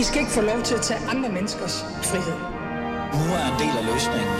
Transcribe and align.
I 0.00 0.02
skal 0.02 0.20
ikke 0.20 0.32
få 0.32 0.40
lov 0.40 0.62
til 0.62 0.74
at 0.74 0.80
tage 0.80 1.00
andre 1.08 1.28
menneskers 1.28 1.82
frihed. 1.82 2.38
Nu 3.18 3.24
er 3.38 3.44
en 3.52 3.58
del 3.62 3.74
af 3.80 3.84
løsningen. 3.92 4.36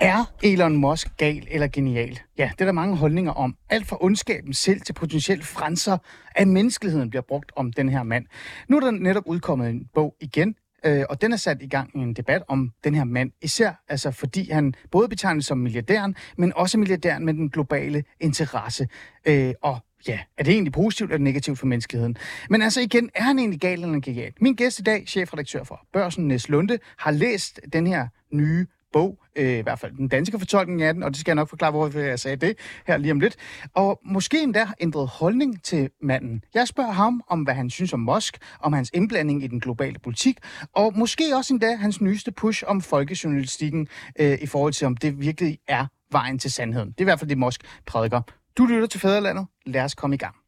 Er 0.00 0.24
Elon 0.42 0.76
Musk 0.76 1.08
gal 1.16 1.46
eller 1.50 1.68
genial? 1.68 2.18
Ja, 2.38 2.50
det 2.54 2.60
er 2.60 2.64
der 2.64 2.72
mange 2.72 2.96
holdninger 2.96 3.32
om. 3.32 3.56
Alt 3.70 3.86
fra 3.86 3.96
ondskaben 4.00 4.54
selv 4.54 4.80
til 4.80 4.92
potentielt 4.92 5.46
franser 5.46 5.98
af 6.36 6.46
menneskeligheden 6.46 7.10
bliver 7.10 7.22
brugt 7.28 7.52
om 7.56 7.72
den 7.72 7.88
her 7.88 8.02
mand. 8.02 8.26
Nu 8.68 8.76
er 8.76 8.80
der 8.80 8.90
netop 8.90 9.22
udkommet 9.26 9.70
en 9.70 9.84
bog 9.94 10.14
igen, 10.20 10.54
øh, 10.84 11.04
og 11.08 11.20
den 11.20 11.32
er 11.32 11.36
sat 11.36 11.62
i 11.62 11.66
gang 11.66 11.90
i 11.94 11.98
en 11.98 12.14
debat 12.14 12.42
om 12.48 12.72
den 12.84 12.94
her 12.94 13.04
mand. 13.04 13.32
Især 13.42 13.72
altså 13.88 14.10
fordi 14.10 14.50
han 14.50 14.74
både 14.90 15.08
betegnes 15.08 15.46
som 15.46 15.58
milliardæren, 15.58 16.16
men 16.36 16.52
også 16.56 16.78
milliardæren 16.78 17.24
med 17.24 17.34
den 17.34 17.50
globale 17.50 18.04
interesse. 18.20 18.88
Øh, 19.24 19.54
og 19.62 19.78
ja, 20.08 20.20
er 20.38 20.44
det 20.44 20.52
egentlig 20.52 20.72
positivt 20.72 21.12
eller 21.12 21.24
negativt 21.24 21.58
for 21.58 21.66
menneskeligheden? 21.66 22.16
Men 22.50 22.62
altså 22.62 22.80
igen, 22.80 23.10
er 23.14 23.22
han 23.22 23.38
egentlig 23.38 23.60
gal 23.60 23.82
eller 23.82 24.00
genial? 24.00 24.32
Min 24.40 24.54
gæst 24.54 24.78
i 24.78 24.82
dag, 24.82 25.04
chefredaktør 25.08 25.64
for 25.64 25.80
Børsen, 25.92 26.28
Nes 26.28 26.48
Lunde, 26.48 26.78
har 26.98 27.10
læst 27.10 27.60
den 27.72 27.86
her 27.86 28.08
nye 28.32 28.66
bog, 28.92 29.19
øh, 29.36 29.58
i 29.58 29.60
hvert 29.60 29.78
fald 29.78 29.92
den 29.92 30.08
danske 30.08 30.38
fortolkning 30.38 30.82
af 30.82 30.94
den, 30.94 31.02
og 31.02 31.10
det 31.10 31.20
skal 31.20 31.30
jeg 31.30 31.36
nok 31.36 31.48
forklare, 31.48 31.70
hvorfor 31.70 31.98
jeg 31.98 32.18
sagde 32.18 32.36
det 32.36 32.58
her 32.86 32.96
lige 32.96 33.12
om 33.12 33.20
lidt. 33.20 33.36
Og 33.74 34.00
måske 34.04 34.42
endda 34.42 34.64
har 34.64 34.74
ændret 34.80 35.08
holdning 35.08 35.62
til 35.62 35.90
manden. 36.02 36.44
Jeg 36.54 36.68
spørger 36.68 36.92
ham 36.92 37.22
om, 37.28 37.42
hvad 37.42 37.54
han 37.54 37.70
synes 37.70 37.92
om 37.92 38.00
Musk, 38.00 38.38
om 38.60 38.72
hans 38.72 38.90
indblanding 38.94 39.44
i 39.44 39.46
den 39.46 39.60
globale 39.60 39.98
politik, 39.98 40.38
og 40.72 40.92
måske 40.98 41.24
også 41.36 41.54
endda 41.54 41.76
hans 41.76 42.00
nyeste 42.00 42.32
push 42.32 42.64
om 42.66 42.80
folkejournalistikken 42.80 43.88
øh, 44.20 44.38
i 44.42 44.46
forhold 44.46 44.72
til, 44.72 44.86
om 44.86 44.96
det 44.96 45.20
virkelig 45.20 45.58
er 45.68 45.86
vejen 46.12 46.38
til 46.38 46.52
sandheden. 46.52 46.88
Det 46.88 46.98
er 46.98 47.02
i 47.02 47.04
hvert 47.04 47.18
fald 47.18 47.28
det, 47.28 47.38
Musk 47.38 47.62
prædiker. 47.86 48.20
Du 48.58 48.66
lytter 48.66 48.86
til 48.86 49.00
Fæderlandet. 49.00 49.46
Lad 49.66 49.84
os 49.84 49.94
komme 49.94 50.14
i 50.14 50.18
gang. 50.18 50.39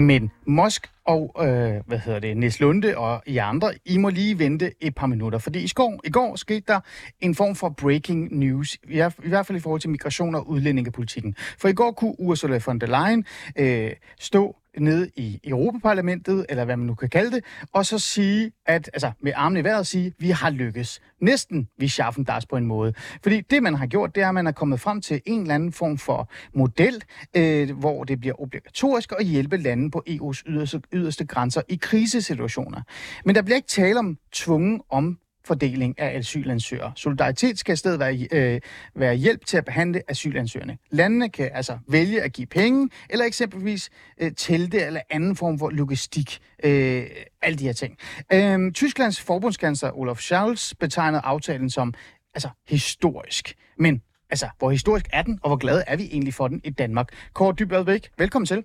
Men 0.00 0.30
Mosk 0.46 0.90
og, 1.04 1.34
øh, 1.38 1.80
hvad 1.86 1.98
hedder 1.98 2.20
det, 2.20 2.36
Niels 2.36 2.60
Lunde 2.60 2.98
og 2.98 3.22
I 3.26 3.36
andre, 3.36 3.72
I 3.84 3.98
må 3.98 4.08
lige 4.08 4.38
vente 4.38 4.72
et 4.80 4.94
par 4.94 5.06
minutter, 5.06 5.38
fordi 5.38 5.64
i 5.64 5.68
går, 5.74 6.00
i 6.04 6.10
går 6.10 6.36
skete 6.36 6.64
der 6.68 6.80
en 7.20 7.34
form 7.34 7.54
for 7.54 7.68
breaking 7.68 8.38
news, 8.38 8.74
i, 8.74 9.02
i 9.24 9.28
hvert 9.28 9.46
fald 9.46 9.58
i 9.58 9.60
forhold 9.60 9.80
til 9.80 9.90
migration 9.90 10.34
og 10.34 10.48
udlændingepolitikken. 10.48 11.34
For 11.58 11.68
i 11.68 11.72
går 11.72 11.92
kunne 11.92 12.20
Ursula 12.20 12.60
von 12.66 12.78
der 12.78 12.86
Leyen 12.86 13.24
øh, 13.56 13.90
stå 14.20 14.56
nede 14.78 15.10
i 15.16 15.40
Europaparlamentet, 15.44 16.46
eller 16.48 16.64
hvad 16.64 16.76
man 16.76 16.86
nu 16.86 16.94
kan 16.94 17.08
kalde 17.08 17.30
det, 17.30 17.44
og 17.72 17.86
så 17.86 17.98
sige, 17.98 18.52
at, 18.66 18.90
altså 18.92 19.12
med 19.20 19.32
armene 19.36 19.60
i 19.60 19.64
vejret 19.64 19.86
sige, 19.86 20.12
vi 20.18 20.30
har 20.30 20.50
lykkes. 20.50 21.00
Næsten 21.20 21.68
vi 21.78 21.88
schaffen 21.88 22.24
das 22.24 22.46
på 22.46 22.56
en 22.56 22.66
måde. 22.66 22.92
Fordi 23.22 23.40
det, 23.40 23.62
man 23.62 23.74
har 23.74 23.86
gjort, 23.86 24.14
det 24.14 24.22
er, 24.22 24.28
at 24.28 24.34
man 24.34 24.46
er 24.46 24.52
kommet 24.52 24.80
frem 24.80 25.00
til 25.00 25.20
en 25.26 25.40
eller 25.40 25.54
anden 25.54 25.72
form 25.72 25.98
for 25.98 26.30
model, 26.54 27.02
øh, 27.36 27.78
hvor 27.78 28.04
det 28.04 28.20
bliver 28.20 28.42
obligatorisk 28.42 29.12
at 29.18 29.26
hjælpe 29.26 29.56
lande 29.56 29.90
på 29.90 30.02
EU's 30.08 30.42
yderste, 30.46 30.82
yderste 30.92 31.26
grænser 31.26 31.62
i 31.68 31.78
krisesituationer. 31.82 32.82
Men 33.24 33.34
der 33.34 33.42
bliver 33.42 33.56
ikke 33.56 33.68
tale 33.68 33.98
om 33.98 34.18
tvungen 34.32 34.80
om 34.90 35.18
fordeling 35.44 35.98
af 35.98 36.18
asylansøgere. 36.18 36.92
Solidaritet 36.96 37.58
skal 37.58 37.72
i 37.72 37.76
stedet 37.76 38.00
være, 38.00 38.28
øh, 38.32 38.60
være 38.94 39.14
hjælp 39.14 39.44
til 39.44 39.56
at 39.56 39.64
behandle 39.64 40.02
asylansøgerne. 40.08 40.78
Landene 40.90 41.28
kan 41.28 41.50
altså 41.54 41.78
vælge 41.88 42.22
at 42.22 42.32
give 42.32 42.46
penge, 42.46 42.90
eller 43.10 43.24
eksempelvis 43.24 43.90
øh, 44.20 44.32
telte 44.36 44.80
eller 44.80 45.00
anden 45.10 45.36
form 45.36 45.58
for 45.58 45.70
logistik. 45.70 46.38
Øh, 46.64 47.02
alle 47.42 47.58
de 47.58 47.64
her 47.64 47.72
ting. 47.72 47.98
Øh, 48.32 48.72
Tysklands 48.72 49.20
forbundskansler 49.20 49.98
Olaf 49.98 50.16
Scholz 50.16 50.74
betegnede 50.74 51.22
aftalen 51.24 51.70
som 51.70 51.94
altså, 52.34 52.48
historisk. 52.68 53.54
Men 53.76 54.02
altså, 54.30 54.46
hvor 54.58 54.70
historisk 54.70 55.06
er 55.12 55.22
den, 55.22 55.38
og 55.42 55.48
hvor 55.48 55.56
glade 55.56 55.84
er 55.86 55.96
vi 55.96 56.02
egentlig 56.12 56.34
for 56.34 56.48
den 56.48 56.60
i 56.64 56.70
Danmark? 56.70 57.08
Kåre 57.34 57.54
Dybadvæk, 57.58 58.10
velkommen 58.18 58.46
til. 58.46 58.64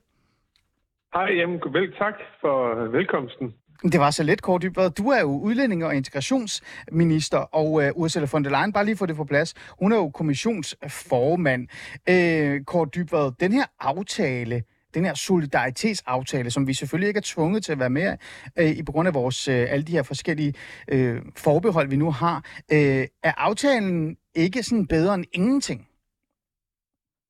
Hej, 1.13 1.29
jamen, 1.39 1.59
vel, 1.73 1.93
tak 1.97 2.13
for 2.41 2.87
velkomsten. 2.91 3.53
Det 3.83 3.99
var 3.99 4.11
så 4.11 4.23
let, 4.23 4.41
Kåre 4.41 4.59
Dybvad. 4.59 4.89
Du 4.89 5.09
er 5.09 5.21
jo 5.21 5.39
udlænding- 5.39 5.85
og 5.85 5.95
integrationsminister, 5.95 7.37
og 7.37 7.83
øh, 7.83 7.91
Ursula 7.95 8.27
von 8.31 8.43
der 8.43 8.49
Leyen, 8.49 8.73
bare 8.73 8.85
lige 8.85 8.97
få 8.97 9.05
det 9.05 9.15
på 9.15 9.25
plads, 9.25 9.53
hun 9.79 9.91
er 9.91 9.95
jo 9.95 10.09
kommissionsformand. 10.09 11.67
Øh, 12.09 12.63
Kåre 12.63 12.89
Dybvad, 12.95 13.31
den 13.39 13.51
her 13.51 13.65
aftale, 13.79 14.63
den 14.93 15.05
her 15.05 15.13
solidaritetsaftale, 15.13 16.51
som 16.51 16.67
vi 16.67 16.73
selvfølgelig 16.73 17.07
ikke 17.07 17.17
er 17.17 17.31
tvunget 17.35 17.63
til 17.63 17.71
at 17.71 17.79
være 17.79 17.89
med 17.89 18.17
øh, 18.59 18.69
i 18.69 18.83
på 18.83 18.91
grund 18.91 19.07
af 19.07 19.13
vores, 19.13 19.47
øh, 19.47 19.65
alle 19.69 19.83
de 19.85 19.91
her 19.91 20.03
forskellige 20.03 20.53
øh, 20.87 21.21
forbehold, 21.37 21.89
vi 21.89 21.95
nu 21.95 22.11
har, 22.11 22.37
øh, 22.71 23.05
er 23.23 23.33
aftalen 23.37 24.17
ikke 24.35 24.63
sådan 24.63 24.87
bedre 24.87 25.13
end 25.15 25.25
ingenting? 25.33 25.87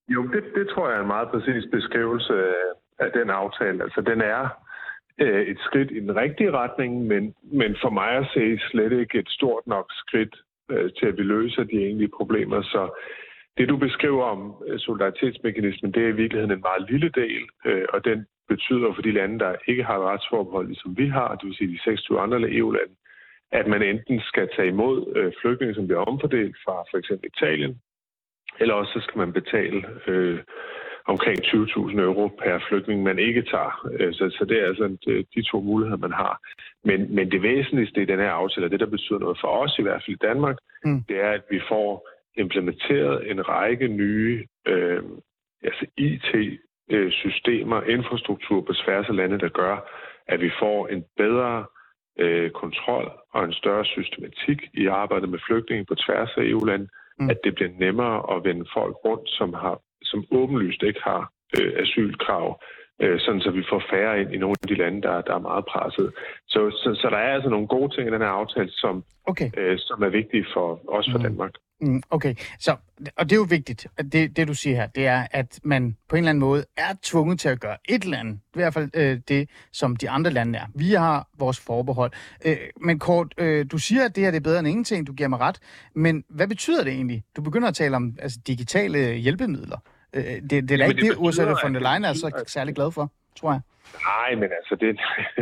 Jo, 0.07 0.22
det, 0.27 0.44
det 0.56 0.67
tror 0.69 0.89
jeg 0.89 0.97
er 0.97 1.01
en 1.01 1.07
meget 1.07 1.29
præcis 1.31 1.63
beskrivelse 1.72 2.33
af 3.00 3.09
den 3.13 3.29
aftale. 3.29 3.83
Altså, 3.83 4.01
den 4.01 4.22
er 4.22 4.64
øh, 5.21 5.47
et 5.47 5.59
skridt 5.59 5.91
i 5.91 5.99
den 5.99 6.15
rigtige 6.15 6.51
retning, 6.51 7.07
men, 7.07 7.35
men 7.43 7.75
for 7.81 7.89
mig 7.89 8.09
at 8.09 8.27
se 8.33 8.59
slet 8.59 8.91
ikke 8.91 9.19
et 9.19 9.29
stort 9.29 9.67
nok 9.67 9.85
skridt 9.91 10.35
øh, 10.71 10.91
til, 10.97 11.05
at 11.05 11.17
vi 11.17 11.23
løser 11.23 11.63
de 11.63 11.77
egentlige 11.85 12.15
problemer. 12.17 12.61
Så 12.61 13.01
det, 13.57 13.69
du 13.69 13.77
beskriver 13.77 14.23
om 14.23 14.63
øh, 14.67 14.79
solidaritetsmekanismen, 14.79 15.91
det 15.91 16.03
er 16.03 16.07
i 16.07 16.19
virkeligheden 16.21 16.51
en 16.51 16.67
meget 16.69 16.89
lille 16.91 17.09
del, 17.09 17.43
øh, 17.65 17.85
og 17.93 18.05
den 18.05 18.25
betyder 18.47 18.93
for 18.93 19.01
de 19.01 19.11
lande, 19.11 19.39
der 19.39 19.55
ikke 19.67 19.83
har 19.83 19.97
et 19.97 20.05
retsforbehold, 20.05 20.67
ligesom 20.67 20.97
vi 20.97 21.07
har, 21.07 21.35
det 21.35 21.45
vil 21.47 21.55
sige 21.55 21.73
de 21.73 21.83
26 21.83 22.19
andre 22.19 22.51
EU-lande, 22.51 22.95
at 23.51 23.67
man 23.67 23.81
enten 23.81 24.21
skal 24.21 24.49
tage 24.55 24.67
imod 24.67 25.13
øh, 25.15 25.33
flygtninge, 25.41 25.75
som 25.75 25.87
bliver 25.87 26.01
omfordelt 26.01 26.55
fra 26.65 26.83
for 26.91 26.97
eksempel 26.97 27.29
Italien, 27.35 27.81
eller 28.59 28.73
også 28.73 28.91
så 28.93 28.99
skal 28.99 29.17
man 29.17 29.33
betale 29.33 29.85
øh, 30.07 30.39
omkring 31.07 31.38
20.000 31.45 31.99
euro 31.99 32.27
per 32.27 32.59
flygtning, 32.69 33.03
man 33.03 33.19
ikke 33.19 33.41
tager. 33.41 33.88
Øh, 33.99 34.13
så, 34.13 34.35
så 34.38 34.45
det 34.49 34.61
er 34.61 34.66
altså 34.66 34.97
de 35.35 35.41
to 35.51 35.61
muligheder, 35.61 35.97
man 35.97 36.11
har. 36.11 36.39
Men, 36.83 37.16
men 37.16 37.31
det 37.31 37.41
væsentligste 37.41 38.01
i 38.01 38.05
den 38.05 38.19
her 38.19 38.31
aftale, 38.31 38.69
det 38.69 38.79
der 38.79 38.85
betyder 38.95 39.19
noget 39.19 39.38
for 39.41 39.47
os, 39.47 39.75
i 39.79 39.81
hvert 39.81 40.03
fald 40.05 40.17
i 40.17 40.25
Danmark, 40.27 40.57
mm. 40.85 41.03
det 41.09 41.17
er, 41.21 41.31
at 41.31 41.44
vi 41.49 41.61
får 41.69 42.09
implementeret 42.38 43.31
en 43.31 43.49
række 43.49 43.88
nye 43.88 44.45
øh, 44.67 45.03
altså 45.63 45.85
IT-systemer, 45.97 47.81
infrastruktur 47.81 48.61
på 48.61 48.73
tværs 48.73 49.09
af 49.09 49.15
landet, 49.15 49.41
der 49.41 49.49
gør, 49.49 49.75
at 50.27 50.41
vi 50.41 50.51
får 50.59 50.88
en 50.88 51.03
bedre 51.17 51.65
øh, 52.19 52.51
kontrol 52.51 53.11
og 53.33 53.44
en 53.44 53.53
større 53.53 53.85
systematik 53.85 54.59
i 54.73 54.85
arbejdet 54.88 55.29
med 55.29 55.39
flygtninge 55.47 55.85
på 55.85 55.95
tværs 55.95 56.29
af 56.38 56.44
EU-land, 56.44 56.88
mm. 57.19 57.29
at 57.29 57.38
det 57.44 57.55
bliver 57.55 57.71
nemmere 57.79 58.35
at 58.35 58.44
vende 58.44 58.65
folk 58.73 58.95
rundt, 59.05 59.29
som 59.29 59.53
har 59.53 59.81
som 60.05 60.25
åbenlyst 60.31 60.83
ikke 60.83 61.01
har 61.03 61.31
øh, 61.57 61.71
asylkrav, 61.83 62.61
øh, 63.01 63.19
sådan 63.19 63.41
så 63.41 63.51
vi 63.51 63.63
får 63.71 63.81
færre 63.91 64.21
ind 64.21 64.33
i 64.33 64.38
nogle 64.38 64.55
af 64.63 64.67
de 64.67 64.75
lande, 64.75 65.01
der, 65.01 65.21
der 65.21 65.35
er 65.35 65.47
meget 65.49 65.66
presset. 65.66 66.13
Så, 66.47 66.59
så, 66.81 66.89
så 67.01 67.07
der 67.09 67.17
er 67.17 67.33
altså 67.33 67.49
nogle 67.49 67.67
gode 67.67 67.89
ting 67.95 68.07
i 68.07 68.13
den 68.13 68.21
her 68.21 68.33
aftale, 68.41 68.71
som, 68.71 69.03
okay. 69.25 69.49
øh, 69.57 69.77
som 69.79 70.03
er 70.03 70.09
vigtige 70.09 70.45
for 70.53 70.67
os 70.97 71.09
for 71.11 71.17
mm. 71.17 71.23
Danmark. 71.23 71.53
Mm, 71.81 72.01
okay, 72.09 72.35
så, 72.59 72.75
og 73.17 73.23
det 73.29 73.31
er 73.31 73.35
jo 73.35 73.47
vigtigt, 73.49 73.88
at 73.97 74.05
det, 74.13 74.38
det 74.38 74.47
du 74.47 74.53
siger 74.53 74.75
her, 74.75 74.88
det 74.88 75.07
er, 75.07 75.27
at 75.31 75.59
man 75.63 75.97
på 76.09 76.15
en 76.15 76.17
eller 76.17 76.29
anden 76.29 76.39
måde 76.39 76.65
er 76.77 76.94
tvunget 77.03 77.39
til 77.39 77.49
at 77.49 77.59
gøre 77.59 77.77
et 77.89 78.03
eller 78.03 78.17
andet. 78.17 78.39
Det 78.53 78.59
i 78.59 78.63
hvert 78.63 78.73
fald 78.73 78.89
øh, 78.94 79.19
det, 79.27 79.49
som 79.73 79.95
de 79.95 80.09
andre 80.09 80.31
lande 80.31 80.59
er. 80.59 80.65
Vi 80.75 80.91
har 80.94 81.27
vores 81.39 81.59
forbehold. 81.59 82.11
Øh, 82.45 82.57
men 82.81 82.99
Kort, 82.99 83.33
øh, 83.38 83.65
du 83.71 83.77
siger, 83.77 84.05
at 84.05 84.15
det 84.15 84.23
her 84.23 84.31
det 84.31 84.38
er 84.38 84.41
bedre 84.41 84.59
end 84.59 84.67
ingenting, 84.67 85.07
du 85.07 85.13
giver 85.13 85.29
mig 85.29 85.39
ret. 85.39 85.59
Men 85.95 86.23
hvad 86.29 86.47
betyder 86.47 86.83
det 86.83 86.94
egentlig? 86.94 87.24
Du 87.35 87.41
begynder 87.41 87.68
at 87.68 87.75
tale 87.75 87.95
om 87.95 88.15
altså, 88.19 88.39
digitale 88.47 89.13
hjælpemidler. 89.13 89.77
Øh, 90.13 90.22
det, 90.50 90.52
det 90.52 90.72
er 90.72 90.78
da 90.78 90.86
ikke 90.86 91.02
det, 91.02 91.12
det 91.12 91.18
Ursula 91.18 91.54
von 91.63 91.74
der 91.75 91.84
Leyen 91.88 92.06
er 92.06 92.13
så 92.13 92.44
særlig 92.48 92.75
glad 92.75 92.92
for, 92.92 93.12
tror 93.40 93.52
jeg. 93.52 93.62
Nej, 94.12 94.36
men 94.42 94.50
altså, 94.60 94.75
det, 94.84 94.92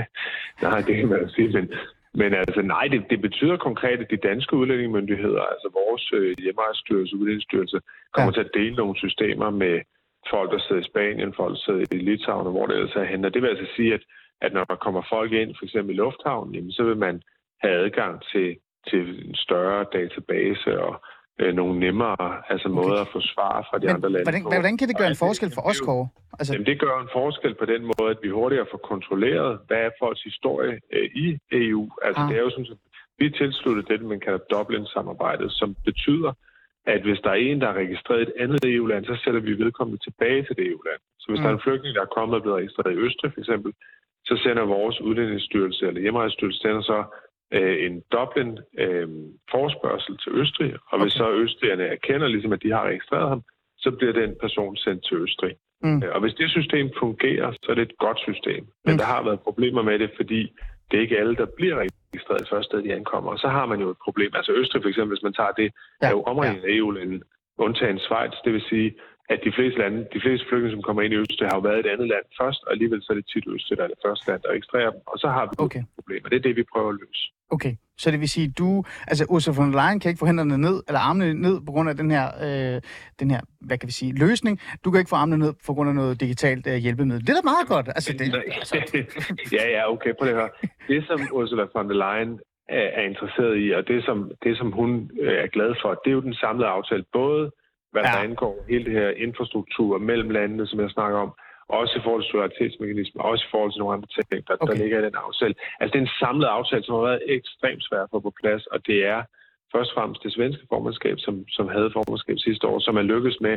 nej, 0.68 0.80
det 0.88 0.95
kan 0.95 1.07
man 1.07 1.21
jo 1.21 1.30
sige, 1.36 1.50
men, 1.57 1.65
men 2.13 2.33
altså, 2.33 2.62
nej, 2.62 2.86
det, 2.88 3.06
det 3.10 3.21
betyder 3.21 3.57
konkret, 3.57 4.00
at 4.00 4.12
de 4.12 4.27
danske 4.30 4.56
udlændingemyndigheder, 4.56 5.42
altså 5.54 5.69
vores 5.74 6.12
øh, 6.13 6.36
hjemmeejstyrelse, 6.38 7.15
udlændingsstyrelse, 7.15 7.80
kommer 8.13 8.31
ja. 8.31 8.36
til 8.36 8.48
at 8.48 8.54
dele 8.54 8.75
nogle 8.75 8.95
systemer 8.98 9.50
med 9.50 9.81
folk, 10.30 10.51
der 10.51 10.60
sidder 10.60 10.81
i 10.81 10.92
Spanien, 10.92 11.33
folk, 11.33 11.54
der 11.56 11.62
sidder 11.65 11.86
i 11.92 11.98
Litauen, 11.98 12.51
hvor 12.51 12.65
det 12.65 12.75
ellers 12.75 12.95
er 12.95 13.04
henne. 13.04 13.27
Og 13.27 13.33
det 13.33 13.42
vil 13.42 13.54
altså 13.54 13.68
sige, 13.75 13.94
at, 13.94 14.04
at 14.42 14.54
når 14.54 14.63
der 14.63 14.75
kommer 14.75 15.04
folk 15.10 15.31
ind, 15.31 15.56
for 15.57 15.65
eksempel 15.65 15.95
i 15.95 15.98
lufthavnen, 15.98 16.56
jamen, 16.56 16.71
så 16.71 16.83
vil 16.83 16.98
man 16.98 17.21
have 17.63 17.75
adgang 17.86 18.21
til, 18.31 18.57
til 18.89 19.27
en 19.27 19.36
større 19.36 19.86
database 19.94 20.81
og 20.81 20.94
øh, 21.41 21.53
nogle 21.59 21.80
nemmere 21.80 22.25
altså 22.51 22.68
okay. 22.68 22.80
måder 22.80 23.01
at 23.01 23.09
få 23.15 23.19
svar 23.33 23.68
fra 23.69 23.77
de 23.80 23.85
Men, 23.85 23.95
andre 23.95 24.09
lande 24.09 24.25
hvordan, 24.25 24.44
hvordan 24.59 24.77
kan 24.77 24.88
det 24.88 24.97
gøre 24.97 25.12
en 25.15 25.21
forskel 25.25 25.51
for 25.57 25.62
os, 25.69 25.80
Kåre? 25.88 26.07
Altså... 26.39 26.53
Jamen, 26.53 26.65
det 26.65 26.80
gør 26.80 26.95
en 27.06 27.12
forskel 27.19 27.53
på 27.62 27.65
den 27.74 27.81
måde, 27.91 28.09
at 28.15 28.19
vi 28.24 28.30
hurtigere 28.30 28.68
får 28.71 28.81
kontrolleret, 28.91 29.59
hvad 29.68 29.81
er 29.88 29.91
folks 30.01 30.24
historie 30.24 30.74
øh, 30.95 31.07
i 31.25 31.27
EU. 31.51 31.83
Altså, 32.06 32.21
ah. 32.21 32.30
det 32.30 32.35
er 32.38 32.44
jo 32.47 32.50
sådan, 32.50 32.68
vi 33.19 33.25
er 33.25 33.35
tilsluttet 33.41 33.88
det, 33.89 34.01
man 34.13 34.19
kalder 34.25 34.41
Dublin-samarbejdet, 34.51 35.50
som 35.51 35.69
betyder, 35.85 36.31
at 36.94 37.01
hvis 37.01 37.19
der 37.24 37.30
er 37.30 37.39
en, 37.47 37.62
der 37.62 37.68
er 37.68 37.81
registreret 37.83 38.19
i 38.19 38.24
et 38.24 38.33
andet 38.44 38.62
EU-land, 38.75 39.06
så 39.06 39.15
sætter 39.24 39.41
vi 39.47 39.53
vedkommende 39.63 40.03
tilbage 40.03 40.41
til 40.44 40.56
det 40.57 40.65
EU-land. 40.71 41.01
Så 41.19 41.25
hvis 41.29 41.39
mm. 41.39 41.44
der 41.44 41.50
er 41.50 41.57
en 41.57 41.65
flygtning, 41.68 41.95
der 41.95 42.01
er 42.01 42.15
kommet 42.18 42.36
og 42.36 42.41
blevet 42.41 42.57
registreret 42.57 42.94
i 42.94 43.01
Østrig 43.06 43.33
for 43.33 43.39
eksempel, 43.39 43.71
så 44.25 44.33
sender 44.44 44.74
vores 44.77 45.01
uddannelsesstyrelse, 45.01 45.88
eller 45.88 46.01
hjemrejsestyrelse, 46.01 46.59
sender 46.59 46.81
så 46.81 47.00
øh, 47.51 47.85
en 47.85 48.03
Dublin 48.11 48.59
øh, 48.77 49.07
til 50.23 50.31
Østrig, 50.31 50.73
og 50.89 51.01
hvis 51.01 51.19
okay. 51.19 51.25
så 51.25 51.31
østrigerne 51.43 51.83
erkender, 51.83 52.27
ligesom 52.27 52.53
at 52.53 52.63
de 52.63 52.71
har 52.71 52.83
registreret 52.83 53.29
ham, 53.29 53.43
så 53.77 53.91
bliver 53.91 54.13
den 54.13 54.35
person 54.41 54.77
sendt 54.77 55.05
til 55.05 55.17
Østrig. 55.17 55.55
Mm. 55.83 56.01
Og 56.15 56.19
hvis 56.21 56.33
det 56.33 56.49
system 56.49 56.89
fungerer, 56.99 57.51
så 57.51 57.67
er 57.71 57.75
det 57.75 57.81
et 57.81 57.97
godt 57.97 58.19
system. 58.19 58.63
Men 58.85 58.93
mm. 58.93 58.97
der 58.97 59.05
har 59.05 59.23
været 59.23 59.39
problemer 59.39 59.81
med 59.81 59.99
det, 59.99 60.11
fordi 60.15 60.41
det 60.91 60.97
er 60.97 61.01
ikke 61.01 61.19
alle, 61.19 61.35
der 61.35 61.45
bliver 61.57 61.75
registreret 61.85 62.47
først, 62.49 62.71
da 62.71 62.77
de 62.77 62.93
ankommer. 62.93 63.31
Og 63.31 63.39
så 63.39 63.47
har 63.47 63.65
man 63.65 63.79
jo 63.79 63.89
et 63.89 63.97
problem. 64.03 64.31
Altså 64.35 64.51
Østrig 64.51 64.81
for 64.81 64.89
eksempel, 64.89 65.15
hvis 65.15 65.23
man 65.23 65.33
tager 65.33 65.51
det, 65.51 65.69
ja. 66.01 66.07
er 66.07 66.11
jo 66.11 66.21
omringet 66.23 66.63
ja. 66.63 66.67
af 66.67 66.73
EU-lande, 66.77 67.21
undtagen 67.57 67.99
Schweiz. 67.99 68.35
Det 68.45 68.53
vil 68.53 68.65
sige, 68.69 68.95
at 69.29 69.39
de 69.45 69.51
fleste 69.57 69.79
lande, 69.79 69.99
de 70.15 70.21
fleste 70.25 70.45
flygtninge, 70.47 70.75
som 70.75 70.81
kommer 70.87 71.01
ind 71.01 71.13
i 71.13 71.17
Østrig, 71.17 71.47
har 71.49 71.57
jo 71.57 71.67
været 71.69 71.79
et 71.79 71.91
andet 71.93 72.07
land 72.13 72.25
først, 72.41 72.59
og 72.65 72.71
alligevel 72.71 73.01
så 73.01 73.09
er 73.13 73.17
det 73.19 73.27
tit 73.33 73.45
Østrig, 73.47 73.77
der 73.77 73.83
er 73.83 73.87
det 73.87 74.03
første 74.05 74.23
land, 74.29 74.41
der 74.43 74.49
registrerer 74.55 74.91
dem. 74.91 75.01
Og 75.11 75.17
så 75.23 75.27
har 75.35 75.45
vi 75.45 75.53
okay. 75.57 75.79
et 75.79 75.85
problem, 75.97 76.21
og 76.25 76.31
det 76.31 76.37
er 76.37 76.45
det, 76.47 76.55
vi 76.55 76.63
prøver 76.73 76.89
at 76.89 76.99
løse. 77.03 77.23
Okay, 77.55 77.73
så 77.97 78.11
det 78.11 78.19
vil 78.19 78.29
sige, 78.29 78.53
du, 78.59 78.83
altså 79.07 79.25
Ursula 79.29 79.55
von 79.57 79.73
der 79.73 79.77
Leyen 79.79 79.99
kan 79.99 80.09
ikke 80.09 80.19
få 80.19 80.25
hænderne 80.25 80.57
ned, 80.57 80.77
eller 80.87 80.99
armene 80.99 81.33
ned 81.33 81.55
på 81.67 81.71
grund 81.71 81.89
af 81.89 81.95
den 81.97 82.11
her, 82.11 82.25
øh, 82.45 82.81
den 83.19 83.31
her, 83.31 83.41
hvad 83.67 83.77
kan 83.77 83.87
vi 83.87 83.93
sige, 84.01 84.11
løsning. 84.25 84.59
Du 84.83 84.91
kan 84.91 84.99
ikke 84.99 85.09
få 85.09 85.15
armene 85.15 85.37
ned 85.45 85.53
på 85.67 85.73
grund 85.73 85.89
af 85.89 85.95
noget 85.95 86.21
digitalt 86.21 86.67
øh, 86.67 86.75
hjælpemiddel. 86.75 87.21
Det 87.27 87.29
er 87.29 87.39
da 87.41 87.47
meget 87.53 87.67
godt. 87.67 87.87
Altså, 87.87 88.13
det, 88.19 88.25
altså. 88.61 88.75
ja, 89.57 89.65
ja, 89.75 89.91
okay, 89.93 90.11
på 90.19 90.25
det 90.25 90.35
her. 90.35 90.47
Det, 90.87 91.07
som 91.07 91.19
Ursula 91.31 91.65
von 91.75 91.89
der 91.89 91.97
Leyen 92.03 92.39
er, 92.69 92.87
er 92.99 93.03
interesseret 93.11 93.55
i, 93.63 93.71
og 93.77 93.87
det 93.87 94.05
som, 94.05 94.31
det, 94.43 94.57
som 94.57 94.71
hun 94.71 95.11
øh, 95.21 95.33
er 95.43 95.47
glad 95.47 95.71
for, 95.81 95.89
det 96.03 96.09
er 96.09 96.15
jo 96.19 96.21
den 96.21 96.33
samlede 96.33 96.67
aftale. 96.67 97.03
Både 97.13 97.51
hvad 97.93 98.03
ja. 98.03 98.11
der 98.11 98.19
angår 98.27 98.55
hele 98.69 98.85
det 98.85 98.93
her 98.99 99.09
infrastruktur 99.25 99.97
mellem 100.09 100.29
landene, 100.37 100.67
som 100.67 100.79
jeg 100.79 100.89
snakker 100.89 101.17
om, 101.25 101.31
også 101.79 101.93
i 101.99 102.03
forhold 102.05 102.23
til 102.23 102.31
solidaritetsmekanismen, 102.31 103.21
også 103.31 103.43
i 103.47 103.51
forhold 103.51 103.71
til 103.71 103.81
nogle 103.81 103.95
andre 103.95 104.09
ting, 104.15 104.39
der, 104.47 104.55
okay. 104.59 104.67
der 104.69 104.81
ligger 104.81 104.99
i 104.99 105.05
den 105.07 105.17
aftale. 105.27 105.55
Altså 105.79 105.91
det 105.93 105.99
er 105.99 106.07
en 106.07 106.17
samlet 106.23 106.47
aftale, 106.57 106.83
som 106.83 106.95
har 106.95 107.05
været 107.09 107.23
ekstremt 107.37 107.83
svær 107.87 108.01
at 108.03 108.11
få 108.11 108.19
på 108.19 108.33
plads, 108.41 108.63
og 108.73 108.79
det 108.89 108.99
er 109.13 109.21
først 109.73 109.89
og 109.91 109.95
fremmest 109.97 110.23
det 110.23 110.33
svenske 110.33 110.63
formandskab, 110.71 111.15
som, 111.25 111.35
som 111.57 111.65
havde 111.75 111.93
formandskab 111.97 112.37
sidste 112.37 112.67
år, 112.71 112.79
som 112.79 112.97
er 112.97 113.05
lykkedes 113.11 113.39
med 113.47 113.55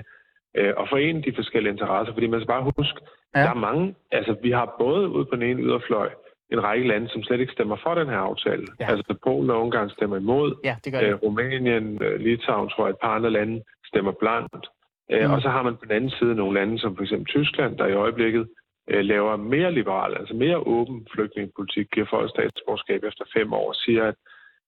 øh, 0.58 0.72
at 0.80 0.86
forene 0.92 1.22
de 1.26 1.32
forskellige 1.40 1.72
interesser, 1.72 2.12
fordi 2.12 2.26
man 2.26 2.40
skal 2.40 2.54
bare 2.54 2.70
huske, 2.76 2.98
ja. 3.34 3.40
der 3.44 3.50
er 3.56 3.64
mange, 3.68 3.94
altså 4.18 4.32
vi 4.42 4.50
har 4.50 4.66
både 4.84 5.08
ude 5.08 5.24
på 5.24 5.34
den 5.36 5.42
ene 5.42 5.62
yderfløj, 5.62 6.10
en 6.50 6.62
række 6.62 6.88
lande, 6.88 7.08
som 7.08 7.22
slet 7.22 7.40
ikke 7.40 7.52
stemmer 7.52 7.76
for 7.82 7.94
den 7.94 8.08
her 8.08 8.18
aftale. 8.30 8.66
Ja. 8.80 8.90
Altså 8.90 9.14
Polen 9.24 9.50
og 9.50 9.60
Ungarn 9.62 9.90
stemmer 9.90 10.16
imod. 10.16 10.54
Ja, 10.64 10.76
det 10.84 10.92
gør 10.92 11.00
det. 11.00 11.08
Øh, 11.08 11.14
Rumænien, 11.22 12.02
øh, 12.02 12.20
Litauen, 12.20 12.68
tror 12.68 12.86
jeg, 12.86 12.90
et 12.90 13.00
par 13.02 13.14
andre 13.16 13.30
lande 13.30 13.62
stemmer 13.90 14.12
blankt. 14.22 14.66
Øh, 15.12 15.26
mm. 15.26 15.32
Og 15.34 15.42
så 15.42 15.48
har 15.48 15.62
man 15.62 15.76
på 15.76 15.84
den 15.84 15.96
anden 15.96 16.10
side 16.10 16.34
nogle 16.34 16.58
lande, 16.58 16.78
som 16.78 16.96
for 16.96 17.02
eksempel 17.02 17.26
Tyskland, 17.26 17.78
der 17.78 17.86
i 17.86 18.00
øjeblikket 18.04 18.48
øh, 18.90 19.04
laver 19.04 19.36
mere 19.36 19.72
liberal, 19.72 20.14
altså 20.20 20.34
mere 20.34 20.58
åben 20.58 21.06
flygtningepolitik, 21.14 21.86
giver 21.92 22.06
folk 22.10 22.30
statsborgerskab 22.30 23.00
efter 23.04 23.24
fem 23.36 23.52
år, 23.52 23.68
og 23.68 23.74
siger, 23.74 24.04
at, 24.04 24.14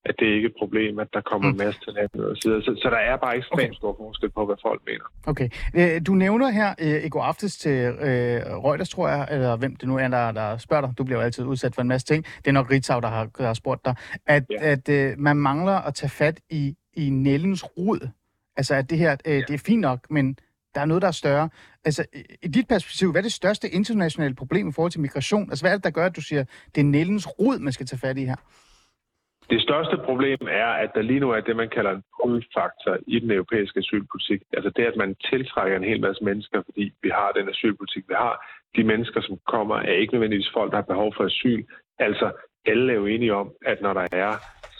at 0.05 0.15
det 0.19 0.29
er 0.29 0.35
ikke 0.35 0.45
et 0.45 0.59
problem, 0.59 0.99
at 0.99 1.07
der 1.13 1.21
kommer 1.21 1.47
mm. 1.47 1.53
en 1.53 1.57
masse 1.57 1.79
til 1.85 1.93
landet 1.93 2.29
og 2.29 2.35
så, 2.35 2.61
så, 2.65 2.71
så 2.81 2.89
der 2.89 3.01
er 3.11 3.17
bare 3.17 3.37
ekstremt 3.37 3.69
okay. 3.69 3.73
stor 3.73 3.95
forskel 3.99 4.29
på, 4.29 4.45
hvad 4.45 4.55
folk 4.61 4.81
mener. 4.85 5.05
Okay. 5.27 5.49
Øh, 5.77 6.01
du 6.07 6.13
nævner 6.13 6.49
her 6.49 6.69
øh, 6.81 7.05
i 7.05 7.09
går 7.09 7.23
aftes 7.23 7.57
til 7.57 7.77
øh, 8.09 8.39
Reuters, 8.65 8.89
tror 8.89 9.07
jeg, 9.09 9.27
eller 9.31 9.57
hvem 9.57 9.75
det 9.75 9.87
nu 9.87 9.97
er, 9.97 10.07
der, 10.07 10.31
der 10.31 10.57
spørger 10.57 10.85
dig, 10.85 10.97
du 10.97 11.03
bliver 11.03 11.19
jo 11.19 11.25
altid 11.25 11.45
udsat 11.45 11.75
for 11.75 11.81
en 11.81 11.87
masse 11.87 12.07
ting, 12.07 12.25
det 12.25 12.47
er 12.47 12.51
nok 12.51 12.71
Ritzau, 12.71 12.99
der 12.99 13.07
har, 13.07 13.25
der 13.37 13.45
har 13.45 13.53
spurgt 13.53 13.85
dig, 13.85 13.95
at, 14.25 14.43
ja. 14.49 14.71
at 14.71 14.89
øh, 14.89 15.13
man 15.17 15.37
mangler 15.37 15.77
at 15.87 15.93
tage 15.93 16.09
fat 16.09 16.39
i, 16.49 16.75
i 16.93 17.09
Nellens 17.09 17.63
rod, 17.77 18.09
Altså, 18.59 18.73
at 18.75 18.89
det 18.89 18.97
her, 18.97 19.13
øh, 19.27 19.33
ja. 19.33 19.41
det 19.47 19.53
er 19.53 19.63
fint 19.71 19.81
nok, 19.81 19.99
men 20.15 20.25
der 20.75 20.81
er 20.81 20.85
noget, 20.85 21.01
der 21.01 21.07
er 21.07 21.21
større. 21.23 21.49
Altså, 21.85 22.01
i 22.47 22.47
dit 22.47 22.67
perspektiv, 22.67 23.11
hvad 23.11 23.21
er 23.21 23.27
det 23.29 23.41
største 23.41 23.67
internationale 23.69 24.35
problem 24.35 24.69
i 24.69 24.71
forhold 24.75 24.91
til 24.91 25.01
migration? 25.07 25.49
Altså, 25.49 25.63
hvad 25.63 25.71
er 25.71 25.77
det, 25.77 25.83
der 25.83 25.97
gør, 25.99 26.05
at 26.05 26.15
du 26.15 26.21
siger, 26.21 26.43
det 26.73 26.81
er 26.81 26.85
Nellens 26.97 27.27
rod, 27.39 27.59
man 27.59 27.73
skal 27.73 27.85
tage 27.85 27.99
fat 28.05 28.17
i 28.17 28.25
her? 28.31 28.39
Det 29.49 29.61
største 29.61 29.97
problem 30.07 30.41
er, 30.63 30.69
at 30.83 30.89
der 30.95 31.01
lige 31.01 31.19
nu 31.19 31.29
er 31.31 31.41
det, 31.41 31.55
man 31.55 31.69
kalder 31.75 31.91
en 31.91 32.03
pull-faktor 32.15 32.97
i 33.07 33.19
den 33.19 33.31
europæiske 33.31 33.79
asylpolitik. 33.79 34.41
Altså 34.57 34.69
det, 34.75 34.83
at 34.91 34.97
man 35.03 35.15
tiltrækker 35.29 35.77
en 35.77 35.89
hel 35.91 36.01
masse 36.01 36.23
mennesker, 36.23 36.61
fordi 36.67 36.93
vi 37.03 37.09
har 37.09 37.31
den 37.31 37.49
asylpolitik, 37.49 38.03
vi 38.07 38.15
har. 38.17 38.35
De 38.77 38.83
mennesker, 38.83 39.21
som 39.21 39.37
kommer, 39.53 39.75
er 39.75 39.95
ikke 40.01 40.13
nødvendigvis 40.13 40.51
folk, 40.53 40.71
der 40.71 40.77
har 40.77 40.91
behov 40.93 41.13
for 41.17 41.23
asyl. 41.25 41.63
Altså, 41.99 42.31
alle 42.65 42.93
er 42.93 42.97
jo 42.97 43.05
enige 43.05 43.33
om, 43.33 43.47
at 43.65 43.81
når 43.81 43.93
der 43.93 44.07
er 44.11 44.31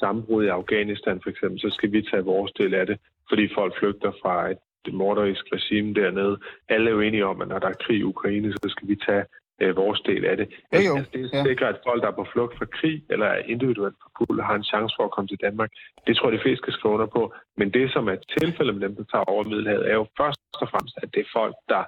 sammenbrud 0.02 0.44
i 0.46 0.56
Afghanistan 0.60 1.20
for 1.24 1.30
eksempel, 1.30 1.60
så 1.60 1.70
skal 1.70 1.92
vi 1.92 2.02
tage 2.02 2.24
vores 2.24 2.52
del 2.52 2.74
af 2.74 2.86
det 2.86 2.98
fordi 3.30 3.54
folk 3.54 3.80
flygter 3.80 4.12
fra 4.22 4.52
et 4.52 4.58
morderisk 4.94 5.46
regime 5.54 5.94
dernede. 5.94 6.38
Alle 6.70 6.90
er 6.90 6.94
jo 6.94 7.02
enige 7.02 7.26
om, 7.26 7.42
at 7.42 7.48
når 7.48 7.60
der 7.60 7.68
er 7.68 7.82
krig 7.86 7.98
i 7.98 8.04
Ukraine, 8.04 8.54
så 8.54 8.70
skal 8.70 8.88
vi 8.88 8.96
tage 8.96 9.26
øh, 9.62 9.76
vores 9.76 10.00
del 10.00 10.26
af 10.26 10.38
det. 10.38 10.48
Ja, 10.74 10.80
jo. 10.88 10.96
Altså, 10.98 11.12
det 11.14 11.48
sikrer, 11.48 11.68
at 11.68 11.80
folk, 11.88 12.02
der 12.04 12.08
er 12.08 12.20
på 12.22 12.26
flugt 12.34 12.58
fra 12.58 12.66
krig 12.66 13.04
eller 13.10 13.26
er 13.26 13.42
individuelt 13.54 13.96
forfulgt, 14.04 14.44
har 14.44 14.56
en 14.56 14.64
chance 14.64 14.94
for 14.98 15.04
at 15.06 15.12
komme 15.12 15.28
til 15.28 15.42
Danmark. 15.42 15.70
Det 16.08 16.16
tror 16.16 16.30
jeg, 16.30 16.38
de 16.38 16.44
fleste 16.44 16.62
skal 16.64 16.74
skrive 16.74 16.94
under 16.94 17.06
på. 17.06 17.34
Men 17.58 17.68
det, 17.74 17.92
som 17.92 18.08
er 18.08 18.18
tilfældet 18.40 18.76
med 18.76 18.88
dem, 18.88 18.96
der 18.96 19.04
tager 19.12 19.32
over 19.34 19.44
Middelhavet, 19.44 19.90
er 19.92 19.96
jo 20.02 20.06
først 20.20 20.42
og 20.62 20.70
fremmest, 20.72 20.96
at 21.04 21.10
det 21.14 21.20
er 21.20 21.30
folk, 21.40 21.56
der 21.70 21.84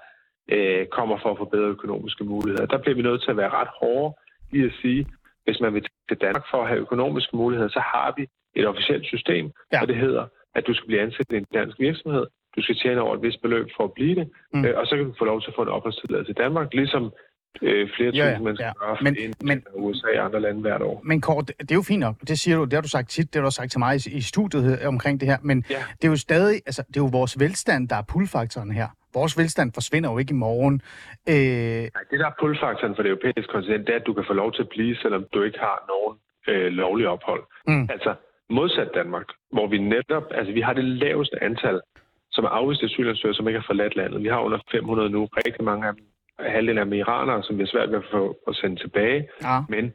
øh, 0.54 0.86
kommer 0.98 1.18
for 1.22 1.32
at 1.32 1.38
få 1.38 1.46
bedre 1.46 1.74
økonomiske 1.78 2.24
muligheder. 2.24 2.66
Der 2.66 2.78
bliver 2.78 2.96
vi 2.96 3.02
nødt 3.02 3.22
til 3.22 3.32
at 3.32 3.38
være 3.38 3.56
ret 3.60 3.72
hårde 3.80 4.10
i 4.58 4.60
at 4.64 4.74
sige, 4.82 5.08
hvis 5.46 5.60
man 5.62 5.74
vil 5.74 5.86
til 6.10 6.18
Danmark 6.18 6.46
for 6.52 6.62
at 6.62 6.68
have 6.68 6.80
økonomiske 6.80 7.38
muligheder, 7.38 7.70
så 7.70 7.80
har 7.80 8.14
vi 8.18 8.24
et 8.56 8.68
officielt 8.68 9.06
system, 9.06 9.52
ja. 9.74 9.82
og 9.82 9.88
det 9.88 9.96
hedder 9.96 10.26
at 10.56 10.64
du 10.68 10.74
skal 10.74 10.88
blive 10.88 11.02
ansat 11.02 11.26
i 11.32 11.38
en 11.38 11.46
dansk 11.54 11.80
virksomhed. 11.80 12.26
Du 12.56 12.62
skal 12.62 12.76
tjene 12.76 13.02
over 13.02 13.16
et 13.16 13.22
vist 13.22 13.42
beløb 13.42 13.68
for 13.78 13.84
at 13.84 13.94
blive 13.94 14.16
det, 14.16 14.30
mm. 14.54 14.66
øh, 14.66 14.78
og 14.80 14.88
så 14.88 14.96
kan 14.96 15.06
du 15.06 15.14
få 15.20 15.26
lov 15.26 15.42
til 15.42 15.50
at 15.52 15.56
få 15.56 15.62
en 15.62 15.68
opholdstilladelse 15.78 16.32
i 16.32 16.40
Danmark, 16.44 16.74
ligesom 16.74 17.14
øh, 17.62 17.90
flere 17.96 18.12
ja, 18.14 18.30
tusind 18.30 18.44
mennesker 18.46 18.66
ja. 18.66 18.86
gør 18.86 18.98
men, 19.02 19.16
men, 19.44 19.64
USA 19.74 20.08
og 20.20 20.26
andre 20.26 20.42
lande 20.42 20.62
hvert 20.62 20.82
år. 20.82 21.02
Men 21.04 21.22
Kåre, 21.22 21.46
det, 21.48 21.54
det 21.60 21.72
er 21.72 21.76
jo 21.76 21.82
fint 21.82 22.00
nok. 22.00 22.16
Det 22.28 22.40
siger 22.40 22.58
du, 22.58 22.64
det 22.64 22.74
har 22.74 22.82
du 22.82 22.90
sagt 22.90 23.10
tit, 23.10 23.34
det 23.34 23.36
har 23.36 23.42
du 23.42 23.46
også 23.46 23.56
sagt 23.56 23.72
til 23.72 23.80
mig 23.80 23.96
i, 23.96 24.18
i 24.18 24.22
studiet 24.22 24.86
omkring 24.86 25.20
det 25.20 25.28
her, 25.28 25.38
men 25.42 25.66
ja. 25.70 25.76
det 26.02 26.08
er 26.08 26.12
jo 26.12 26.18
stadig, 26.18 26.56
altså 26.66 26.84
det 26.88 26.98
er 26.98 27.02
jo 27.02 27.10
vores 27.12 27.40
velstand, 27.40 27.90
der 27.90 27.96
er 27.96 28.06
pullfaktoren 28.12 28.72
her. 28.72 28.88
Vores 29.14 29.38
velstand 29.38 29.72
forsvinder 29.74 30.12
jo 30.12 30.18
ikke 30.18 30.32
i 30.32 30.42
morgen. 30.48 30.82
Øh... 31.30 31.82
Nej, 31.98 32.04
det 32.12 32.20
der 32.20 32.28
er 32.28 32.38
pullfaktoren 32.40 32.96
for 32.96 33.04
det 33.04 33.10
europæiske 33.10 33.52
kontinent, 33.52 33.88
det 33.88 33.94
er, 33.96 34.00
at 34.00 34.08
du 34.08 34.14
kan 34.14 34.26
få 34.28 34.34
lov 34.34 34.54
til 34.54 34.62
at 34.62 34.70
blive, 34.70 34.96
selvom 34.96 35.26
du 35.34 35.44
ikke 35.44 35.60
har 35.60 35.78
nogen 35.92 36.14
øh, 36.50 36.72
lovlig 36.72 37.08
ophold. 37.08 37.44
Mm. 37.68 37.88
Altså, 37.96 38.16
modsat 38.52 38.90
Danmark, 38.94 39.28
hvor 39.52 39.68
vi 39.68 39.78
netop, 39.78 40.24
altså 40.32 40.54
vi 40.54 40.62
har 40.62 40.74
det 40.74 40.84
laveste 40.84 41.44
antal, 41.44 41.82
som 42.32 42.46
er 42.46 42.50
afviste 42.50 42.86
asylansøgere, 42.86 43.36
som 43.36 43.48
ikke 43.48 43.60
har 43.60 43.70
forladt 43.70 43.96
landet. 43.96 44.24
Vi 44.24 44.28
har 44.28 44.40
under 44.40 44.60
500 44.72 45.10
nu, 45.10 45.26
rigtig 45.26 45.64
mange 45.64 45.88
af 45.88 45.94
dem, 45.96 46.06
halvdelen 46.40 46.78
af 46.78 46.86
dem 46.86 46.94
iranere, 46.94 47.44
som 47.44 47.58
vi 47.58 47.64
er 47.64 47.68
svært 47.68 47.92
ved 47.92 47.98
at 47.98 48.12
få 48.12 48.38
at 48.48 48.56
sende 48.56 48.76
tilbage. 48.76 49.28
Ja. 49.42 49.58
Men 49.70 49.94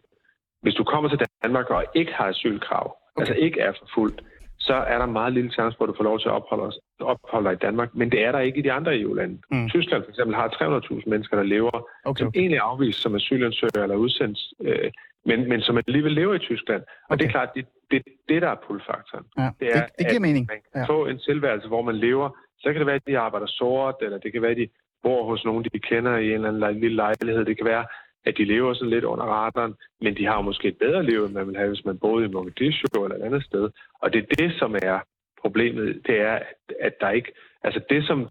hvis 0.63 0.75
du 0.75 0.85
kommer 0.85 1.09
til 1.09 1.21
Danmark 1.43 1.71
og 1.71 1.85
ikke 1.95 2.13
har 2.13 2.29
asylkrav, 2.29 2.87
okay. 2.87 3.21
altså 3.21 3.35
ikke 3.35 3.61
er 3.61 3.73
forfulgt, 3.81 4.23
så 4.59 4.75
er 4.75 4.99
der 4.99 5.07
meget 5.07 5.33
lille 5.33 5.51
chance 5.51 5.77
for, 5.77 5.85
at 5.85 5.89
du 5.89 5.97
får 5.97 6.05
lov 6.11 6.19
til 6.21 6.29
at 6.29 6.33
opholde, 6.33 6.65
os, 6.65 6.79
opholde 7.01 7.49
dig 7.49 7.55
i 7.55 7.65
Danmark. 7.67 7.91
Men 7.95 8.11
det 8.13 8.21
er 8.25 8.33
der 8.33 8.39
ikke 8.39 8.59
i 8.59 8.63
de 8.63 8.73
andre 8.73 8.99
EU-lande. 9.01 9.39
Mm. 9.51 9.69
Tyskland 9.69 10.03
for 10.05 10.11
eksempel 10.11 10.35
har 10.37 10.49
300.000 10.49 11.03
mennesker, 11.07 11.37
der 11.37 11.43
lever, 11.45 11.89
okay. 12.05 12.23
som 12.23 12.33
egentlig 12.35 12.57
er 12.57 12.63
afvist 12.63 13.03
som 13.03 13.15
asylansøgere 13.15 13.83
eller 13.83 13.97
udsendt, 13.97 14.39
øh, 14.61 14.91
men, 15.25 15.49
men 15.49 15.61
som 15.61 15.79
alligevel 15.79 16.13
lever 16.13 16.35
i 16.35 16.39
Tyskland. 16.39 16.83
Og 16.83 16.89
okay. 17.11 17.19
det 17.19 17.27
er 17.27 17.31
klart, 17.31 17.51
det, 17.91 18.05
det, 18.05 18.13
det 18.29 18.43
der 18.43 18.49
er 18.49 18.63
pull-faktoren. 18.67 19.27
Ja, 19.39 19.49
det, 19.61 19.69
er, 19.77 19.87
det, 19.87 19.93
det 19.99 20.07
giver 20.11 20.21
mening. 20.21 20.47
man 20.49 20.61
kan 20.73 20.81
ja. 20.81 20.87
få 20.95 21.07
en 21.07 21.19
tilværelse, 21.19 21.69
hvor 21.69 21.83
man 21.83 21.97
lever. 21.97 22.29
Så 22.59 22.73
kan 22.73 22.79
det 22.81 22.87
være, 22.87 22.97
at 23.03 23.07
de 23.07 23.19
arbejder 23.19 23.47
sort, 23.47 23.95
eller 24.01 24.19
det 24.19 24.33
kan 24.33 24.43
være, 24.43 24.51
at 24.51 24.57
de 24.57 24.69
bor 25.03 25.25
hos 25.31 25.45
nogen, 25.45 25.65
de 25.65 25.79
kender 25.79 26.17
i 26.17 26.29
en 26.29 26.35
eller 26.35 26.49
anden 26.49 26.81
lille 26.81 26.97
lejlighed. 26.97 27.45
Det 27.45 27.57
kan 27.57 27.67
være, 27.67 27.87
at 28.27 28.35
de 28.39 28.45
lever 28.45 28.75
sådan 28.75 28.91
lidt 28.91 29.05
under 29.05 29.25
radaren, 29.25 29.75
men 30.01 30.17
de 30.17 30.27
har 30.27 30.41
måske 30.41 30.69
et 30.69 30.79
bedre 30.79 31.03
liv, 31.03 31.25
end 31.25 31.33
man 31.33 31.47
vil 31.47 31.57
have, 31.57 31.69
hvis 31.69 31.85
man 31.85 31.99
boede 31.99 32.25
i 32.25 32.29
Mogadishu 32.29 33.05
eller 33.05 33.17
et 33.17 33.23
andet 33.23 33.45
sted. 33.45 33.71
Og 34.03 34.13
det 34.13 34.19
er 34.19 34.35
det, 34.35 34.59
som 34.59 34.75
er 34.75 35.01
problemet. 35.41 36.03
Det 36.07 36.21
er, 36.21 36.39
at 36.81 36.95
der 37.01 37.11
ikke... 37.11 37.33
Altså 37.63 37.81
det, 37.91 38.07
som, 38.07 38.29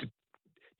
det, 0.00 0.10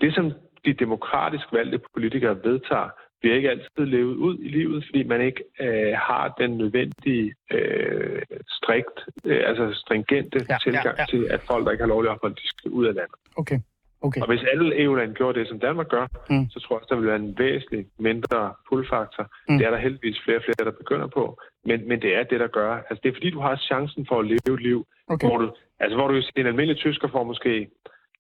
det, 0.01 0.15
som 0.15 0.33
de 0.65 0.73
demokratisk 0.73 1.47
valgte 1.53 1.81
politikere 1.95 2.37
vedtager, 2.45 2.91
bliver 3.21 3.37
ikke 3.37 3.51
altid 3.51 3.85
levet 3.97 4.15
ud 4.15 4.39
i 4.39 4.49
livet, 4.49 4.85
fordi 4.89 5.03
man 5.05 5.21
ikke 5.21 5.45
øh, 5.61 5.93
har 6.09 6.35
den 6.41 6.51
nødvendige 6.59 7.35
øh, 7.53 8.23
strikt, 8.49 8.99
øh, 9.25 9.43
altså 9.47 9.65
stringente 9.75 10.47
ja, 10.49 10.57
tilgang 10.63 10.97
ja, 10.99 11.03
ja. 11.03 11.07
til, 11.11 11.27
at 11.31 11.41
folk, 11.41 11.65
der 11.65 11.73
ikke 11.73 11.83
har 11.83 11.89
lovlig 11.89 12.11
ophold, 12.11 12.35
de 12.35 12.49
skal 12.49 12.71
ud 12.71 12.87
af 12.87 12.95
landet. 12.95 13.19
Okay. 13.37 13.61
Okay. 14.01 14.21
Og 14.21 14.27
hvis 14.27 14.45
alle 14.53 14.83
EU-lande 14.83 15.15
gjorde 15.15 15.39
det, 15.41 15.49
som 15.49 15.61
Danmark 15.61 15.89
gør, 15.89 16.07
mm. 16.31 16.51
så 16.51 16.61
tror 16.61 16.75
jeg 16.75 16.81
også, 16.81 16.89
der 16.91 17.01
vil 17.01 17.09
være 17.09 17.23
en 17.27 17.39
væsentlig 17.39 17.87
mindre 17.99 18.55
pullfaktor. 18.69 19.25
Mm. 19.49 19.59
Det 19.59 19.67
er 19.67 19.71
der 19.71 19.79
heldigvis 19.79 20.21
flere 20.25 20.39
og 20.39 20.45
flere, 20.45 20.71
der 20.71 20.77
begynder 20.83 21.07
på. 21.07 21.25
Men, 21.65 21.89
men 21.89 22.03
det 22.03 22.17
er 22.17 22.23
det, 22.23 22.41
der 22.41 22.47
gør. 22.47 22.73
Altså, 22.89 23.01
det 23.03 23.09
er 23.09 23.17
fordi, 23.19 23.31
du 23.31 23.41
har 23.41 23.57
chancen 23.57 24.07
for 24.09 24.19
at 24.19 24.27
leve 24.27 24.55
et 24.59 24.63
liv, 24.63 24.87
okay. 25.09 25.29
hvor 25.29 25.39
du, 25.39 25.47
altså, 25.81 25.97
hvor 25.97 26.09
du 26.09 26.15
en 26.37 26.47
almindelig 26.47 26.77
tysker 26.77 27.09
får 27.09 27.25
måske, 27.25 27.71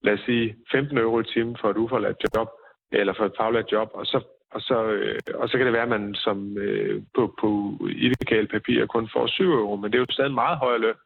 lad 0.02 0.12
os 0.12 0.20
sige, 0.26 0.56
15 0.72 0.98
euro 0.98 1.20
i 1.20 1.24
timen 1.24 1.56
for 1.60 1.70
et 1.70 1.76
uforladt 1.76 2.16
job, 2.36 2.48
eller 2.92 3.14
for 3.16 3.24
et 3.24 3.36
faglært 3.40 3.72
job, 3.72 3.88
og 3.94 4.06
så 4.06 4.18
og 4.54 4.60
så, 4.60 4.78
øh, 4.84 5.18
og 5.34 5.48
så 5.48 5.56
kan 5.56 5.66
det 5.66 5.72
være, 5.72 5.88
at 5.88 5.94
man 5.96 6.14
som 6.14 6.58
øh, 6.58 7.02
på, 7.16 7.34
på 7.40 7.78
illegal 7.88 8.48
papir 8.48 8.86
kun 8.86 9.08
får 9.14 9.26
7 9.26 9.44
euro, 9.44 9.76
men 9.76 9.90
det 9.90 9.96
er 9.96 10.04
jo 10.04 10.06
stadig 10.10 10.34
meget 10.34 10.58
højere 10.58 10.80
løn, 10.80 10.98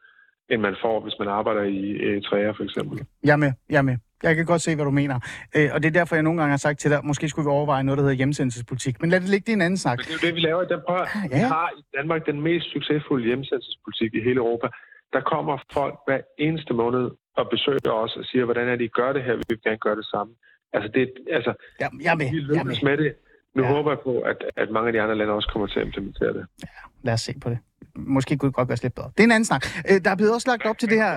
end 0.49 0.61
man 0.61 0.75
får, 0.81 0.99
hvis 1.03 1.19
man 1.19 1.27
arbejder 1.27 1.63
i 1.63 1.81
Eritrea 2.07 2.51
for 2.51 2.63
eksempel. 2.63 3.05
Jeg 3.23 3.33
er 3.33 3.41
med, 3.45 3.51
jeg 3.69 3.77
er 3.77 3.87
med. 3.91 3.97
Jeg 4.23 4.35
kan 4.35 4.45
godt 4.45 4.61
se, 4.61 4.75
hvad 4.75 4.85
du 4.85 4.91
mener. 4.91 5.17
Øh, 5.55 5.69
og 5.73 5.83
det 5.83 5.87
er 5.87 5.97
derfor, 5.99 6.15
jeg 6.15 6.23
nogle 6.23 6.39
gange 6.39 6.51
har 6.51 6.63
sagt 6.67 6.79
til 6.79 6.91
dig, 6.91 6.99
måske 7.03 7.29
skulle 7.29 7.45
vi 7.47 7.49
overveje 7.49 7.83
noget, 7.83 7.97
der 7.97 8.03
hedder 8.03 8.21
hjemsendelsespolitik. 8.21 9.01
Men 9.01 9.09
lad 9.09 9.19
det 9.21 9.29
ligge, 9.29 9.45
det 9.45 9.53
en 9.53 9.61
anden 9.61 9.77
snak. 9.77 9.97
Men 9.97 10.03
det 10.03 10.11
er 10.11 10.17
jo 10.21 10.27
det, 10.27 10.35
vi 10.35 10.39
laver 10.39 10.61
i 10.61 10.67
den 10.73 10.81
prøv. 10.87 10.99
Ja. 11.31 11.37
Vi 11.37 11.43
har 11.55 11.69
i 11.79 11.83
Danmark 11.97 12.25
den 12.25 12.41
mest 12.41 12.65
succesfulde 12.75 13.25
hjemsendelsespolitik 13.25 14.11
i 14.13 14.21
hele 14.27 14.39
Europa. 14.43 14.67
Der 15.13 15.21
kommer 15.21 15.57
folk 15.73 15.95
hver 16.07 16.21
eneste 16.37 16.73
måned 16.73 17.05
og 17.39 17.45
besøger 17.53 17.91
os 18.03 18.15
og 18.15 18.25
siger, 18.25 18.45
hvordan 18.45 18.67
er 18.67 18.75
det, 18.75 18.85
I 18.85 18.87
gør 18.87 19.13
det 19.13 19.23
her? 19.23 19.35
Vi 19.35 19.43
vil 19.49 19.61
gerne 19.63 19.77
gøre 19.77 19.95
det 19.95 20.05
samme. 20.05 20.33
Altså, 20.73 20.89
det, 20.95 21.03
altså, 21.37 21.53
ja, 21.81 21.87
jeg 22.05 22.11
er 22.11 22.19
med. 22.21 22.29
Vi 22.31 22.55
jeg 22.55 22.65
med. 22.65 22.75
med 22.89 22.97
det. 22.97 23.13
Nu 23.55 23.63
ja. 23.63 23.69
håber 23.69 23.91
jeg 23.91 23.99
på, 23.99 24.19
at, 24.19 24.39
at 24.55 24.69
mange 24.69 24.87
af 24.87 24.93
de 24.93 25.01
andre 25.01 25.15
lande 25.15 25.33
også 25.33 25.49
kommer 25.53 25.67
til 25.67 25.79
at 25.79 25.85
implementere 25.85 26.33
det. 26.33 26.45
Ja, 26.61 26.67
lad 27.03 27.13
os 27.13 27.21
se 27.21 27.33
på 27.43 27.49
det. 27.49 27.59
Måske 27.95 28.37
kunne 28.37 28.47
det 28.47 28.55
godt 28.55 28.69
være 28.69 28.77
lidt 28.83 28.95
bedre. 28.95 29.11
Det 29.15 29.19
er 29.19 29.23
en 29.23 29.31
anden 29.37 29.49
snak. 29.51 29.63
Øh, 29.89 29.97
der 30.03 30.11
er 30.11 30.15
blevet 30.15 30.33
også 30.33 30.47
lagt 30.51 30.65
op 30.65 30.77
til 30.77 30.89
det 30.89 30.97
her... 31.03 31.13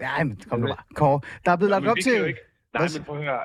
Ja, 0.00 0.24
men 0.24 0.40
kom 0.50 0.60
nu 0.60 0.66
bare. 0.66 0.84
Kåre. 0.94 1.20
Der 1.44 1.50
er 1.52 1.56
blevet 1.56 1.70
lagt 1.70 1.86
op 1.92 1.96
til... 2.06 2.16
Ikke... 2.26 2.40
Nej, 2.74 2.86
men 2.94 3.04
prøv 3.06 3.18
at 3.18 3.24
høre. 3.24 3.40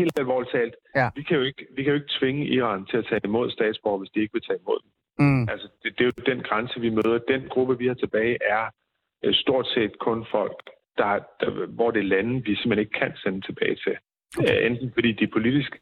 Helt 0.00 0.18
alvorligt 0.18 0.52
talt. 0.52 0.74
Ja. 0.96 1.08
Vi, 1.16 1.22
kan 1.22 1.36
jo 1.36 1.42
ikke, 1.42 1.62
vi 1.76 1.82
kan 1.82 1.90
jo 1.92 1.98
ikke 2.00 2.12
tvinge 2.20 2.42
Iran 2.56 2.86
til 2.90 2.96
at 2.96 3.06
tage 3.08 3.20
imod 3.24 3.50
statsborger, 3.50 3.98
hvis 3.98 4.10
de 4.14 4.20
ikke 4.20 4.32
vil 4.32 4.42
tage 4.48 4.58
imod 4.62 4.78
dem. 4.84 4.90
Mm. 5.24 5.48
Altså, 5.52 5.66
det, 5.82 5.88
det 5.98 6.02
er 6.04 6.10
jo 6.10 6.34
den 6.34 6.40
grænse, 6.48 6.80
vi 6.80 6.90
møder. 6.90 7.18
Den 7.28 7.42
gruppe, 7.52 7.78
vi 7.78 7.86
har 7.86 7.94
tilbage, 7.94 8.36
er 8.56 8.64
øh, 9.24 9.34
stort 9.34 9.66
set 9.74 9.98
kun 9.98 10.26
folk, 10.30 10.58
der, 10.98 11.12
der, 11.40 11.66
hvor 11.66 11.90
det 11.90 12.00
er 12.00 12.12
lande, 12.14 12.34
vi 12.46 12.52
simpelthen 12.56 12.84
ikke 12.84 12.98
kan 13.02 13.12
sende 13.22 13.40
tilbage 13.48 13.76
til. 13.84 13.94
Okay. 14.38 14.60
Øh, 14.60 14.66
enten 14.66 14.90
fordi 14.96 15.12
de 15.12 15.26
politisk 15.26 15.72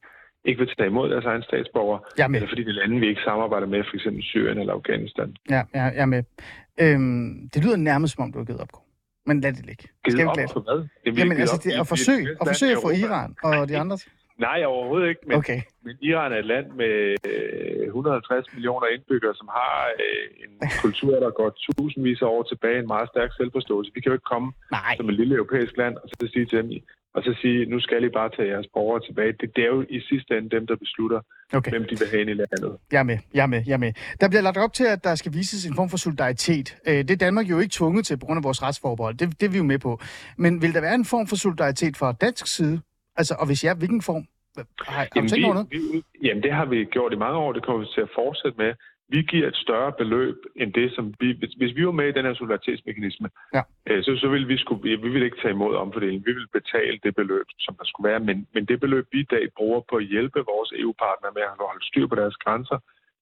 ikke 0.48 0.58
vil 0.58 0.68
tage 0.76 0.90
imod 0.92 1.10
deres 1.10 1.24
egen 1.24 1.42
statsborger, 1.42 1.98
eller 2.34 2.48
fordi 2.48 2.62
det 2.64 2.72
er 2.74 2.80
lande, 2.80 3.00
vi 3.00 3.08
ikke 3.08 3.20
samarbejder 3.24 3.66
med, 3.66 3.84
f.eks. 3.84 4.06
Syrien 4.30 4.58
eller 4.58 4.72
Afghanistan. 4.72 5.36
Ja, 5.50 5.62
ja 5.74 5.82
jeg 5.82 6.02
er 6.06 6.06
med. 6.06 6.22
Øhm, 6.80 7.48
det 7.54 7.64
lyder 7.64 7.76
nærmest 7.76 8.14
som 8.14 8.24
om, 8.24 8.32
du 8.32 8.38
har 8.38 8.44
givet 8.44 8.60
op, 8.60 8.72
Men 9.26 9.40
lad 9.40 9.52
det 9.52 9.66
ligge. 9.66 9.84
Givet 10.04 10.26
op 10.26 10.36
på 10.52 10.60
hvad? 10.60 10.78
Det 11.04 11.18
Jamen, 11.18 11.36
altså, 11.40 11.60
det 11.64 11.76
er 11.76 11.80
at 11.80 11.88
forsøge, 11.94 12.28
at 12.40 12.46
forsøge 12.52 12.72
at 12.76 12.82
få 12.82 12.90
Iran 12.90 13.30
og 13.42 13.68
de 13.68 13.78
andre... 13.78 13.98
Nej, 14.46 14.64
overhovedet 14.64 15.08
ikke. 15.08 15.20
Men, 15.26 15.36
okay. 15.36 15.60
men 15.84 15.94
Iran 16.00 16.32
er 16.32 16.36
et 16.36 16.48
land 16.54 16.66
med 16.82 16.94
150 17.86 18.48
øh, 18.48 18.54
millioner 18.54 18.86
indbyggere, 18.86 19.34
som 19.34 19.48
har 19.58 19.74
øh, 20.04 20.24
en 20.44 20.52
kultur, 20.84 21.14
der 21.24 21.30
går 21.30 21.50
tusindvis 21.64 22.22
af 22.22 22.26
år 22.26 22.42
tilbage, 22.42 22.78
en 22.78 22.86
meget 22.86 23.08
stærk 23.08 23.30
selvforståelse. 23.36 23.90
Vi 23.94 24.00
kan 24.00 24.10
jo 24.10 24.16
ikke 24.18 24.30
komme 24.34 24.52
Nej. 24.70 24.96
som 24.96 25.08
et 25.08 25.14
lille 25.14 25.34
europæisk 25.34 25.76
land 25.76 25.94
og 26.02 26.08
så 26.08 26.28
sige 26.32 26.46
til 26.46 26.58
dem, 26.58 26.70
og 27.14 27.22
så 27.22 27.36
sige, 27.42 27.66
nu 27.66 27.80
skal 27.80 28.04
I 28.04 28.08
bare 28.08 28.30
tage 28.36 28.48
jeres 28.48 28.68
borgere 28.74 29.00
tilbage. 29.06 29.32
Det, 29.40 29.56
det 29.56 29.64
er 29.64 29.68
jo 29.68 29.84
i 29.90 30.00
sidste 30.00 30.38
ende 30.38 30.50
dem, 30.56 30.66
der 30.66 30.76
beslutter, 30.76 31.20
okay. 31.52 31.70
hvem 31.70 31.84
de 31.84 31.98
vil 31.98 32.08
have 32.10 32.20
ind 32.20 32.30
i 32.30 32.34
landet. 32.34 32.78
Jeg 32.92 32.98
er 32.98 33.02
med, 33.02 33.18
jeg 33.34 33.42
er 33.42 33.46
med, 33.46 33.62
jeg 33.66 33.72
er 33.72 33.78
med. 33.86 33.92
Der 34.20 34.28
bliver 34.28 34.42
lagt 34.42 34.58
op 34.58 34.72
til, 34.72 34.84
at 34.84 35.04
der 35.04 35.14
skal 35.14 35.32
vises 35.32 35.66
en 35.66 35.74
form 35.74 35.88
for 35.90 35.96
solidaritet. 35.96 36.76
Øh, 36.88 36.94
det 36.94 37.10
er 37.10 37.16
Danmark 37.16 37.46
jo 37.50 37.58
ikke 37.58 37.72
tvunget 37.72 38.06
til 38.06 38.16
på 38.18 38.26
grund 38.26 38.38
af 38.38 38.44
vores 38.44 38.62
retsforbehold. 38.62 39.14
Det, 39.14 39.40
det 39.40 39.46
er 39.46 39.50
vi 39.50 39.58
jo 39.58 39.64
med 39.64 39.78
på. 39.78 40.00
Men 40.36 40.62
vil 40.62 40.74
der 40.74 40.80
være 40.80 40.94
en 40.94 41.04
form 41.04 41.26
for 41.26 41.36
solidaritet 41.36 41.96
fra 41.96 42.12
dansk 42.12 42.46
side? 42.56 42.80
Altså, 43.16 43.34
og 43.40 43.46
hvis 43.46 43.64
ja, 43.64 43.74
hvilken 43.74 44.02
form? 44.02 44.24
Har, 44.56 44.64
har 44.92 45.08
jamen, 45.16 45.44
over 45.44 45.54
noget? 45.54 45.68
Vi, 45.70 46.02
jamen, 46.26 46.42
det 46.42 46.52
har 46.52 46.64
vi 46.64 46.84
gjort 46.84 47.12
i 47.12 47.16
mange 47.16 47.38
år. 47.38 47.52
Det 47.52 47.62
kommer 47.64 47.80
vi 47.80 47.88
til 47.94 48.00
at 48.00 48.10
fortsætte 48.14 48.58
med 48.58 48.72
vi 49.08 49.22
giver 49.22 49.48
et 49.48 49.56
større 49.56 49.92
beløb 49.92 50.36
end 50.56 50.72
det, 50.72 50.92
som 50.94 51.14
vi... 51.20 51.32
Hvis, 51.38 51.52
hvis 51.60 51.76
vi 51.76 51.86
var 51.86 51.92
med 51.92 52.08
i 52.08 52.12
den 52.12 52.24
her 52.24 52.34
solidaritetsmekanisme, 52.34 53.28
ja. 53.54 53.62
øh, 53.86 54.04
så, 54.04 54.16
så 54.16 54.28
ville 54.28 54.46
vi 54.46 54.58
skulle... 54.58 54.82
Vi 55.04 55.08
ville 55.08 55.24
ikke 55.24 55.40
tage 55.42 55.54
imod 55.54 55.74
omfordelingen. 55.76 56.26
Vi 56.26 56.32
ville 56.32 56.52
betale 56.52 56.98
det 57.04 57.14
beløb, 57.14 57.46
som 57.58 57.74
der 57.78 57.84
skulle 57.84 58.10
være. 58.10 58.20
Men, 58.20 58.46
men 58.54 58.64
det 58.64 58.80
beløb, 58.80 59.06
vi 59.12 59.20
i 59.20 59.30
dag 59.30 59.44
bruger 59.56 59.80
på 59.90 59.96
at 59.96 60.04
hjælpe 60.04 60.38
vores 60.38 60.72
EU-partnere 60.80 61.32
med 61.34 61.42
at 61.42 61.68
holde 61.70 61.86
styr 61.86 62.06
på 62.06 62.14
deres 62.14 62.36
grænser, 62.36 62.78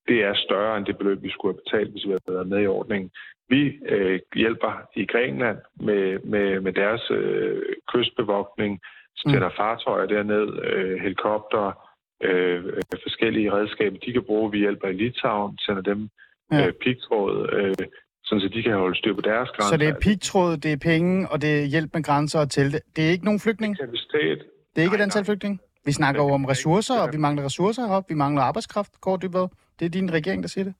det 0.09 0.25
er 0.25 0.35
større 0.35 0.77
end 0.77 0.87
det 0.87 0.99
beløb, 0.99 1.23
vi 1.23 1.31
skulle 1.31 1.55
have 1.55 1.63
betalt, 1.65 1.91
hvis 1.91 2.05
vi 2.07 2.11
havde 2.11 2.37
været 2.37 2.49
med 2.49 2.63
i 2.63 2.67
ordningen. 2.67 3.11
Vi 3.49 3.79
øh, 3.89 4.21
hjælper 4.35 4.73
i 4.97 5.07
Grækenland 5.07 5.59
med, 5.81 6.19
med, 6.25 6.61
med 6.61 6.73
deres 6.73 7.11
øh, 7.11 7.63
kystbevogtning, 7.93 8.81
sender 9.17 9.49
mm. 9.49 9.55
fartøjer 9.57 10.07
derned, 10.07 10.63
øh, 10.63 11.01
helikopter, 11.01 11.86
Øh, 12.23 12.65
øh, 12.65 12.83
forskellige 13.03 13.53
redskaber, 13.53 13.99
de 13.99 14.13
kan 14.13 14.23
bruge. 14.23 14.51
Vi 14.51 14.59
hjælper 14.59 14.89
i 14.89 14.93
Litauen, 14.93 15.59
sender 15.59 15.83
dem 15.83 16.09
ja. 16.53 16.67
øh, 16.67 16.73
pigtråd, 16.73 17.49
øh, 17.53 17.87
sådan 18.25 18.41
så 18.41 18.49
de 18.49 18.63
kan 18.63 18.73
holde 18.73 18.99
styr 18.99 19.15
på 19.15 19.21
deres 19.21 19.49
grænser. 19.49 19.69
Så 19.69 19.77
det 19.77 19.89
er 19.89 19.95
pigtråd, 20.01 20.57
det 20.57 20.73
er 20.73 20.77
penge, 20.77 21.29
og 21.29 21.43
det 21.43 21.61
er 21.61 21.65
hjælp 21.65 21.91
med 21.95 22.03
grænser 22.03 22.41
og 22.41 22.51
telte. 22.51 22.81
Det 22.97 23.07
er 23.07 23.11
ikke 23.11 23.25
nogen 23.25 23.41
flygtning? 23.41 23.79
Kapacitet. 23.79 24.39
Det 24.73 24.79
er 24.79 24.83
ikke 24.83 24.97
nej, 24.97 25.03
et 25.03 25.09
antal 25.09 25.25
flygtning? 25.25 25.61
Vi 25.85 25.93
snakker 25.93 26.23
jo 26.23 26.31
om 26.31 26.45
ressourcer, 26.45 26.99
og 27.03 27.09
vi 27.13 27.19
mangler 27.19 27.45
ressourcer 27.45 27.87
heroppe. 27.87 28.09
Vi 28.09 28.19
mangler 28.25 28.43
arbejdskraft, 28.43 28.93
kort 29.01 29.23
dybere. 29.23 29.49
Det 29.79 29.85
er 29.87 29.91
din 29.91 30.13
regering, 30.13 30.43
der 30.43 30.49
siger 30.49 30.65
det. 30.65 30.75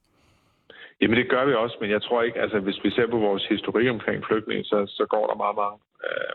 Jamen 1.01 1.17
det 1.17 1.29
gør 1.29 1.45
vi 1.45 1.53
også, 1.53 1.77
men 1.81 1.89
jeg 1.95 2.01
tror 2.01 2.21
ikke, 2.21 2.39
altså 2.39 2.59
hvis 2.59 2.79
vi 2.83 2.89
ser 2.91 3.07
på 3.07 3.17
vores 3.17 3.45
historik 3.45 3.87
omkring 3.89 4.23
flygtninge, 4.29 4.63
så, 4.63 4.77
så 4.97 5.05
går 5.13 5.27
der 5.27 5.35
meget, 5.43 5.55
meget, 5.61 5.77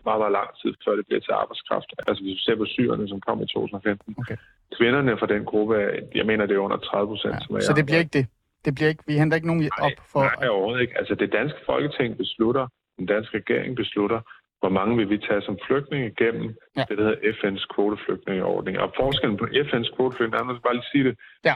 meget, 0.06 0.20
meget 0.22 0.34
lang 0.38 0.48
tid, 0.62 0.72
før 0.84 0.92
det 0.98 1.04
bliver 1.06 1.22
til 1.26 1.32
arbejdskraft. 1.42 1.88
Altså 2.08 2.20
hvis 2.24 2.36
vi 2.38 2.42
ser 2.46 2.56
på 2.62 2.66
syrerne, 2.76 3.08
som 3.12 3.20
kom 3.26 3.36
i 3.44 3.46
2015. 3.46 4.14
Okay. 4.22 4.36
Kvinderne 4.78 5.18
fra 5.20 5.28
den 5.34 5.42
gruppe, 5.50 5.74
jeg 6.14 6.26
mener, 6.30 6.46
det 6.46 6.54
er 6.56 6.62
under 6.68 6.76
30 6.76 7.06
procent. 7.12 7.40
Ja, 7.50 7.60
så 7.68 7.72
det 7.78 7.84
bliver 7.86 8.02
ikke 8.04 8.16
det? 8.18 8.26
Det 8.64 8.74
bliver 8.74 8.88
ikke, 8.92 9.04
vi 9.06 9.14
henter 9.20 9.36
ikke 9.36 9.50
nogen 9.50 9.62
nej, 9.62 9.86
op 9.86 9.96
for... 10.12 10.20
Nej, 10.20 10.48
overhovedet 10.48 10.82
ikke. 10.84 10.98
Altså 11.00 11.14
det 11.14 11.32
danske 11.32 11.60
folketing 11.70 12.10
beslutter, 12.22 12.64
den 12.98 13.06
danske 13.06 13.32
regering 13.40 13.76
beslutter, 13.76 14.20
hvor 14.62 14.72
mange 14.78 14.92
vil 14.96 15.08
vi 15.10 15.18
tage 15.28 15.42
som 15.48 15.58
flygtninge 15.66 16.06
igennem 16.12 16.46
ja. 16.76 16.84
det, 16.88 16.98
der 16.98 17.04
hedder 17.08 17.20
FN's 17.36 17.64
kvoteflygtningeordning. 17.74 18.74
Og 18.78 18.88
forskellen 19.00 19.36
på 19.42 19.46
FN's 19.66 19.90
kvoteflygtninge, 19.96 20.48
jeg 20.48 20.56
skal 20.56 20.66
bare 20.68 20.78
lige 20.80 20.90
sige 20.94 21.04
det. 21.08 21.14
Ja, 21.48 21.54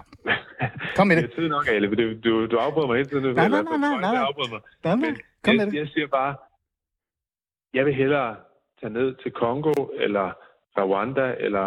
kom 0.96 1.06
med 1.06 1.16
det. 1.18 1.22
det 1.25 1.30
er 1.32 1.36
tid 1.40 1.48
nok, 1.48 1.64
Ale, 1.68 1.86
du, 2.02 2.06
du, 2.26 2.32
du 2.52 2.56
afbryder 2.66 2.88
mig 2.88 2.96
hele 2.96 3.08
tiden. 3.12 3.25
Nej, 3.25 3.48
nej, 3.48 3.62
nej, 3.62 3.78
nej, 3.78 3.96
nej. 4.00 4.14
Nej. 4.84 5.14
Kom 5.44 5.54
jeg, 5.54 5.56
med 5.58 5.66
det. 5.66 5.75
Jeg 5.82 5.88
siger 5.94 6.06
bare, 6.18 6.32
jeg 7.76 7.87
vil 7.87 7.95
hellere 7.95 8.37
tage 8.80 8.92
ned 8.92 9.14
til 9.23 9.30
Kongo, 9.33 9.73
eller 10.04 10.26
Rwanda, 10.78 11.35
eller 11.47 11.66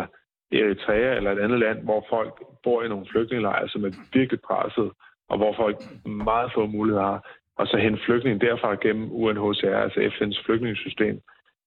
Eritrea, 0.51 1.15
eller 1.17 1.31
et 1.31 1.39
andet 1.39 1.59
land, 1.59 1.79
hvor 1.83 2.05
folk 2.09 2.33
bor 2.63 2.83
i 2.83 2.87
nogle 2.87 3.05
flygtningelejre, 3.11 3.69
som 3.69 3.85
er 3.85 3.91
virkelig 4.13 4.41
presset, 4.41 4.91
og 5.29 5.37
hvor 5.37 5.53
folk 5.61 5.77
meget 6.05 6.51
få 6.55 6.65
muligheder 6.65 7.05
har 7.05 7.21
og 7.59 7.67
så 7.67 7.77
hente 7.77 7.99
flygtninge 8.05 8.45
derfra 8.47 8.75
gennem 8.75 9.11
UNHCR, 9.11 9.77
altså 9.85 9.99
FN's 9.99 10.45
flygtningssystem, 10.45 11.21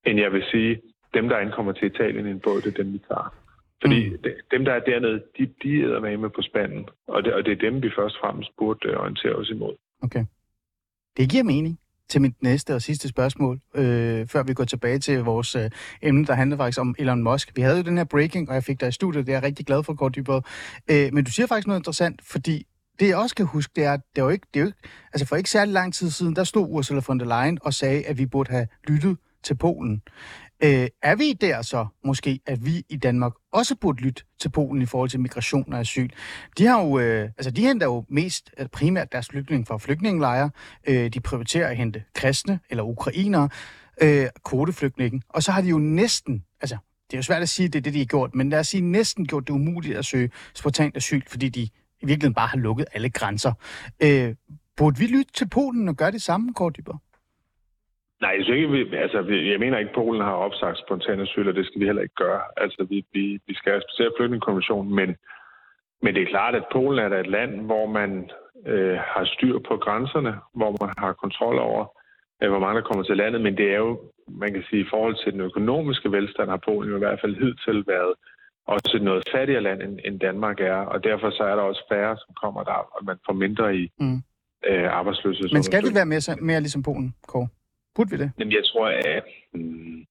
end 0.07 0.21
jeg 0.21 0.33
vil 0.33 0.45
sige, 0.51 0.81
dem, 1.15 1.29
der 1.29 1.37
ankommer 1.37 1.73
til 1.73 1.87
Italien 1.87 2.27
i 2.27 2.31
en 2.31 2.41
båd, 2.41 2.61
det 2.61 2.73
er 2.73 2.83
dem, 2.83 2.93
vi 2.93 2.99
tager. 2.99 3.35
Fordi 3.83 4.09
mm. 4.09 4.17
dem, 4.51 4.65
der 4.65 4.73
er 4.73 4.81
dernede, 4.81 5.23
de, 5.39 5.47
de 5.63 5.73
er 5.83 6.17
med 6.17 6.31
på 6.31 6.43
spanden, 6.43 6.89
og 7.07 7.25
det, 7.25 7.35
og 7.35 7.45
det 7.45 7.53
er 7.53 7.71
dem, 7.71 7.83
vi 7.83 7.91
først 7.99 8.17
og 8.17 8.21
fremmest 8.21 8.51
burde 8.59 8.89
øh, 8.89 9.01
orientere 9.01 9.35
os 9.35 9.51
imod. 9.51 9.75
Okay. 10.03 10.25
Det 11.17 11.31
giver 11.31 11.45
mening 11.45 11.79
til 12.11 12.21
mit 12.21 12.43
næste 12.43 12.75
og 12.75 12.83
sidste 12.83 13.09
spørgsmål, 13.09 13.61
øh, 13.75 14.27
før 14.27 14.43
vi 14.43 14.55
går 14.55 14.65
tilbage 14.65 14.99
til 14.99 15.19
vores 15.19 15.57
øh, 15.57 15.71
emne, 16.03 16.27
der 16.27 16.35
handler 16.35 16.57
faktisk 16.57 16.81
om 16.81 16.95
Elon 16.99 17.23
Musk. 17.23 17.53
Vi 17.57 17.63
havde 17.63 17.77
jo 17.77 17.83
den 17.83 17.97
her 17.97 18.05
breaking, 18.05 18.49
og 18.49 18.55
jeg 18.55 18.65
fik 18.65 18.81
dig 18.81 18.89
i 18.89 18.93
studiet, 18.93 19.27
det 19.27 19.33
er 19.33 19.37
jeg 19.37 19.43
rigtig 19.43 19.67
glad 19.67 19.83
for, 19.83 19.95
Kort 19.95 20.15
Dybere. 20.15 20.43
Øh, 20.91 21.15
men 21.15 21.25
du 21.25 21.31
siger 21.31 21.47
faktisk 21.47 21.67
noget 21.67 21.81
interessant, 21.81 22.21
fordi 22.25 22.67
det 23.01 23.09
jeg 23.09 23.17
også 23.17 23.35
kan 23.35 23.47
huske, 23.47 23.73
det 23.77 23.85
er, 23.85 23.97
det 23.97 24.19
er 24.19 24.23
jo 24.23 24.29
ikke, 24.29 24.47
det 24.55 24.61
er 24.61 24.65
jo 24.65 24.67
ikke, 24.67 24.79
altså 25.13 25.27
for 25.27 25.37
ikke 25.37 25.51
særlig 25.51 25.73
lang 25.75 25.95
tid 25.95 26.11
siden, 26.11 26.37
der 26.37 26.45
stod 26.45 26.67
Ursula 26.69 27.01
von 27.09 27.21
der 27.21 27.27
Leyen 27.27 27.59
og 27.63 27.75
sagde, 27.75 28.03
at 28.07 28.19
vi 28.19 28.27
burde 28.27 28.51
have 28.51 28.67
lyttet 28.89 29.17
til 29.43 29.55
Polen. 29.55 30.03
Øh, 30.65 30.89
er 31.03 31.15
vi 31.15 31.33
der 31.33 31.63
så 31.63 31.87
måske, 32.05 32.41
at 32.47 32.67
vi 32.67 32.85
i 32.89 32.97
Danmark 32.97 33.33
også 33.53 33.77
burde 33.77 34.03
lytte 34.03 34.23
til 34.41 34.49
Polen 34.49 34.83
i 34.83 34.87
forhold 34.87 35.11
til 35.11 35.21
migration 35.21 35.73
og 35.73 35.81
asyl? 35.81 36.09
De 36.59 36.67
har 36.67 36.83
jo, 36.83 36.99
øh, 36.99 37.25
altså 37.39 37.51
de 37.51 37.63
henter 37.63 37.87
jo 37.87 38.05
mest, 38.09 38.51
øh, 38.59 38.67
primært 38.67 39.13
deres 39.13 39.29
flygtninge 39.29 39.67
fra 39.67 39.79
flygtningelejre. 39.79 40.51
Øh, 40.89 41.09
de 41.09 41.21
prioriterer 41.21 41.69
at 41.69 41.77
hente 41.77 42.03
kristne 42.15 42.61
eller 42.71 42.83
ukrainere, 42.83 43.49
øh, 44.03 44.27
kvoteflygtninge. 44.45 45.23
Og 45.29 45.43
så 45.43 45.53
har 45.53 45.61
de 45.61 45.69
jo 45.69 45.79
næsten, 45.79 46.45
altså 46.61 46.77
det 47.07 47.15
er 47.15 47.19
jo 47.19 47.23
svært 47.23 47.43
at 47.43 47.49
sige, 47.49 47.67
at 47.67 47.73
det 47.73 47.79
er 47.79 47.83
det, 47.83 47.95
de 47.95 47.99
har 47.99 48.07
gjort, 48.07 48.35
men 48.35 48.51
lad 48.51 48.59
os 48.59 48.69
sige 48.69 48.81
næsten 48.81 49.27
gjort 49.27 49.47
det 49.47 49.55
umuligt 49.55 49.99
at 49.99 50.05
søge 50.05 50.31
spontant 50.55 50.97
asyl, 50.97 51.23
fordi 51.29 51.49
de 51.49 51.61
i 51.63 52.07
virkeligheden 52.07 52.35
bare 52.35 52.49
har 52.49 52.59
lukket 52.59 52.87
alle 52.93 53.11
grænser. 53.11 53.53
Øh, 54.03 54.35
burde 54.77 54.99
vi 54.99 55.07
lytte 55.07 55.33
til 55.33 55.49
Polen 55.49 55.89
og 55.89 55.97
gøre 55.97 56.11
det 56.11 56.23
samme, 56.23 56.55
Kåre 56.55 56.71
Dybber? 56.71 56.99
Nej, 58.25 58.33
jeg, 58.49 58.57
ikke, 58.57 58.99
altså, 59.05 59.19
jeg 59.53 59.59
mener 59.61 59.79
ikke, 59.79 59.91
at 59.91 59.95
Polen 59.95 60.23
har 60.23 60.37
opsagt 60.47 60.79
spontan 60.79 61.21
asyl, 61.21 61.49
og 61.49 61.55
det 61.55 61.67
skal 61.67 61.81
vi 61.81 61.87
heller 61.87 62.03
ikke 62.03 62.23
gøre. 62.25 62.43
Altså, 62.57 62.87
vi, 62.91 62.99
vi, 63.13 63.25
vi 63.47 63.55
skal 63.55 63.73
respektere 63.73 64.17
flygtningekonventionen, 64.17 64.95
men, 64.95 65.09
men 66.03 66.15
det 66.15 66.23
er 66.23 66.33
klart, 66.35 66.55
at 66.55 66.71
Polen 66.73 66.99
er 66.99 67.19
et 67.19 67.35
land, 67.37 67.53
hvor 67.69 67.87
man 67.87 68.11
øh, 68.67 68.99
har 69.15 69.25
styr 69.35 69.59
på 69.69 69.75
grænserne, 69.77 70.33
hvor 70.59 70.71
man 70.85 70.95
har 70.99 71.13
kontrol 71.13 71.59
over, 71.59 71.83
øh, 72.43 72.51
hvor 72.51 72.59
mange 72.65 72.77
der 72.81 72.89
kommer 72.89 73.05
til 73.05 73.17
landet, 73.17 73.41
men 73.41 73.57
det 73.57 73.69
er 73.75 73.81
jo, 73.87 74.01
man 74.29 74.53
kan 74.55 74.65
sige, 74.69 74.83
i 74.83 74.91
forhold 74.91 75.17
til 75.23 75.33
den 75.33 75.41
økonomiske 75.41 76.13
velstand, 76.13 76.49
har 76.51 76.63
Polen 76.69 76.91
jo 76.91 76.97
i 76.97 77.05
hvert 77.05 77.21
fald 77.21 77.35
hidtil 77.43 77.79
været 77.87 78.15
også 78.67 78.93
et 78.95 79.03
noget 79.03 79.23
fattigere 79.35 79.63
land, 79.63 79.83
end, 79.83 79.99
end 80.05 80.21
Danmark 80.21 80.61
er, 80.61 80.81
og 80.93 81.05
derfor 81.05 81.31
så 81.31 81.43
er 81.43 81.55
der 81.57 81.63
også 81.63 81.85
færre, 81.93 82.17
som 82.17 82.35
kommer 82.43 82.63
der, 82.65 82.79
og 82.95 83.05
man 83.05 83.17
får 83.27 83.33
mindre 83.33 83.77
i 83.77 83.91
mm. 83.99 84.19
øh, 84.69 84.89
arbejdsløshed. 84.99 85.49
Men 85.53 85.63
skal 85.63 85.83
vi 85.83 85.95
være 85.95 86.07
mere, 86.07 86.37
mere 86.41 86.61
ligesom 86.61 86.83
Polen, 86.83 87.15
Kåre? 87.29 87.49
Burde 87.95 88.11
vi 88.11 88.17
det? 88.17 88.33
Jamen, 88.39 88.53
jeg 88.53 88.65
tror, 88.65 88.87
at... 88.87 89.25
Mm, 89.55 90.07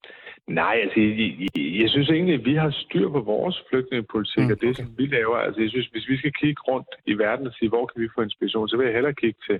nej, 0.48 0.76
altså, 0.84 1.00
jeg, 1.00 1.18
jeg, 1.40 1.82
jeg 1.82 1.90
synes 1.90 2.10
egentlig, 2.10 2.36
at 2.36 2.46
vi 2.46 2.56
har 2.56 2.72
styr 2.72 3.10
på 3.10 3.20
vores 3.20 3.64
flygtningepolitik, 3.70 4.44
mm, 4.46 4.52
og 4.52 4.62
det, 4.62 4.70
okay. 4.70 4.84
som 4.84 4.98
vi 4.98 5.06
laver. 5.06 5.38
Altså, 5.38 5.62
jeg 5.62 5.70
synes, 5.70 5.88
hvis 5.88 6.08
vi 6.08 6.18
skal 6.18 6.34
kigge 6.34 6.62
rundt 6.70 6.92
i 7.06 7.14
verden 7.14 7.48
og 7.48 7.54
sige, 7.54 7.70
hvor 7.70 7.86
kan 7.86 8.02
vi 8.02 8.10
få 8.16 8.22
inspiration, 8.22 8.70
så 8.70 8.78
vil 8.78 8.86
jeg 8.86 8.94
hellere 8.94 9.14
kigge 9.14 9.40
til 9.50 9.60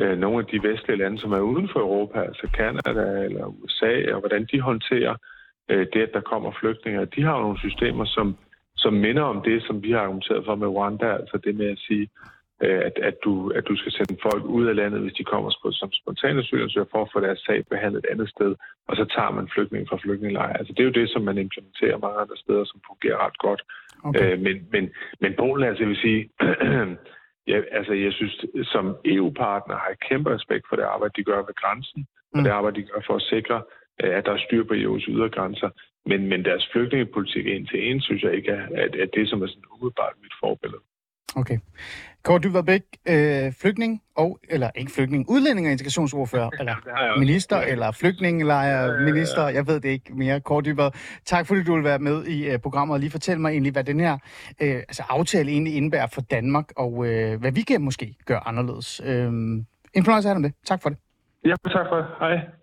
øh, 0.00 0.18
nogle 0.18 0.38
af 0.38 0.46
de 0.52 0.68
vestlige 0.68 0.98
lande, 0.98 1.18
som 1.20 1.32
er 1.32 1.40
uden 1.40 1.68
for 1.72 1.80
Europa, 1.80 2.18
altså 2.20 2.46
Kanada 2.54 3.24
eller 3.26 3.44
USA, 3.46 3.94
og 4.14 4.20
hvordan 4.20 4.46
de 4.52 4.60
håndterer 4.60 5.14
øh, 5.70 5.86
det, 5.92 6.02
at 6.02 6.12
der 6.12 6.20
kommer 6.20 6.50
flygtninge. 6.60 7.06
De 7.16 7.22
har 7.22 7.34
jo 7.36 7.42
nogle 7.42 7.58
systemer, 7.58 8.04
som, 8.04 8.36
som 8.76 8.92
minder 8.92 9.22
om 9.22 9.42
det, 9.42 9.62
som 9.62 9.82
vi 9.82 9.90
har 9.90 10.00
argumenteret 10.00 10.44
for 10.44 10.54
med 10.54 10.68
Rwanda, 10.68 11.08
altså 11.20 11.38
det 11.44 11.54
med 11.54 11.70
at 11.70 11.78
sige, 11.78 12.08
at, 12.60 12.98
at, 13.08 13.16
du, 13.24 13.50
at 13.50 13.64
du 13.68 13.76
skal 13.76 13.92
sende 13.92 14.16
folk 14.22 14.44
ud 14.44 14.66
af 14.66 14.76
landet, 14.76 15.00
hvis 15.00 15.12
de 15.12 15.24
kommer 15.24 15.50
som 15.72 15.92
spontane 15.92 16.40
asylansøgere 16.40 16.88
for 16.90 17.02
at 17.02 17.10
få 17.12 17.20
deres 17.20 17.38
sag 17.38 17.66
behandlet 17.70 18.04
et 18.04 18.10
andet 18.12 18.28
sted, 18.28 18.54
og 18.88 18.96
så 18.96 19.04
tager 19.14 19.30
man 19.30 19.48
flygtninge 19.54 19.86
fra 19.88 19.98
flygtningelejre. 20.02 20.58
Altså 20.58 20.72
det 20.72 20.80
er 20.80 20.90
jo 20.90 20.98
det, 21.00 21.10
som 21.10 21.22
man 21.22 21.38
implementerer 21.38 21.98
mange 22.04 22.18
andre 22.22 22.36
steder, 22.36 22.64
som 22.64 22.80
fungerer 22.90 23.18
ret 23.26 23.38
godt. 23.38 23.62
Okay. 24.04 24.32
Øh, 24.32 24.40
men, 24.46 24.56
men, 24.72 24.84
men 25.20 25.32
Polen, 25.38 25.68
altså 25.68 25.82
jeg 25.82 25.88
vil 25.88 26.04
sige, 26.06 26.20
ja, 27.52 27.58
altså 27.78 27.92
jeg 27.92 28.12
synes, 28.12 28.34
som 28.72 28.96
EU-partner 29.04 29.74
har 29.82 29.88
jeg 29.92 29.98
kæmpe 30.08 30.34
respekt 30.36 30.64
for 30.68 30.76
det 30.76 30.82
arbejde, 30.94 31.14
de 31.16 31.24
gør 31.30 31.40
ved 31.48 31.56
grænsen, 31.62 32.00
mm. 32.00 32.38
og 32.38 32.44
det 32.44 32.50
arbejde, 32.50 32.80
de 32.80 32.88
gør 32.90 33.00
for 33.06 33.16
at 33.16 33.28
sikre, 33.34 33.58
øh, 34.02 34.12
at 34.18 34.26
der 34.26 34.32
er 34.32 34.44
styr 34.46 34.64
på 34.64 34.74
EU's 34.74 35.06
ydre 35.12 35.28
grænser. 35.36 35.70
Men, 36.06 36.20
men 36.28 36.44
deres 36.44 36.68
flygtningepolitik 36.72 37.46
en 37.46 37.66
til 37.66 37.90
en, 37.90 38.00
synes 38.00 38.22
jeg 38.22 38.34
ikke 38.34 38.50
er, 38.50 38.66
at, 38.84 38.92
at 39.04 39.10
det, 39.14 39.28
som 39.28 39.42
er 39.42 39.46
sådan 39.46 39.70
umiddelbart 39.72 40.14
mit 40.22 40.36
forbillede. 40.40 40.82
Okay. 41.36 41.58
Kåre 42.24 42.38
Dybvad 42.38 42.80
øh, 43.08 43.52
flygtning 43.52 44.02
og, 44.16 44.38
eller 44.48 44.70
ikke 44.74 44.92
flygtning, 44.92 45.30
udlænding 45.30 45.66
og 45.66 45.72
integrationsordfører, 45.72 46.50
eller 46.60 47.18
minister, 47.18 47.56
eller 47.56 47.92
flygtningelejr, 47.92 49.04
minister, 49.04 49.48
jeg 49.48 49.66
ved 49.66 49.80
det 49.80 49.88
ikke 49.88 50.14
mere. 50.14 50.40
Kåre 50.40 50.62
Dybvad, 50.62 50.90
tak 51.24 51.46
fordi 51.46 51.62
du 51.62 51.74
vil 51.74 51.84
være 51.84 51.98
med 51.98 52.26
i 52.26 52.54
uh, 52.54 52.60
programmet 52.60 52.94
og 52.94 53.00
lige 53.00 53.10
fortælle 53.10 53.40
mig 53.40 53.50
egentlig, 53.50 53.72
hvad 53.72 53.84
den 53.84 54.00
her 54.00 54.12
uh, 54.12 54.18
altså 54.60 55.02
aftale 55.08 55.50
egentlig 55.50 55.76
indebærer 55.76 56.06
for 56.06 56.20
Danmark, 56.20 56.72
og 56.76 56.92
uh, 56.92 57.06
hvad 57.40 57.52
vi 57.52 57.60
kan 57.60 57.80
måske 57.80 58.16
gøre 58.26 58.48
anderledes. 58.48 59.00
En 59.00 60.04
fornøjelse 60.04 60.28
at 60.28 60.34
have 60.34 60.42
det. 60.42 60.54
Tak 60.66 60.82
for 60.82 60.88
det. 60.88 60.98
Ja, 61.44 61.54
tak 61.64 61.86
for 61.88 61.96
det. 61.96 62.06
Hej. 62.18 62.59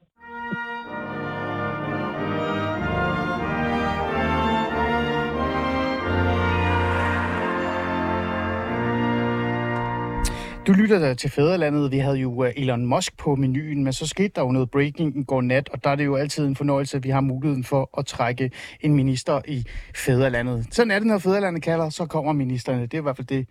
Du 10.67 10.73
lytter 10.73 11.13
til 11.13 11.29
Fæderlandet. 11.29 11.91
Vi 11.91 11.97
havde 11.97 12.17
jo 12.17 12.43
øh, 12.43 12.53
Elon 12.55 12.85
Musk 12.85 13.17
på 13.17 13.35
menuen, 13.35 13.83
men 13.83 13.93
så 13.93 14.07
skete 14.07 14.31
der 14.35 14.41
jo 14.41 14.51
noget 14.51 14.71
breaking 14.71 15.19
i 15.19 15.23
går 15.23 15.41
nat, 15.41 15.69
og 15.69 15.83
der 15.83 15.89
er 15.89 15.95
det 15.95 16.05
jo 16.05 16.15
altid 16.15 16.45
en 16.45 16.55
fornøjelse, 16.55 16.97
at 16.97 17.03
vi 17.03 17.09
har 17.09 17.21
muligheden 17.21 17.63
for 17.63 17.99
at 17.99 18.05
trække 18.05 18.51
en 18.81 18.93
minister 18.93 19.41
i 19.47 19.65
Fæderlandet. 19.95 20.67
Sådan 20.71 20.91
er 20.91 20.99
det, 20.99 21.07
når 21.07 21.17
Fæderlandet 21.17 21.63
kalder, 21.63 21.89
så 21.89 22.05
kommer 22.05 22.33
ministerne. 22.33 22.81
Det 22.81 22.93
er 22.93 22.97
i 22.97 23.01
hvert 23.01 23.15
fald 23.15 23.27
det, 23.27 23.47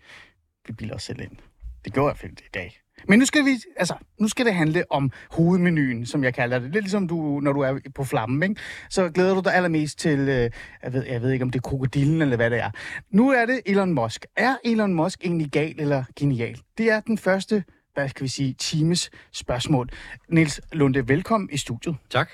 vi 0.66 0.72
bilder 0.72 0.94
os 0.94 1.02
selv 1.02 1.20
ind. 1.20 1.36
Det 1.84 1.94
går 1.94 2.02
i 2.02 2.06
hvert 2.06 2.18
fald 2.18 2.32
i 2.32 2.50
dag. 2.54 2.85
Men 3.08 3.18
nu 3.18 3.24
skal, 3.24 3.44
vi, 3.44 3.50
altså, 3.76 3.94
nu 4.18 4.28
skal 4.28 4.46
det 4.46 4.54
handle 4.54 4.84
om 4.90 5.10
hovedmenuen, 5.30 6.06
som 6.06 6.24
jeg 6.24 6.34
kalder 6.34 6.58
det. 6.58 6.72
Lidt 6.72 6.84
ligesom 6.84 7.08
du, 7.08 7.40
når 7.40 7.52
du 7.52 7.60
er 7.60 7.78
på 7.94 8.04
flammen, 8.04 8.42
ikke? 8.42 8.60
så 8.90 9.08
glæder 9.08 9.34
du 9.34 9.40
dig 9.44 9.54
allermest 9.54 9.98
til, 9.98 10.18
øh, 10.18 10.50
jeg, 10.82 10.92
ved, 10.92 11.06
jeg 11.06 11.22
ved 11.22 11.30
ikke 11.30 11.42
om 11.42 11.50
det 11.50 11.58
er 11.58 11.68
krokodillen 11.68 12.22
eller 12.22 12.36
hvad 12.36 12.50
det 12.50 12.58
er. 12.58 12.70
Nu 13.10 13.30
er 13.30 13.46
det 13.46 13.60
Elon 13.66 13.92
Musk. 13.92 14.26
Er 14.36 14.56
Elon 14.64 14.94
Musk 14.94 15.24
egentlig 15.24 15.50
gal 15.50 15.74
eller 15.78 16.04
genial? 16.16 16.60
Det 16.78 16.90
er 16.90 17.00
den 17.00 17.18
første 17.18 17.64
hvad 17.96 18.08
skal 18.08 18.24
vi 18.24 18.28
sige, 18.28 18.52
times 18.52 19.10
spørgsmål. 19.32 19.88
Niels 20.28 20.60
Lunde, 20.72 21.08
velkommen 21.08 21.48
i 21.52 21.56
studiet. 21.56 21.96
Tak. 22.10 22.30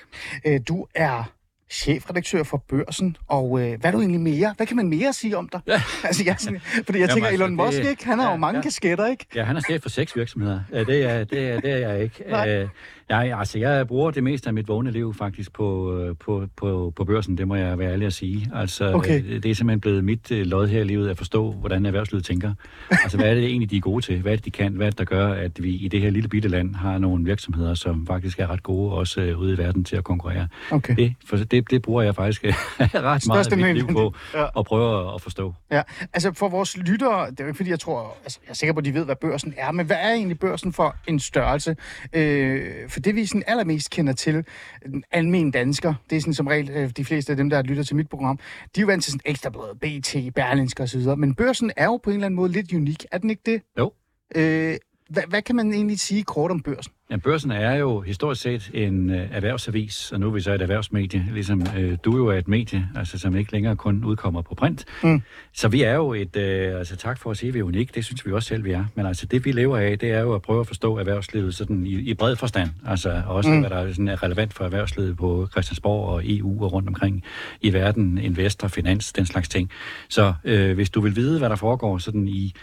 Øh, 0.47 0.61
du 0.67 0.87
er 0.95 1.31
chefredaktør 1.73 2.43
for 2.43 2.63
Børsen, 2.69 3.17
og 3.27 3.61
øh, 3.61 3.79
hvad 3.79 3.89
er 3.89 3.91
du 3.91 3.99
egentlig 3.99 4.21
mere? 4.21 4.53
Hvad 4.57 4.67
kan 4.67 4.75
man 4.75 4.89
mere 4.89 5.13
sige 5.13 5.37
om 5.37 5.49
dig? 5.49 5.61
Ja. 5.67 5.81
altså, 6.07 6.23
jeg, 6.25 6.35
sådan, 6.39 6.59
fordi 6.85 6.99
jeg 6.99 7.09
tænker, 7.09 7.27
altså, 7.27 7.43
Elon 7.43 7.55
Musk, 7.55 7.77
det, 7.77 7.89
ikke? 7.89 8.05
han 8.05 8.19
har 8.19 8.25
ja, 8.25 8.31
jo 8.31 8.37
mange 8.37 8.57
ja. 8.57 8.61
kasketter, 8.61 9.07
ikke? 9.07 9.25
Ja, 9.35 9.43
han 9.43 9.55
er 9.57 9.61
chef 9.61 9.81
for 9.81 9.89
seks 9.89 10.15
virksomheder. 10.15 10.59
Det 10.71 11.03
er, 11.03 11.23
det 11.23 11.49
er, 11.49 11.59
det 11.59 11.71
er 11.71 11.89
jeg 11.89 12.03
ikke. 12.03 12.23
Nej. 12.29 12.67
Jeg, 13.09 13.39
altså, 13.39 13.59
jeg 13.59 13.87
bruger 13.87 14.11
det 14.11 14.23
meste 14.23 14.47
af 14.47 14.53
mit 14.53 14.67
vågne 14.67 14.91
liv 14.91 15.13
faktisk 15.13 15.53
på, 15.53 15.97
øh, 15.99 16.15
på, 16.19 16.47
på, 16.55 16.93
på 16.95 17.03
børsen, 17.05 17.37
det 17.37 17.47
må 17.47 17.55
jeg 17.55 17.79
være 17.79 17.91
ærlig 17.91 18.07
at 18.07 18.13
sige. 18.13 18.49
Altså, 18.55 18.93
okay. 18.93 19.23
det 19.23 19.45
er 19.45 19.55
simpelthen 19.55 19.81
blevet 19.81 20.03
mit 20.03 20.31
øh, 20.31 20.45
lod 20.45 20.67
her 20.67 20.81
i 20.81 20.83
livet 20.83 21.09
at 21.09 21.17
forstå, 21.17 21.51
hvordan 21.51 21.85
erhvervslivet 21.85 22.25
tænker. 22.25 22.53
Altså, 22.89 23.17
hvad 23.17 23.29
er 23.29 23.33
det 23.33 23.45
egentlig, 23.45 23.71
de 23.71 23.77
er 23.77 23.81
gode 23.81 24.05
til? 24.05 24.21
Hvad 24.21 24.31
er 24.31 24.35
det, 24.35 24.45
de 24.45 24.51
kan? 24.51 24.73
Hvad 24.73 24.85
er 24.85 24.89
det, 24.89 24.99
der 24.99 25.05
gør, 25.05 25.33
at 25.33 25.63
vi 25.63 25.75
i 25.75 25.87
det 25.87 26.01
her 26.01 26.09
lille 26.09 26.29
bitte 26.29 26.49
land 26.49 26.75
har 26.75 26.97
nogle 26.97 27.25
virksomheder, 27.25 27.73
som 27.73 28.07
faktisk 28.07 28.39
er 28.39 28.47
ret 28.47 28.63
gode 28.63 28.93
også 28.93 29.21
øh, 29.21 29.39
ude 29.39 29.53
i 29.53 29.57
verden 29.57 29.83
til 29.83 29.95
at 29.95 30.03
konkurrere? 30.03 30.47
Okay. 30.71 30.95
Det, 30.95 31.13
for 31.25 31.37
det, 31.37 31.62
det 31.69 31.81
bruger 31.81 32.01
jeg 32.01 32.15
faktisk 32.15 32.43
ret 32.79 33.27
meget 33.27 33.51
af 33.51 33.57
mit 33.57 33.75
liv 33.75 33.87
på 33.87 34.13
ja. 34.33 34.45
at 34.59 34.65
prøve 34.65 35.13
at 35.15 35.21
forstå. 35.21 35.53
Ja, 35.71 35.81
altså 36.13 36.33
for 36.33 36.49
vores 36.49 36.77
lyttere, 36.77 37.31
det 37.31 37.39
er 37.39 37.43
jo 37.43 37.47
ikke 37.47 37.57
fordi, 37.57 37.69
jeg 37.69 37.79
tror, 37.79 38.17
altså, 38.23 38.39
jeg 38.43 38.49
er 38.49 38.55
sikker 38.55 38.73
på, 38.73 38.79
at 38.79 38.85
de 38.85 38.93
ved, 38.93 39.05
hvad 39.05 39.15
børsen 39.15 39.53
er, 39.57 39.71
men 39.71 39.85
hvad 39.85 39.97
er 39.97 40.13
egentlig 40.13 40.39
børsen 40.39 40.73
for 40.73 40.95
en 41.07 41.19
størrelse? 41.19 41.75
Øh, 42.13 42.89
for 42.89 42.99
det 42.99 43.15
vi 43.15 43.25
sådan 43.25 43.43
allermest 43.47 43.89
kender 43.89 44.13
til, 44.13 44.45
den 44.85 45.03
almindelige 45.11 45.51
dansker, 45.51 45.93
det 46.09 46.15
er 46.15 46.21
sådan 46.21 46.33
som 46.33 46.47
regel 46.47 46.69
øh, 46.69 46.89
de 46.89 47.05
fleste 47.05 47.33
af 47.33 47.37
dem, 47.37 47.49
der 47.49 47.61
lytter 47.61 47.83
til 47.83 47.95
mit 47.95 48.09
program, 48.09 48.37
de 48.37 48.41
er 48.77 48.81
jo 48.81 48.87
vant 48.87 49.03
til 49.03 49.11
sådan 49.11 49.21
ekstrabladet, 49.25 49.79
BT, 49.79 50.35
Berlinske 50.35 50.83
osv., 50.83 51.01
men 51.17 51.35
børsen 51.35 51.71
er 51.77 51.85
jo 51.85 51.97
på 51.97 52.09
en 52.09 52.15
eller 52.15 52.25
anden 52.25 52.35
måde 52.35 52.51
lidt 52.51 52.73
unik, 52.73 53.05
er 53.11 53.17
den 53.17 53.29
ikke 53.29 53.41
det? 53.45 53.61
Jo. 53.77 53.91
Øh, 54.35 54.77
hvad, 55.09 55.23
hvad 55.27 55.41
kan 55.41 55.55
man 55.55 55.73
egentlig 55.73 55.99
sige 55.99 56.23
kort 56.23 56.51
om 56.51 56.59
børsen? 56.59 56.93
Ja, 57.13 57.17
børsen 57.17 57.51
er 57.51 57.75
jo 57.75 58.01
historisk 58.01 58.41
set 58.41 58.71
en 58.73 59.09
øh, 59.09 59.27
erhvervsavis, 59.31 60.11
og 60.11 60.19
nu 60.19 60.27
er 60.27 60.31
vi 60.31 60.41
så 60.41 60.53
et 60.53 60.61
erhvervsmedie, 60.61 61.25
ligesom 61.33 61.63
øh, 61.77 61.97
du 62.03 62.17
jo 62.17 62.27
er 62.27 62.37
et 62.37 62.47
medie, 62.47 62.89
altså 62.95 63.19
som 63.19 63.35
ikke 63.35 63.51
længere 63.51 63.75
kun 63.75 64.03
udkommer 64.05 64.41
på 64.41 64.55
print. 64.55 64.85
Mm. 65.03 65.21
Så 65.53 65.67
vi 65.67 65.83
er 65.83 65.93
jo 65.93 66.13
et, 66.13 66.35
øh, 66.35 66.77
altså 66.77 66.95
tak 66.95 67.19
for 67.19 67.31
at 67.31 67.37
sige, 67.37 67.47
at 67.47 67.53
vi 67.53 67.59
er 67.59 67.63
unik, 67.63 67.95
det 67.95 68.05
synes 68.05 68.25
vi 68.25 68.31
også 68.31 68.47
selv, 68.47 68.63
vi 68.63 68.71
er. 68.71 68.85
Men 68.95 69.05
altså 69.05 69.25
det 69.25 69.45
vi 69.45 69.51
lever 69.51 69.77
af, 69.77 69.99
det 69.99 70.11
er 70.11 70.19
jo 70.19 70.33
at 70.33 70.41
prøve 70.41 70.59
at 70.59 70.67
forstå 70.67 70.97
erhvervslivet 70.97 71.55
sådan 71.55 71.85
i, 71.85 71.93
i 71.93 72.13
bred 72.13 72.35
forstand. 72.35 72.69
Altså 72.87 73.21
også 73.27 73.49
mm. 73.49 73.59
hvad 73.59 73.69
der 73.69 73.89
sådan 73.89 74.07
er 74.07 74.23
relevant 74.23 74.53
for 74.53 74.65
erhvervslivet 74.65 75.17
på 75.17 75.47
Christiansborg 75.51 76.09
og 76.09 76.21
EU 76.25 76.63
og 76.63 76.73
rundt 76.73 76.87
omkring 76.87 77.23
i 77.61 77.73
verden, 77.73 78.17
investor, 78.17 78.67
finans, 78.67 79.13
den 79.13 79.25
slags 79.25 79.49
ting. 79.49 79.69
Så 80.09 80.33
øh, 80.43 80.75
hvis 80.75 80.89
du 80.89 81.01
vil 81.01 81.15
vide, 81.15 81.39
hvad 81.39 81.49
der 81.49 81.55
foregår 81.55 81.97
sådan 81.97 82.27
i 82.27 82.53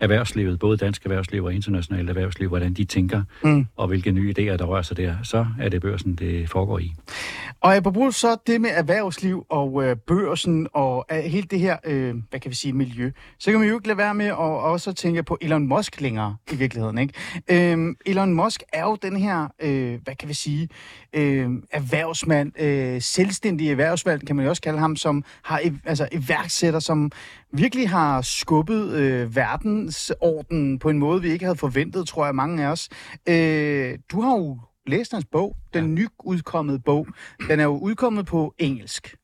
erhvervslivet, 0.00 0.58
både 0.58 0.76
dansk 0.76 1.04
erhvervsliv 1.04 1.44
og 1.44 1.54
internationalt 1.54 2.08
erhvervsliv, 2.08 2.48
hvordan 2.48 2.74
de 2.74 2.84
tænker, 2.84 3.22
mm. 3.44 3.66
og 3.76 3.88
hvilke 3.88 4.12
nye 4.12 4.34
idéer, 4.38 4.56
der 4.56 4.64
rører 4.64 4.82
sig 4.82 4.96
der, 4.96 5.14
så 5.22 5.46
er 5.60 5.68
det 5.68 5.80
børsen, 5.80 6.14
det 6.14 6.50
foregår 6.50 6.78
i. 6.78 6.92
Og 7.60 7.76
apropos 7.76 8.16
så 8.16 8.36
det 8.46 8.60
med 8.60 8.70
erhvervsliv 8.72 9.46
og 9.48 9.84
øh, 9.84 9.96
børsen 9.96 10.66
og 10.72 11.06
øh, 11.12 11.18
hele 11.18 11.46
det 11.50 11.60
her, 11.60 11.76
øh, 11.84 12.14
hvad 12.30 12.40
kan 12.40 12.50
vi 12.50 12.56
sige, 12.56 12.72
miljø, 12.72 13.10
så 13.38 13.50
kan 13.50 13.60
man 13.60 13.68
jo 13.68 13.74
ikke 13.74 13.86
lade 13.86 13.98
være 13.98 14.14
med 14.14 14.26
at 14.26 14.36
også 14.38 14.92
tænke 14.92 15.22
på 15.22 15.38
Elon 15.40 15.66
Musk 15.66 16.00
længere 16.00 16.36
i 16.52 16.56
virkeligheden. 16.56 16.98
Ikke? 16.98 17.72
Øh, 17.72 17.94
Elon 18.06 18.34
Musk 18.34 18.62
er 18.72 18.84
jo 18.84 18.96
den 19.02 19.16
her, 19.16 19.48
øh, 19.62 19.98
hvad 20.04 20.14
kan 20.14 20.28
vi 20.28 20.34
sige, 20.34 20.68
øh, 21.12 21.50
erhvervsmand, 21.70 22.60
øh, 22.60 23.02
selvstændig 23.02 23.70
erhvervsmand, 23.70 24.20
kan 24.20 24.36
man 24.36 24.44
jo 24.44 24.50
også 24.50 24.62
kalde 24.62 24.78
ham, 24.78 24.96
som 24.96 25.24
har 25.42 25.62
altså 25.84 26.08
iværksætter, 26.12 26.80
som 26.80 27.12
virkelig 27.52 27.88
har 27.90 28.22
skubbet 28.22 28.92
øh, 28.92 29.36
verdensordenen 29.36 30.78
på 30.78 30.88
en 30.88 30.98
måde, 30.98 31.22
vi 31.22 31.28
ikke 31.28 31.44
havde 31.44 31.58
forventet, 31.58 32.08
tror 32.08 32.24
jeg, 32.24 32.34
mange 32.34 32.64
af 32.64 32.70
os. 32.70 32.88
Øh, 33.28 33.98
du 34.12 34.20
har 34.20 34.36
jo 34.36 34.60
læst 34.86 35.12
hans 35.12 35.26
bog, 35.32 35.56
den 35.74 35.84
ja. 35.84 36.04
nyudkommede 36.26 36.78
bog. 36.78 37.06
Den 37.48 37.60
er 37.60 37.64
jo 37.64 37.78
udkommet 37.78 38.26
på 38.26 38.54
engelsk, 38.58 39.14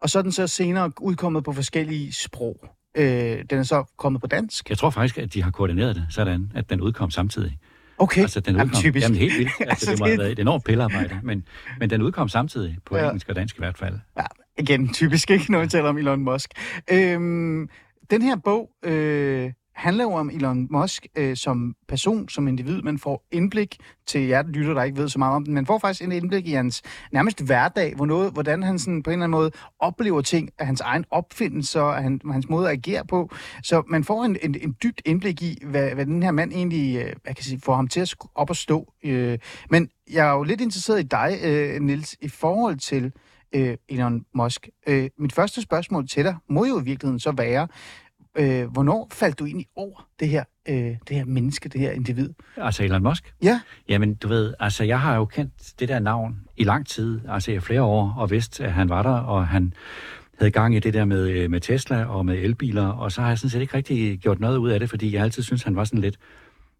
og 0.00 0.10
så 0.10 0.18
er 0.18 0.22
den 0.22 0.32
så 0.32 0.46
senere 0.46 0.92
udkommet 1.00 1.44
på 1.44 1.52
forskellige 1.52 2.12
sprog. 2.12 2.56
Øh, 2.96 3.44
den 3.50 3.58
er 3.58 3.62
så 3.62 3.84
kommet 3.96 4.20
på 4.20 4.26
dansk. 4.26 4.70
Jeg 4.70 4.78
tror 4.78 4.90
faktisk, 4.90 5.18
at 5.18 5.34
de 5.34 5.42
har 5.42 5.50
koordineret 5.50 5.96
det 5.96 6.06
sådan, 6.10 6.52
at 6.54 6.70
den 6.70 6.80
udkom 6.80 7.10
samtidig. 7.10 7.58
Okay, 7.98 8.20
altså, 8.20 8.40
den 8.40 8.54
udkom, 8.54 8.68
jamen, 8.68 8.80
typisk. 8.80 9.04
Jamen, 9.04 9.18
helt 9.18 9.38
vildt. 9.38 9.50
Altså, 9.60 9.70
altså, 9.70 9.90
det 9.90 9.98
må 9.98 10.06
have 10.06 10.18
været 10.18 10.32
et 10.32 10.38
enormt 10.38 10.64
pillearbejde, 10.64 11.20
men, 11.22 11.44
men 11.80 11.90
den 11.90 12.02
udkom 12.02 12.28
samtidig, 12.28 12.78
på 12.86 12.96
ja. 12.96 13.04
engelsk 13.04 13.28
og 13.28 13.36
dansk 13.36 13.56
i 13.56 13.58
hvert 13.58 13.78
fald. 13.78 13.98
Ja, 14.16 14.24
igen, 14.58 14.88
typisk 14.92 15.30
ikke, 15.30 15.52
når 15.52 15.60
vi 15.60 15.66
taler 15.66 15.88
om 15.88 15.98
Elon 15.98 16.20
Musk. 16.20 16.50
Øhm, 16.90 17.68
den 18.10 18.22
her 18.22 18.36
bog 18.36 18.70
øh, 18.84 19.52
handler 19.78 20.04
jo 20.04 20.12
om 20.12 20.30
Elon 20.30 20.66
Musk 20.70 21.06
øh, 21.16 21.36
som 21.36 21.74
person, 21.88 22.28
som 22.28 22.48
individ. 22.48 22.82
Man 22.82 22.98
får 22.98 23.26
indblik 23.32 23.76
til 24.06 24.20
jer, 24.20 24.42
der 24.42 24.50
lytter, 24.50 24.74
der 24.74 24.82
ikke 24.82 24.98
ved 24.98 25.08
så 25.08 25.18
meget 25.18 25.34
om 25.34 25.44
den. 25.44 25.54
Man 25.54 25.66
får 25.66 25.78
faktisk 25.78 26.04
en 26.04 26.12
indblik 26.12 26.46
i 26.46 26.52
hans 26.52 26.82
nærmest 27.12 27.44
hverdag, 27.44 27.94
hvor 27.96 28.06
noget, 28.06 28.32
hvordan 28.32 28.62
han 28.62 28.78
sådan 28.78 29.02
på 29.02 29.10
en 29.10 29.12
eller 29.12 29.24
anden 29.24 29.38
måde 29.38 29.50
oplever 29.78 30.20
ting 30.20 30.50
af 30.58 30.66
hans 30.66 30.80
egen 30.80 31.04
opfindelse 31.10 31.80
og 31.80 31.94
hans, 31.94 32.22
hans 32.32 32.48
måde 32.48 32.70
at 32.70 32.72
agere 32.72 33.04
på. 33.06 33.30
Så 33.62 33.82
man 33.88 34.04
får 34.04 34.24
en, 34.24 34.36
en, 34.42 34.56
en 34.62 34.76
dybt 34.82 35.02
indblik 35.04 35.42
i, 35.42 35.58
hvad, 35.66 35.90
hvad 35.90 36.06
den 36.06 36.22
her 36.22 36.30
mand 36.30 36.52
egentlig 36.52 36.96
øh, 36.96 37.12
hvad 37.22 37.34
kan 37.34 37.44
sige, 37.44 37.60
får 37.64 37.74
ham 37.74 37.88
til 37.88 38.00
at 38.00 38.14
op 38.34 38.50
og 38.50 38.56
stå. 38.56 38.92
Øh, 39.04 39.38
men 39.70 39.88
jeg 40.12 40.28
er 40.28 40.32
jo 40.32 40.42
lidt 40.42 40.60
interesseret 40.60 41.00
i 41.00 41.06
dig, 41.06 41.38
øh, 41.44 41.80
Nils, 41.80 42.16
i 42.20 42.28
forhold 42.28 42.76
til 42.76 43.12
øh, 43.54 43.76
Elon 43.88 44.24
Musk. 44.34 44.68
Øh, 44.88 45.10
mit 45.18 45.32
første 45.32 45.62
spørgsmål 45.62 46.08
til 46.08 46.24
dig 46.24 46.36
må 46.48 46.64
jo 46.64 46.80
i 46.80 46.84
virkeligheden 46.84 47.20
så 47.20 47.32
være, 47.32 47.68
øh, 48.38 48.72
hvornår 48.72 49.08
faldt 49.12 49.38
du 49.38 49.44
egentlig 49.44 49.66
over 49.76 50.08
det 50.20 50.28
her, 50.28 50.44
øh, 50.68 50.74
det 50.76 51.16
her 51.16 51.24
menneske, 51.24 51.68
det 51.68 51.80
her 51.80 51.90
individ? 51.90 52.30
Altså 52.56 52.84
Elon 52.84 53.02
Musk? 53.02 53.34
Ja. 53.42 53.60
Jamen, 53.88 54.14
du 54.14 54.28
ved, 54.28 54.54
altså 54.60 54.84
jeg 54.84 55.00
har 55.00 55.16
jo 55.16 55.24
kendt 55.24 55.52
det 55.80 55.88
der 55.88 55.98
navn 55.98 56.36
i 56.56 56.64
lang 56.64 56.86
tid, 56.86 57.20
altså 57.28 57.52
i 57.52 57.60
flere 57.60 57.82
år, 57.82 58.14
og 58.18 58.30
vidst, 58.30 58.60
at 58.60 58.72
han 58.72 58.88
var 58.88 59.02
der, 59.02 59.10
og 59.10 59.46
han 59.46 59.72
havde 60.38 60.50
gang 60.50 60.76
i 60.76 60.78
det 60.78 60.94
der 60.94 61.04
med, 61.04 61.28
øh, 61.28 61.50
med 61.50 61.60
Tesla 61.60 62.04
og 62.04 62.26
med 62.26 62.38
elbiler, 62.38 62.86
og 62.86 63.12
så 63.12 63.20
har 63.20 63.28
jeg 63.28 63.38
sådan 63.38 63.50
set 63.50 63.60
ikke 63.60 63.76
rigtig 63.76 64.18
gjort 64.18 64.40
noget 64.40 64.56
ud 64.56 64.70
af 64.70 64.80
det, 64.80 64.90
fordi 64.90 65.14
jeg 65.14 65.22
altid 65.22 65.42
synes, 65.42 65.62
han 65.62 65.76
var 65.76 65.84
sådan 65.84 66.00
lidt 66.00 66.18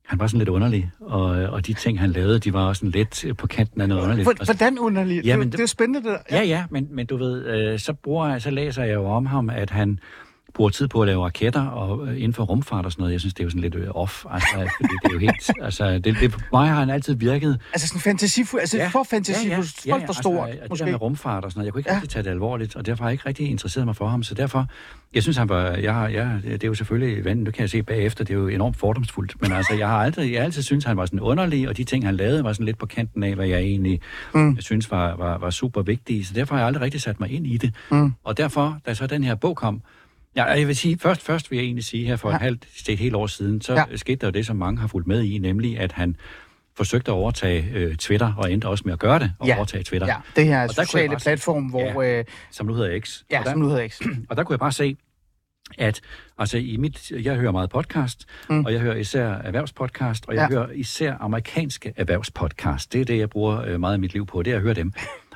han 0.09 0.19
var 0.19 0.27
sådan 0.27 0.39
lidt 0.39 0.49
underlig, 0.49 0.91
og, 1.01 1.23
og 1.25 1.67
de 1.67 1.73
ting, 1.75 2.01
han 2.01 2.11
lavede, 2.11 2.39
de 2.39 2.53
var 2.53 2.65
også 2.69 2.81
sådan 2.81 2.91
lidt 2.91 3.25
på 3.39 3.47
kanten 3.47 3.81
af 3.81 3.89
noget 3.89 4.03
underligt. 4.03 4.25
Hvor- 4.27 4.45
Hvordan 4.45 4.79
underligt? 4.79 5.25
Ja, 5.27 5.31
Ja, 5.31 5.37
men 5.37 5.47
det, 5.51 5.53
det- 5.59 5.63
er 5.63 5.67
spændende, 5.69 5.99
det 6.11 6.19
der. 6.31 6.37
Ja, 6.37 6.43
ja, 6.45 6.65
men, 6.71 6.89
men 6.91 7.07
du 7.07 7.17
ved, 7.17 7.47
øh, 7.47 7.79
så, 7.79 7.93
bruger, 7.93 8.29
jeg- 8.29 8.43
så 8.43 8.51
læser 8.51 8.85
jeg 8.85 8.95
jo 8.95 9.05
om 9.05 9.27
ham, 9.27 9.51
at 9.51 9.71
han 9.71 9.99
bruger 10.55 10.71
tid 10.71 10.89
på 10.89 11.03
at 11.03 11.07
lave 11.07 11.25
raketter 11.25 11.67
og 11.67 12.07
øh, 12.09 12.17
inden 12.17 12.33
for 12.35 12.45
rumfart 12.45 12.85
og 12.85 12.93
sådan 12.93 13.03
noget. 13.03 13.13
Jeg 13.13 13.21
synes, 13.21 13.35
det 13.35 13.41
er 13.41 13.45
jo 13.45 13.51
sådan 13.51 13.61
lidt 13.61 13.75
øh, 13.75 13.89
off. 13.91 14.25
Altså, 14.31 14.49
fordi 14.81 14.95
det 15.03 15.09
er 15.09 15.13
jo 15.13 15.19
helt... 15.19 15.51
Altså, 15.69 15.99
det, 15.99 16.17
det, 16.21 16.31
på 16.33 16.39
mig 16.53 16.69
har 16.69 16.79
han 16.81 16.91
altid 16.91 17.15
virket... 17.15 17.61
Altså 17.73 17.89
sådan 17.89 18.01
fantasifuld, 18.01 18.61
altså 18.61 18.77
ja, 18.77 18.89
for 18.89 19.03
fantasifuld, 19.11 19.67
ja, 19.87 19.97
ja, 19.97 20.07
for 20.07 20.13
stort, 20.13 20.49
altså, 20.49 20.63
det 20.63 20.71
måske. 20.71 20.85
der 20.85 20.91
med 20.91 21.01
rumfart 21.01 21.45
og 21.45 21.51
sådan 21.51 21.59
noget, 21.59 21.67
jeg 21.67 21.73
kunne 21.73 21.81
ikke 21.81 21.91
Ja. 21.91 21.95
ja. 21.95 22.01
rigtig 22.01 22.11
tage 22.11 22.23
det 22.23 22.31
alvorligt, 22.31 22.77
og 22.77 22.87
derfor 22.87 23.05
har 23.05 23.09
jeg 23.11 23.13
ikke 23.15 23.27
rigtig 23.29 23.51
interesseret 23.51 23.87
mig 23.87 23.97
for 23.97 24.09
ham. 24.09 24.23
Så 24.23 24.35
derfor, 24.35 24.67
jeg 25.15 25.23
synes, 25.23 25.37
han 25.37 25.49
var, 25.49 25.63
jeg, 25.71 26.11
jeg, 26.13 26.41
det 26.45 26.65
er 26.65 26.69
jo 26.69 26.75
selvfølgelig, 26.75 27.25
ven, 27.25 27.37
nu 27.37 27.51
kan 27.51 27.61
jeg 27.61 27.71
se 27.71 27.83
bagefter, 27.83 28.25
det 28.25 28.35
er 28.35 28.39
jo 28.39 28.49
enormt 28.49 28.77
fordomsfuldt, 28.77 29.43
men 29.43 29.53
altså, 29.53 29.75
jeg 29.75 29.89
har 29.89 29.97
aldrig, 29.99 30.33
jeg 30.33 30.41
har 30.41 30.45
altid 30.45 30.63
synes 30.63 30.85
han 30.85 30.97
var 30.97 31.07
sådan 31.07 31.21
underlig, 31.21 31.69
og 31.69 31.77
de 31.77 31.85
ting, 31.85 32.05
han 32.05 32.17
lavede, 32.17 32.45
var 32.45 32.53
sådan 32.53 32.67
lidt 32.67 32.79
på 32.79 32.87
kanten 32.87 33.23
af, 33.23 33.35
hvad 33.35 33.47
jeg 33.47 33.59
egentlig 33.61 34.01
mm. 34.35 34.55
jeg 34.55 34.63
synes 34.63 34.91
var, 34.91 35.17
var, 35.17 35.39
var 35.39 35.51
super 35.51 35.83
vigtige, 35.83 36.25
så 36.25 36.35
derfor 36.35 36.55
har 36.55 36.61
jeg 36.61 36.67
aldrig 36.67 36.83
rigtig 36.83 37.01
sat 37.01 37.21
mig 37.21 37.31
ind 37.31 37.47
i 37.47 37.57
det. 37.57 37.75
Mm. 37.91 38.13
Og 38.25 38.37
derfor, 38.37 38.79
da 38.87 38.95
så 38.95 39.07
den 39.07 39.25
her 39.25 39.35
bog 39.35 39.57
kom, 39.57 39.83
Ja, 40.39 40.45
jeg 40.53 40.67
vil 40.67 40.77
sige, 40.77 40.99
først, 40.99 41.23
først 41.23 41.51
vil 41.51 41.57
jeg 41.57 41.65
egentlig 41.65 41.85
sige 41.85 42.07
her 42.07 42.17
for 42.17 42.29
ja. 42.31 42.35
et 42.37 42.41
halvt, 42.43 42.69
det 42.87 42.93
et 42.93 42.99
helt 42.99 43.15
år 43.15 43.27
siden, 43.27 43.61
så 43.61 43.75
Ja. 43.75 43.97
skete 43.97 44.17
der 44.21 44.27
jo 44.27 44.31
det, 44.31 44.47
som 44.47 44.57
mange 44.57 44.81
har 44.81 44.87
fulgt 44.89 45.07
med 45.09 45.23
i, 45.23 45.39
nemlig 45.39 45.79
at 45.79 45.93
han 45.93 46.17
forsøgte 46.77 47.11
at 47.11 47.15
overtage 47.15 47.71
øh, 47.75 47.97
Twitter, 47.97 48.33
og 48.39 48.53
endte 48.53 48.67
også 48.69 48.83
med 48.87 48.93
at 48.93 48.99
gøre 48.99 49.19
det, 49.19 49.33
og 49.39 49.47
Ja. 49.47 49.57
overtage 49.57 49.85
Twitter, 49.85 50.07
Ja, 50.07 50.15
det 50.37 50.45
her 50.47 50.63
Og 50.63 50.77
jeg 50.77 50.87
sociale 50.87 51.09
bare 51.09 51.19
platform, 51.21 51.65
hvor... 51.65 52.03
Ja. 52.03 52.19
Øh, 52.19 52.25
som 52.51 52.67
nu 52.67 52.75
hedder 52.75 53.01
X. 53.01 53.23
ja, 53.31 53.39
og, 53.39 53.45
der, 53.45 53.51
som 53.51 53.61
nu 53.61 53.69
hedder 53.69 53.89
X. 53.89 54.01
og 54.31 54.37
der 54.37 54.45
kunne 54.45 54.53
jeg 54.55 54.61
bare 54.61 54.73
se, 54.73 54.97
at 55.79 56.01
altså 56.39 56.59
i 56.59 56.77
mit, 56.77 57.11
jeg 57.11 57.37
hører 57.37 57.53
meget 57.53 57.71
podcast, 57.71 58.27
mm. 58.51 58.65
og 58.65 58.73
jeg 58.73 58.81
hører 58.81 58.97
især 58.97 59.27
erhvervspodcast, 59.29 60.29
og 60.29 60.35
jeg 60.35 60.49
Ja. 60.51 60.57
hører 60.57 60.71
især 60.73 61.15
amerikanske 61.21 61.93
erhvervspodcast. 61.97 62.93
Det 62.93 63.01
er 63.01 63.05
det, 63.05 63.19
jeg 63.19 63.31
bruger 63.31 63.61
øh, 63.65 63.81
meget 63.81 63.93
af 63.93 63.99
mit 63.99 64.13
liv 64.13 64.27
på, 64.27 64.43
det 64.43 64.53
er 64.53 64.57
at 64.57 64.63
høre 64.63 64.75
dem. 64.75 64.93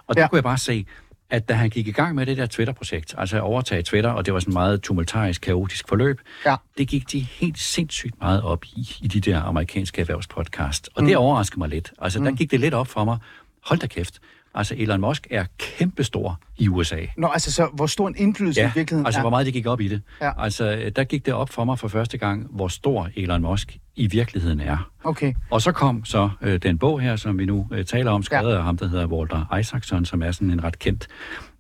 Og 0.07 0.17
der 0.17 0.23
ja. 0.23 0.29
kunne 0.29 0.37
jeg 0.37 0.45
bare 0.45 0.59
se, 0.59 0.87
at 1.33 1.49
da 1.49 1.55
han 1.55 1.71
gik 1.71 1.87
i 1.89 1.93
gang 1.93 2.15
med 2.15 2.27
det 2.27 2.37
der 2.37 2.47
Twitter-projekt, 2.47 3.15
altså 3.19 3.37
at 3.37 3.43
overtage 3.43 3.83
Twitter, 3.83 4.11
og 4.11 4.27
det 4.27 4.35
var 4.35 4.41
sådan 4.41 4.51
et 4.51 4.55
meget 4.55 4.83
tumultarisk, 4.83 5.41
kaotisk 5.41 5.89
forløb, 5.89 6.21
Ja. 6.47 6.57
det 6.79 6.89
gik 6.89 7.13
de 7.13 7.21
helt 7.21 7.59
sindssygt 7.59 8.21
meget 8.21 8.43
op 8.43 8.65
i, 8.65 8.89
i 9.03 9.09
de 9.09 9.21
der 9.21 9.41
amerikanske 9.43 10.01
erhvervspodcast. 10.01 10.89
Og 10.95 11.03
Mm. 11.03 11.09
det 11.09 11.17
overraskede 11.17 11.59
mig 11.59 11.69
lidt. 11.69 11.93
Altså, 11.99 12.19
der 12.19 12.33
gik 12.33 12.51
det 12.51 12.61
lidt 12.61 12.75
op 12.75 12.87
for 12.89 13.05
mig. 13.05 13.19
Hold 13.65 13.79
da 13.81 13.87
kæft. 13.87 14.19
Altså, 14.55 14.75
Elon 14.79 15.01
Musk 15.01 15.27
er 15.31 15.45
kæmpestor 15.59 16.41
i 16.59 16.69
USA. 16.69 17.01
Nå, 17.17 17.27
altså 17.27 17.53
så 17.53 17.69
hvor 17.73 17.87
stor 17.87 18.09
en 18.09 18.15
indflydelse 18.19 18.61
i 18.61 18.65
virkeligheden 18.65 19.07
altså 19.07 19.19
er. 19.19 19.23
hvor 19.23 19.31
meget 19.31 19.47
det 19.47 19.55
gik 19.55 19.67
op 19.67 19.81
i 19.81 19.89
det. 19.89 20.03
Ja. 20.21 20.43
Altså, 20.43 20.93
der 20.97 21.05
gik 21.05 21.27
det 21.27 21.35
op 21.35 21.51
for 21.51 21.65
mig 21.65 21.79
for 21.79 21.89
første 21.89 22.19
gang, 22.19 22.47
hvor 22.51 22.69
stor 22.69 23.09
Elon 23.17 23.43
Musk 23.43 23.79
i 23.97 24.07
virkeligheden 24.07 24.61
er. 24.61 24.91
Okay, 25.05 25.33
Og 25.51 25.63
så 25.63 25.73
kom 25.73 26.05
så 26.05 26.31
øh, 26.43 26.59
den 26.63 26.79
bog 26.79 27.01
her, 27.01 27.17
som 27.17 27.39
vi 27.39 27.45
nu 27.45 27.69
øh, 27.73 27.85
taler 27.85 28.11
om, 28.11 28.23
skrevet 28.23 28.53
ja. 28.53 28.57
af 28.57 28.63
ham, 28.65 28.77
der 28.77 28.89
hedder 28.89 29.07
Walter 29.07 29.57
Isaacson, 29.59 30.05
som 30.05 30.23
er 30.23 30.31
sådan 30.33 30.51
en 30.51 30.65
ret 30.65 30.79
kendt 30.79 31.09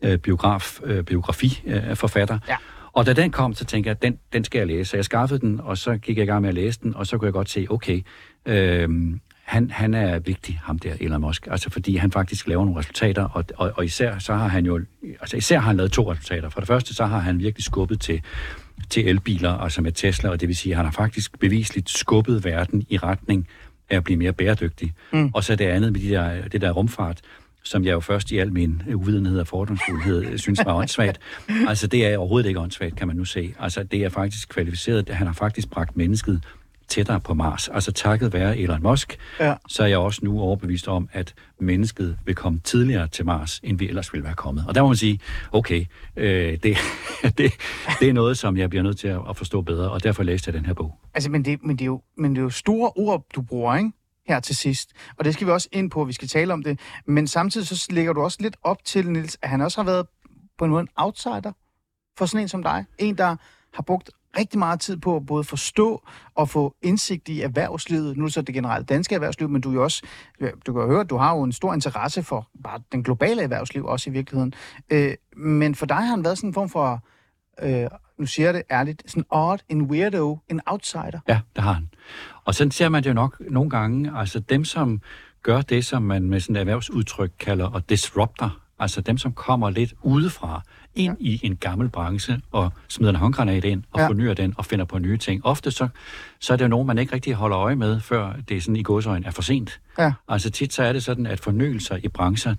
øh, 0.02 0.18
biograf, 0.18 0.80
øh, 0.84 1.04
biografi-forfatter. 1.04 1.90
Øh, 1.90 1.96
forfatter. 1.96 2.38
Ja. 2.48 2.56
Og 2.92 3.06
da 3.06 3.12
den 3.12 3.30
kom, 3.30 3.54
så 3.54 3.64
tænkte 3.64 3.88
jeg, 3.88 3.96
at 3.96 4.02
den, 4.02 4.18
den 4.32 4.44
skal 4.44 4.58
jeg 4.58 4.66
læse. 4.66 4.90
Så 4.90 4.96
jeg 4.96 5.04
skaffede 5.04 5.40
den, 5.40 5.60
og 5.60 5.78
så 5.78 5.96
gik 5.96 6.16
jeg 6.16 6.22
i 6.24 6.26
gang 6.26 6.40
med 6.42 6.48
at 6.48 6.54
læse 6.54 6.80
den, 6.82 6.94
og 6.94 7.06
så 7.06 7.18
kunne 7.18 7.26
jeg 7.26 7.32
godt 7.32 7.50
se, 7.50 7.66
okay, 7.70 8.02
øh, 8.46 8.88
han, 9.44 9.70
han 9.70 9.94
er 9.94 10.18
vigtig, 10.18 10.60
ham 10.64 10.78
der 10.78 10.94
Elon 11.00 11.20
Musk, 11.20 11.48
altså 11.50 11.70
fordi 11.70 11.96
han 11.96 12.12
faktisk 12.12 12.46
laver 12.46 12.64
nogle 12.64 12.80
resultater, 12.80 13.24
og, 13.24 13.44
og, 13.56 13.72
og 13.76 13.84
især 13.84 14.18
så 14.18 14.34
har 14.34 14.48
han 14.48 14.66
jo, 14.66 14.80
altså 15.20 15.36
især 15.36 15.58
har 15.58 15.66
han 15.66 15.76
lavet 15.76 15.92
to 15.92 16.12
resultater. 16.12 16.48
For 16.48 16.60
det 16.60 16.66
første, 16.66 16.94
så 16.94 17.04
har 17.04 17.18
han 17.18 17.38
virkelig 17.38 17.64
skubbet 17.64 18.00
til, 18.00 18.22
til 18.90 19.08
elbiler, 19.08 19.50
altså 19.50 19.82
med 19.82 19.92
Tesla, 19.92 20.30
og 20.30 20.40
det 20.40 20.48
vil 20.48 20.56
sige, 20.56 20.72
at 20.72 20.76
han 20.76 20.84
har 20.84 20.92
faktisk 20.92 21.38
bevisligt 21.38 21.90
skubbet 21.90 22.44
verden 22.44 22.86
i 22.88 22.96
retning 22.96 23.48
af 23.90 23.96
at 23.96 24.04
blive 24.04 24.16
mere 24.16 24.32
bæredygtig. 24.32 24.92
Mm. 25.12 25.30
Og 25.34 25.44
så 25.44 25.56
det 25.56 25.64
andet 25.64 25.92
med 25.92 26.00
de 26.00 26.08
der, 26.08 26.48
det 26.48 26.60
der 26.60 26.70
rumfart, 26.70 27.20
som 27.64 27.84
jeg 27.84 27.92
jo 27.92 28.00
først 28.00 28.30
i 28.30 28.38
al 28.38 28.52
min 28.52 28.82
uvidenhed 28.94 29.40
og 29.40 29.46
fordomsfuldhed 29.46 30.38
synes 30.38 30.60
var 30.64 30.74
åndssvagt. 30.74 31.20
Altså, 31.68 31.86
det 31.86 32.06
er 32.06 32.18
overhovedet 32.18 32.48
ikke 32.48 32.60
åndssvagt, 32.60 32.96
kan 32.96 33.06
man 33.06 33.16
nu 33.16 33.24
se. 33.24 33.54
Altså, 33.60 33.82
det 33.82 34.04
er 34.04 34.08
faktisk 34.08 34.48
kvalificeret. 34.48 35.08
Han 35.08 35.26
har 35.26 35.34
faktisk 35.34 35.70
bragt 35.70 35.96
mennesket 35.96 36.42
tættere 36.92 37.20
på 37.20 37.34
Mars. 37.34 37.68
Altså, 37.68 37.92
takket 37.92 38.32
være 38.32 38.58
Elon 38.58 38.82
Musk, 38.82 39.18
Ja. 39.40 39.54
så 39.68 39.82
er 39.82 39.86
jeg 39.86 39.98
også 39.98 40.20
nu 40.24 40.40
overbevist 40.40 40.88
om, 40.88 41.08
at 41.12 41.34
mennesket 41.60 42.18
vil 42.24 42.34
komme 42.34 42.60
tidligere 42.64 43.08
til 43.08 43.26
Mars, 43.26 43.60
end 43.62 43.78
vi 43.78 43.88
ellers 43.88 44.12
ville 44.12 44.24
være 44.24 44.34
kommet. 44.34 44.64
Og 44.68 44.74
der 44.74 44.82
må 44.82 44.88
man 44.88 44.96
sige, 44.96 45.20
okay, 45.52 45.84
øh, 46.16 46.58
det, 46.62 46.62
det, 47.38 47.52
det 48.00 48.08
er 48.08 48.12
noget, 48.12 48.38
som 48.38 48.56
jeg 48.56 48.70
bliver 48.70 48.82
nødt 48.82 48.98
til 48.98 49.08
at, 49.08 49.36
forstå 49.36 49.60
bedre, 49.62 49.90
og 49.90 50.02
derfor 50.04 50.22
læste 50.22 50.48
jeg 50.48 50.54
den 50.54 50.66
her 50.66 50.74
bog. 50.74 50.98
altså 51.14 51.30
men 51.30 51.44
det, 51.44 51.62
men, 51.64 51.76
det 51.76 51.82
er 51.82 51.86
jo, 51.86 52.02
men 52.18 52.30
det 52.30 52.38
er 52.38 52.42
jo 52.42 52.50
store 52.50 52.90
ord, 52.96 53.26
du 53.34 53.42
bruger, 53.42 53.76
ikke? 53.76 53.92
Her 54.28 54.40
til 54.40 54.56
sidst. 54.56 54.90
Og 55.18 55.24
det 55.24 55.34
skal 55.34 55.46
vi 55.46 55.52
også 55.52 55.68
ind 55.72 55.90
på, 55.90 56.04
vi 56.04 56.12
skal 56.12 56.28
tale 56.28 56.52
om 56.52 56.62
det. 56.62 56.80
Men 57.06 57.26
samtidig 57.26 57.66
så 57.66 57.86
lægger 57.90 58.12
du 58.12 58.20
også 58.22 58.38
lidt 58.40 58.56
op 58.62 58.84
til, 58.84 59.10
Nils, 59.10 59.38
at 59.42 59.48
han 59.48 59.60
også 59.60 59.78
har 59.82 59.84
været 59.90 60.06
på 60.58 60.64
en 60.64 60.70
måde 60.70 60.80
en 60.80 60.88
outsider 60.96 61.52
for 62.18 62.26
sådan 62.26 62.42
en 62.44 62.48
som 62.48 62.62
dig. 62.62 62.84
En, 62.98 63.18
der 63.18 63.36
har 63.74 63.82
brugt 63.82 64.10
rigtig 64.38 64.58
meget 64.58 64.80
tid 64.80 64.96
på 64.96 65.16
at 65.16 65.26
både 65.26 65.44
forstå 65.44 66.02
og 66.34 66.48
få 66.48 66.74
indsigt 66.82 67.28
i 67.28 67.40
erhvervslivet. 67.40 68.16
Nu 68.16 68.22
er 68.22 68.26
det 68.26 68.34
så 68.34 68.42
det 68.42 68.54
generelle 68.54 68.84
danske 68.84 69.14
erhvervsliv, 69.14 69.48
men 69.48 69.60
du 69.60 69.70
er 69.70 69.74
jo 69.74 69.82
også, 69.82 70.02
øh, 70.40 70.50
du 70.66 70.72
kan 70.72 70.82
jo 70.82 70.88
høre, 70.88 71.00
at 71.00 71.10
du 71.10 71.16
har 71.16 71.36
jo 71.36 71.42
en 71.42 71.52
stor 71.52 71.74
interesse 71.74 72.22
for 72.22 72.48
bare 72.64 72.80
den 72.92 73.02
globale 73.02 73.42
erhvervsliv 73.42 73.84
også 73.84 74.10
i 74.10 74.12
virkeligheden. 74.12 74.54
Øh, 74.90 75.14
men 75.36 75.74
for 75.74 75.86
dig 75.86 75.96
har 75.96 76.04
han 76.04 76.24
været 76.24 76.38
sådan 76.38 76.50
en 76.50 76.54
form 76.54 76.68
for, 76.68 77.04
øh, 77.62 77.88
nu 78.18 78.26
siger 78.26 78.46
jeg 78.46 78.54
det 78.54 78.62
ærligt, 78.70 79.02
sådan 79.06 79.24
odd, 79.30 79.60
en 79.68 79.82
weirdo, 79.82 80.38
en 80.48 80.60
outsider. 80.66 81.20
Ja, 81.28 81.40
det 81.56 81.64
har 81.64 81.72
han. 81.72 81.88
Og 82.44 82.54
sådan 82.54 82.70
ser 82.70 82.88
man 82.88 83.02
det 83.02 83.08
jo 83.08 83.14
nok 83.14 83.42
nogle 83.50 83.70
gange. 83.70 84.12
Altså 84.18 84.40
dem, 84.40 84.64
som 84.64 85.00
gør 85.42 85.60
det, 85.60 85.84
som 85.84 86.02
man 86.02 86.22
med 86.22 86.40
sådan 86.40 86.56
et 86.56 86.60
erhvervsudtryk 86.60 87.32
kalder 87.38 87.76
at 87.76 87.90
disruptor, 87.90 88.58
altså 88.78 89.00
dem, 89.00 89.18
som 89.18 89.32
kommer 89.32 89.70
lidt 89.70 89.94
udefra 90.02 90.62
ind 90.94 91.16
ja. 91.20 91.24
i 91.30 91.40
en 91.42 91.56
gammel 91.56 91.88
branche 91.88 92.40
og 92.52 92.72
smider 92.88 93.10
en 93.12 93.16
håndgranat 93.16 93.64
ind 93.64 93.82
og 93.92 94.00
Ja. 94.00 94.06
fornyer 94.08 94.34
den 94.34 94.54
og 94.56 94.64
finder 94.66 94.84
på 94.84 94.98
nye 94.98 95.16
ting. 95.16 95.46
Ofte 95.46 95.70
så, 95.70 95.88
så 96.40 96.52
er 96.52 96.56
det 96.56 96.64
jo 96.64 96.68
nogen, 96.68 96.86
man 96.86 96.98
ikke 96.98 97.14
rigtig 97.14 97.34
holder 97.34 97.58
øje 97.58 97.76
med, 97.76 98.00
før 98.00 98.32
det 98.48 98.56
er 98.56 98.60
sådan 98.60 98.76
i 98.76 98.82
godsøjen 98.82 99.24
er 99.24 99.30
for 99.30 99.42
sent. 99.42 99.80
Ja. 99.98 100.12
Altså 100.28 100.50
tit 100.50 100.72
så 100.72 100.82
er 100.82 100.92
det 100.92 101.04
sådan, 101.04 101.26
at 101.26 101.40
fornyelser 101.40 101.96
i 102.02 102.08
brancher, 102.08 102.54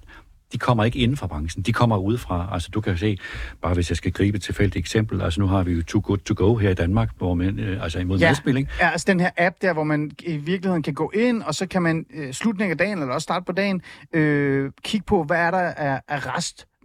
de 0.54 0.58
kommer 0.58 0.84
ikke 0.84 1.00
inden 1.00 1.18
for 1.18 1.28
branchen, 1.28 1.64
de 1.64 1.74
kommer 1.74 1.98
udefra. 1.98 2.50
Altså 2.52 2.70
du 2.74 2.82
kan 2.82 2.98
se, 2.98 3.18
bare 3.62 3.74
hvis 3.74 3.90
jeg 3.90 3.98
skal 3.98 4.12
gribe 4.12 4.36
et 4.38 4.42
tilfældigt 4.44 4.76
eksempel, 4.76 5.22
altså 5.22 5.40
nu 5.42 5.48
har 5.48 5.64
vi 5.64 5.72
jo 5.72 5.84
Too 5.84 6.02
Good 6.06 6.18
To 6.18 6.34
Go 6.38 6.56
her 6.56 6.70
i 6.70 6.74
Danmark, 6.74 7.10
hvor 7.18 7.34
man, 7.34 7.60
øh, 7.60 7.84
altså 7.84 8.00
imod 8.00 8.20
Ja. 8.20 8.34
ikke? 8.48 8.68
Ja, 8.80 8.90
altså 8.90 9.06
den 9.08 9.20
her 9.20 9.30
app 9.38 9.56
der, 9.62 9.74
hvor 9.74 9.84
man 9.84 10.12
i 10.24 10.38
virkeligheden 10.38 10.84
kan 10.84 10.94
gå 10.94 11.12
ind, 11.16 11.44
og 11.44 11.56
så 11.56 11.66
kan 11.68 11.82
man 11.82 12.06
øh, 12.14 12.34
slutningen 12.34 12.72
af 12.72 12.78
dagen, 12.78 13.00
eller 13.00 13.14
også 13.14 13.24
start 13.24 13.46
på 13.46 13.52
dagen, 13.52 13.82
øh, 14.14 14.72
kigge 14.84 15.06
på, 15.06 15.24
hvad 15.24 15.38
er 15.38 15.52
der 15.52 15.58
af, 15.60 16.02
af 16.08 16.26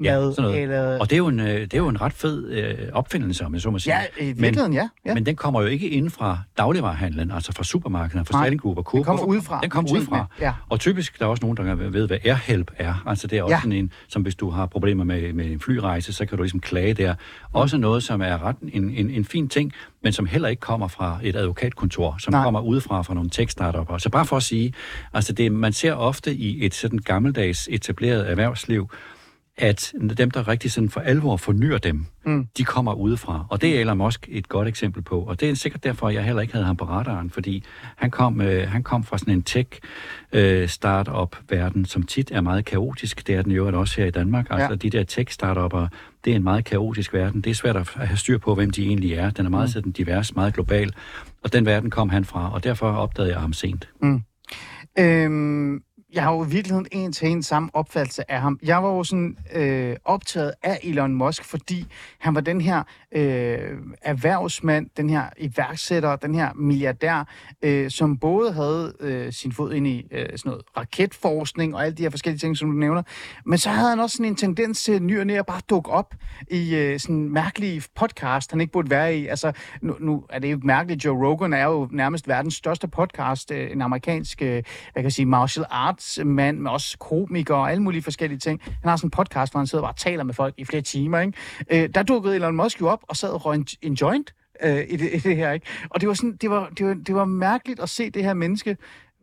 restmad. 0.00 0.28
Ja, 0.28 0.34
sådan 0.34 0.42
noget. 0.42 0.62
Eller, 0.62 0.98
Og 0.98 1.10
det 1.10 1.12
er 1.12 1.18
jo 1.18 1.26
en, 1.28 1.40
øh, 1.40 1.46
det 1.60 1.74
er 1.74 1.78
jo 1.78 1.88
en 1.88 2.00
ret 2.00 2.12
fed 2.12 2.48
øh, 2.50 2.74
opfindelse, 2.92 3.44
om 3.46 3.54
jeg 3.54 3.60
så 3.62 3.70
må 3.70 3.78
sige. 3.78 3.94
ja, 4.18 4.24
i 4.24 4.32
virkeligheden, 4.32 4.72
ja. 4.72 4.88
ja. 5.06 5.14
Men 5.14 5.26
den 5.26 5.36
kommer 5.36 5.60
jo 5.60 5.66
ikke 5.66 5.88
ind 5.88 6.10
fra 6.10 6.38
dagligvarerhandlen, 6.58 7.30
altså 7.30 7.52
fra 7.52 7.64
supermarkederne, 7.64 8.24
fra 8.24 8.48
Group 8.54 8.76
og 8.78 8.84
Coop. 8.84 8.96
den 8.98 9.04
kommer 9.04 9.24
udefra, 9.24 9.60
Den 9.62 9.70
kommer 9.70 9.92
udefra. 9.92 10.26
ja. 10.40 10.52
Og 10.68 10.80
typisk 10.80 11.18
der 11.18 11.24
er 11.24 11.28
også 11.28 11.44
nogen, 11.46 11.56
der 11.56 11.74
ved, 11.74 12.06
hvad 12.06 12.18
AirHelp 12.24 12.70
er. 12.76 13.02
Altså 13.06 13.26
det 13.26 13.38
er 13.38 13.42
også 13.42 13.54
Ja. 13.54 13.58
sådan 13.60 13.72
en, 13.72 13.92
som 14.08 14.22
hvis 14.22 14.34
du 14.34 14.50
har 14.50 14.66
problemer 14.66 15.04
med, 15.04 15.32
med 15.32 15.46
en 15.46 15.60
flyrejse, 15.60 16.12
så 16.12 16.26
kan 16.26 16.36
du 16.38 16.42
ligesom 16.42 16.60
klage 16.60 16.94
der. 16.94 17.14
Også 17.52 17.76
noget, 17.76 18.02
som 18.02 18.20
er 18.22 18.42
ret 18.46 18.56
en, 18.72 18.90
en, 18.90 19.10
en 19.10 19.24
fin 19.24 19.48
ting, 19.48 19.72
men 20.02 20.12
som 20.12 20.26
heller 20.26 20.48
ikke 20.48 20.60
kommer 20.60 20.88
fra 20.88 21.18
et 21.22 21.36
advokatkontor, 21.36 22.16
som 22.18 22.32
Nej. 22.32 22.42
Kommer 22.44 22.60
udefra 22.60 23.02
fra 23.02 23.14
nogle 23.14 23.30
tech-startups. 23.30 23.98
Så 24.02 24.10
bare 24.10 24.24
for 24.26 24.36
at 24.36 24.42
sige, 24.42 24.72
altså 25.12 25.32
det, 25.32 25.52
man 25.52 25.72
ser 25.72 25.92
ofte 25.92 26.34
i 26.34 26.66
et 26.66 26.74
sådan 26.74 26.98
gammeldags 26.98 27.68
etableret 27.72 28.30
erhvervsliv, 28.30 28.90
at 29.58 29.92
dem, 30.18 30.30
der 30.30 30.48
rigtig 30.48 30.72
sådan 30.72 30.90
for 30.90 31.00
alvor 31.00 31.36
fornyer 31.36 31.78
dem, 31.78 32.06
mm. 32.26 32.46
de 32.58 32.64
kommer 32.64 32.92
udefra. 32.94 33.46
Og 33.50 33.62
det 33.62 33.76
er 33.76 33.80
Elon 33.80 33.98
Musk 33.98 34.28
et 34.30 34.48
godt 34.48 34.68
eksempel 34.68 35.02
på. 35.02 35.20
Og 35.20 35.40
det 35.40 35.50
er 35.50 35.54
sikkert 35.54 35.84
derfor, 35.84 36.10
jeg 36.10 36.24
heller 36.24 36.42
ikke 36.42 36.52
havde 36.54 36.66
ham 36.66 36.76
på 36.76 36.84
radaren, 36.84 37.30
fordi 37.30 37.64
han 37.96 38.10
kom, 38.10 38.40
øh, 38.40 38.68
han 38.70 38.82
kom 38.82 39.04
fra 39.04 39.18
sådan 39.18 39.34
en 39.34 39.42
tech-startup-verden, 39.42 41.84
som 41.84 42.02
tit 42.02 42.30
er 42.30 42.40
meget 42.40 42.64
kaotisk. 42.64 43.26
Det 43.26 43.34
er 43.34 43.42
den 43.42 43.52
jo 43.52 43.78
også 43.78 44.00
her 44.00 44.06
i 44.06 44.10
Danmark. 44.10 44.46
Altså 44.50 44.68
Ja. 44.70 44.74
de 44.74 44.90
der 44.90 45.04
tech-startupper, 45.04 45.86
det 46.24 46.32
er 46.32 46.36
en 46.36 46.42
meget 46.42 46.64
kaotisk 46.64 47.14
verden. 47.14 47.40
Det 47.40 47.50
er 47.50 47.54
svært 47.54 47.76
at 47.76 47.88
have 47.96 48.16
styr 48.16 48.38
på, 48.38 48.54
hvem 48.54 48.70
de 48.70 48.86
egentlig 48.86 49.12
er. 49.12 49.30
Den 49.30 49.46
er 49.46 49.50
meget 49.50 49.70
sådan 49.70 49.92
divers, 49.92 50.34
meget 50.34 50.54
global. 50.54 50.92
Og 51.44 51.52
den 51.52 51.66
verden 51.66 51.90
kom 51.90 52.08
han 52.08 52.24
fra, 52.24 52.52
og 52.54 52.64
derfor 52.64 52.90
opdagede 52.92 53.32
jeg 53.32 53.40
ham 53.40 53.52
sent. 53.52 53.88
Øhm, 54.98 55.82
jeg 56.12 56.22
har 56.22 56.32
jo 56.32 56.44
i 56.44 56.48
virkeligheden 56.48 56.86
en 56.92 57.12
til 57.12 57.28
en 57.28 57.42
samme 57.42 57.70
opfattelse 57.72 58.30
af 58.30 58.40
ham. 58.40 58.58
Jeg 58.62 58.82
var 58.82 58.88
jo 58.88 59.04
sådan 59.04 59.36
øh, 59.54 59.96
optaget 60.04 60.52
af 60.62 60.78
Elon 60.82 61.14
Musk, 61.14 61.44
fordi 61.44 61.86
han 62.18 62.34
var 62.34 62.40
den 62.40 62.60
her 62.60 62.82
øh, 63.12 63.58
erhvervsmand, 64.02 64.90
den 64.96 65.10
her 65.10 65.24
iværksætter, 65.38 66.16
den 66.16 66.34
her 66.34 66.52
milliardær, 66.54 67.28
øh, 67.62 67.90
som 67.90 68.18
både 68.18 68.52
havde 68.52 68.94
øh, 69.00 69.32
sin 69.32 69.52
fod 69.52 69.72
ind 69.72 69.86
i 69.86 70.06
øh, 70.10 70.20
sådan 70.20 70.40
noget 70.44 70.62
raketforskning 70.76 71.74
og 71.74 71.84
alle 71.84 71.96
de 71.96 72.02
her 72.02 72.10
forskellige 72.10 72.38
ting, 72.38 72.56
som 72.56 72.70
du 72.70 72.76
nævner, 72.76 73.02
men 73.46 73.58
så 73.58 73.70
havde 73.70 73.90
han 73.90 74.00
også 74.00 74.16
sådan 74.16 74.26
en 74.26 74.36
tendens 74.36 74.82
til 74.82 75.02
ny 75.02 75.20
og 75.20 75.26
næ 75.26 75.34
at 75.34 75.46
bare 75.46 75.60
dukke 75.70 75.90
op 75.90 76.14
i 76.50 76.74
øh, 76.74 77.00
sådan 77.00 77.28
mærkelige 77.28 77.82
podcast, 77.94 78.50
han 78.50 78.60
ikke 78.60 78.72
burde 78.72 78.90
være 78.90 79.16
i. 79.16 79.26
Altså, 79.26 79.52
nu, 79.82 79.96
nu 80.00 80.24
er 80.30 80.38
det 80.38 80.52
jo 80.52 80.60
mærkeligt, 80.62 81.04
Joe 81.04 81.26
Rogan 81.26 81.52
er 81.52 81.64
jo 81.64 81.88
nærmest 81.92 82.28
verdens 82.28 82.54
største 82.54 82.88
podcast, 82.88 83.50
øh, 83.50 83.72
en 83.72 83.82
amerikansk, 83.82 84.42
øh, 84.42 84.62
jeg 84.94 85.02
kan 85.02 85.10
sige, 85.10 85.26
martial 85.26 85.66
arts 85.70 85.97
idrætsmand, 85.98 86.58
men 86.58 86.66
også 86.66 86.98
komiker 86.98 87.54
og 87.54 87.70
alle 87.70 87.82
mulige 87.82 88.02
forskellige 88.02 88.38
ting. 88.38 88.60
Han 88.64 88.88
har 88.88 88.96
sådan 88.96 89.06
en 89.06 89.10
podcast, 89.10 89.52
hvor 89.52 89.58
han 89.58 89.66
sidder 89.66 89.84
og 89.84 89.88
bare 89.88 90.10
taler 90.10 90.24
med 90.24 90.34
folk 90.34 90.54
i 90.56 90.64
flere 90.64 90.82
timer, 90.82 91.20
ikke? 91.20 91.32
Øh, 91.70 91.88
der 91.94 92.02
dukkede 92.02 92.36
Elon 92.36 92.56
Musk 92.56 92.80
jo 92.80 92.88
op 92.88 93.04
og 93.08 93.16
sad 93.16 93.30
og 93.30 93.46
røg 93.46 93.54
en, 93.54 93.66
en 93.82 93.94
joint 93.94 94.34
øh, 94.62 94.84
i, 94.88 94.96
det, 94.96 95.14
i 95.14 95.18
det 95.18 95.36
her, 95.36 95.52
ikke? 95.52 95.66
Og 95.90 96.00
det 96.00 96.08
var, 96.08 96.14
sådan, 96.14 96.36
det, 96.36 96.50
var, 96.50 96.68
det, 96.68 96.86
var, 96.86 96.94
det 96.94 97.14
var 97.14 97.24
mærkeligt 97.24 97.80
at 97.80 97.88
se 97.88 98.10
det 98.10 98.24
her 98.24 98.34
menneske 98.34 98.76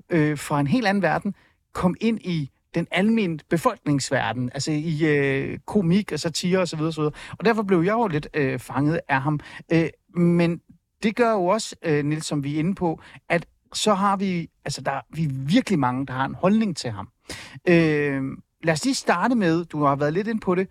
øh, 0.10 0.38
fra 0.38 0.60
en 0.60 0.68
helt 0.68 0.88
anden 0.88 1.04
verden 1.04 1.36
komme 1.74 1.98
ind 2.02 2.20
i 2.22 2.50
den 2.76 2.88
almindelige 2.92 3.48
befolkningsverden, 3.50 4.50
altså 4.54 4.72
i 4.72 5.06
øh, 5.06 5.60
komik 5.66 6.12
og 6.12 6.20
satire 6.20 6.60
osv. 6.60 6.80
Og, 6.82 6.94
så 6.94 7.02
videre, 7.02 7.14
og 7.32 7.46
derfor 7.46 7.64
blev 7.64 7.82
jeg 7.82 7.94
jo 7.94 8.08
lidt 8.08 8.28
øh, 8.34 8.60
fanget 8.60 9.00
af 9.08 9.22
ham. 9.22 9.40
Øh, 9.72 9.90
men 10.16 10.62
det 11.04 11.16
gør 11.16 11.32
jo 11.32 11.46
også, 11.46 11.76
øh, 11.84 12.06
Nils, 12.06 12.26
som 12.26 12.44
vi 12.44 12.56
er 12.56 12.60
inde 12.60 12.76
på, 12.76 13.02
at 13.30 13.46
så 13.78 13.94
har 13.94 14.18
vi, 14.18 14.50
altså 14.66 14.82
der 14.82 15.02
vi 15.10 15.24
er 15.24 15.30
virkelig 15.32 15.80
mange, 15.80 16.06
der 16.06 16.14
har 16.14 16.26
en 16.26 16.36
holdning 16.36 16.78
til 16.78 16.92
ham. 16.92 17.10
Øh, 17.68 18.24
lad 18.64 18.74
os 18.74 18.86
lige 18.86 18.96
starte 18.96 19.36
med, 19.36 19.66
du 19.66 19.84
har 19.84 19.96
været 19.96 20.14
lidt 20.14 20.28
ind 20.28 20.42
på 20.42 20.56
det, 20.56 20.68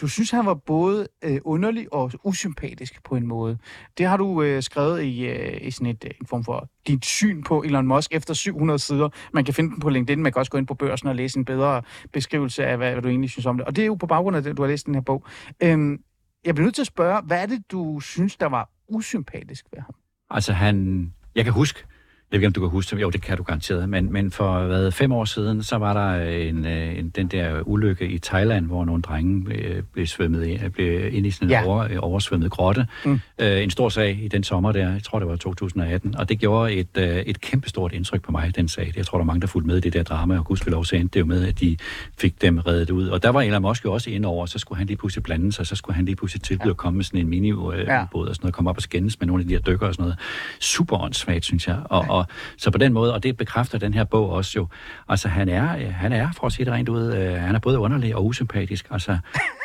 du 0.00 0.08
synes, 0.08 0.30
han 0.30 0.46
var 0.46 0.54
både 0.54 1.08
øh, 1.24 1.40
underlig 1.44 1.92
og 1.92 2.12
usympatisk 2.24 3.02
på 3.04 3.16
en 3.16 3.26
måde. 3.26 3.58
Det 3.98 4.06
har 4.06 4.16
du 4.16 4.42
øh, 4.42 4.62
skrevet 4.62 5.02
i, 5.02 5.26
øh, 5.26 5.66
i 5.66 5.70
sådan 5.70 5.86
et, 5.86 6.04
øh, 6.04 6.10
en 6.20 6.26
form 6.26 6.44
for 6.44 6.68
dit 6.86 7.04
syn 7.04 7.42
på 7.42 7.62
Elon 7.62 7.86
Musk 7.86 8.12
efter 8.14 8.34
700 8.34 8.78
sider. 8.78 9.08
Man 9.32 9.44
kan 9.44 9.54
finde 9.54 9.70
den 9.70 9.80
på 9.80 9.88
LinkedIn, 9.88 10.22
man 10.22 10.32
kan 10.32 10.40
også 10.40 10.50
gå 10.50 10.58
ind 10.58 10.66
på 10.66 10.74
børsen 10.74 11.08
og 11.08 11.14
læse 11.14 11.38
en 11.38 11.44
bedre 11.44 11.82
beskrivelse 12.12 12.66
af, 12.66 12.76
hvad, 12.76 12.92
hvad 12.92 13.02
du 13.02 13.08
egentlig 13.08 13.30
synes 13.30 13.46
om 13.46 13.56
det. 13.56 13.66
Og 13.66 13.76
det 13.76 13.82
er 13.82 13.86
jo 13.86 13.94
på 13.94 14.06
baggrund 14.06 14.36
af 14.36 14.42
det, 14.42 14.56
du 14.56 14.62
har 14.62 14.68
læst 14.68 14.86
den 14.86 14.94
her 14.94 15.02
bog. 15.02 15.24
Øhm, 15.62 15.98
jeg 16.44 16.54
bliver 16.54 16.64
nødt 16.64 16.74
til 16.74 16.82
at 16.82 16.86
spørge, 16.86 17.22
hvad 17.22 17.42
er 17.42 17.46
det, 17.46 17.70
du 17.70 18.00
synes, 18.00 18.36
der 18.36 18.46
var 18.46 18.70
usympatisk 18.88 19.66
ved 19.72 19.80
ham? 19.80 19.94
Altså 20.30 20.52
han... 20.52 21.06
Jeg 21.34 21.44
kan 21.44 21.52
huske, 21.52 21.84
ved 22.30 22.38
ikke, 22.38 22.46
om 22.46 22.52
du 22.52 22.60
kan 22.60 22.68
huske 22.68 22.96
det. 22.96 23.02
Jo, 23.02 23.10
det 23.10 23.22
kan 23.22 23.36
du 23.36 23.42
garanteret. 23.42 23.88
Men, 23.88 24.12
men 24.12 24.30
for 24.30 24.66
hvad, 24.66 24.92
fem 24.92 25.12
år 25.12 25.24
siden, 25.24 25.62
så 25.62 25.76
var 25.76 25.92
der 25.92 26.30
en, 26.30 26.66
øh, 26.66 26.98
en, 26.98 27.08
den 27.08 27.26
der 27.26 27.62
ulykke 27.62 28.08
i 28.08 28.18
Thailand, 28.18 28.66
hvor 28.66 28.84
nogle 28.84 29.02
drenge 29.02 29.44
blev, 29.44 29.82
blev 29.92 30.06
svømmet 30.06 30.44
ind, 30.46 30.70
blev 30.70 31.14
ind 31.14 31.26
i 31.26 31.30
sådan 31.30 31.48
en 31.48 31.50
ja. 31.50 31.64
over, 31.64 31.98
oversvømmet 31.98 32.50
grotte. 32.50 32.86
Mm. 33.04 33.20
Øh, 33.38 33.62
en 33.62 33.70
stor 33.70 33.88
sag 33.88 34.18
i 34.22 34.28
den 34.28 34.44
sommer 34.44 34.72
der, 34.72 34.92
jeg 34.92 35.02
tror 35.02 35.18
det 35.18 35.28
var 35.28 35.36
2018. 35.36 36.16
Og 36.16 36.28
det 36.28 36.38
gjorde 36.38 36.72
et, 36.72 36.88
øh, 36.98 37.16
et 37.16 37.40
kæmpestort 37.40 37.92
indtryk 37.92 38.22
på 38.22 38.32
mig, 38.32 38.56
den 38.56 38.68
sag. 38.68 38.92
Jeg 38.96 39.06
tror, 39.06 39.18
der 39.18 39.22
er 39.22 39.26
mange, 39.26 39.40
der 39.40 39.46
fulgte 39.46 39.66
med 39.66 39.76
i 39.76 39.80
det 39.80 39.92
der 39.92 40.02
drama, 40.02 40.38
og 40.38 40.44
gudskelov 40.44 40.84
så 40.84 40.96
endte 40.96 41.14
det 41.14 41.20
jo 41.20 41.26
med, 41.26 41.46
at 41.46 41.60
de 41.60 41.76
fik 42.18 42.42
dem 42.42 42.58
reddet 42.58 42.90
ud. 42.90 43.08
Og 43.08 43.22
der 43.22 43.28
var 43.28 43.42
Elon 43.42 43.62
Musk 43.62 43.84
jo 43.84 43.92
også 43.92 44.10
inde 44.10 44.28
over, 44.28 44.46
så 44.46 44.58
skulle 44.58 44.78
han 44.78 44.86
lige 44.86 44.96
pludselig 44.96 45.22
blande 45.22 45.52
sig, 45.52 45.66
så 45.66 45.76
skulle 45.76 45.96
han 45.96 46.04
lige 46.04 46.16
pludselig 46.16 46.42
tilbyde 46.42 46.68
ja. 46.68 46.70
at 46.70 46.76
komme 46.76 46.96
med 46.96 47.04
sådan 47.04 47.20
en 47.20 47.28
mini-ubåd 47.28 47.74
øh, 47.74 47.86
ja. 47.86 48.02
og 48.12 48.26
sådan 48.26 48.36
noget, 48.42 48.54
komme 48.54 48.70
op 48.70 48.76
og 48.76 48.82
skændes 48.82 49.20
med 49.20 49.26
nogle 49.26 49.42
af 49.42 49.48
de 49.48 49.54
her 49.54 49.60
dykker 49.60 49.86
og 49.86 49.94
sådan 49.94 50.02
noget. 50.02 50.18
Super 50.60 51.02
åndssvagt, 51.02 51.44
synes 51.44 51.68
jeg. 51.68 51.78
Og, 51.84 52.04
ja. 52.04 52.15
Og, 52.16 52.26
så 52.58 52.70
på 52.70 52.78
den 52.78 52.92
måde, 52.92 53.14
og 53.14 53.22
det 53.22 53.36
bekræfter 53.36 53.78
den 53.78 53.94
her 53.94 54.04
bog 54.04 54.30
også 54.30 54.52
jo, 54.56 54.66
altså 55.08 55.28
han 55.28 55.48
er, 55.48 55.90
han 55.90 56.12
er 56.12 56.28
for 56.36 56.46
at 56.46 56.52
sige 56.52 56.64
det 56.64 56.72
rent 56.72 56.88
ud, 56.88 57.12
øh, 57.12 57.32
han 57.32 57.54
er 57.54 57.58
både 57.58 57.78
underlig 57.78 58.16
og 58.16 58.26
usympatisk. 58.26 58.86
Altså, 58.90 59.18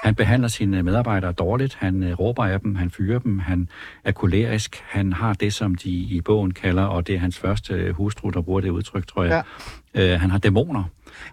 han 0.04 0.16
behandler 0.16 0.48
sine 0.48 0.84
medarbejdere 0.84 1.32
dårligt, 1.32 1.76
han 1.80 2.04
øh, 2.04 2.20
råber 2.20 2.46
af 2.46 2.60
dem, 2.60 2.76
han 2.76 2.90
fyrer 2.90 3.20
dem, 3.20 3.40
han 3.40 3.70
er 4.04 4.12
kolerisk, 4.12 4.84
han 4.88 5.14
har 5.14 5.34
det, 5.34 5.54
som 5.54 5.76
de 5.76 5.90
i 5.90 6.22
bogen 6.22 6.52
kalder, 6.52 6.84
og 6.84 7.08
det 7.08 7.16
er 7.16 7.20
hans 7.20 7.38
første 7.38 7.74
øh, 7.74 7.96
hustru, 7.96 8.30
der 8.30 8.42
bruger 8.42 8.62
det 8.62 8.70
udtryk, 8.70 9.08
tror 9.08 9.24
jeg. 9.24 9.44
Ja. 9.96 10.14
Øh, 10.14 10.22
han 10.22 10.32
har 10.32 10.38
dæmoner. 10.38 10.84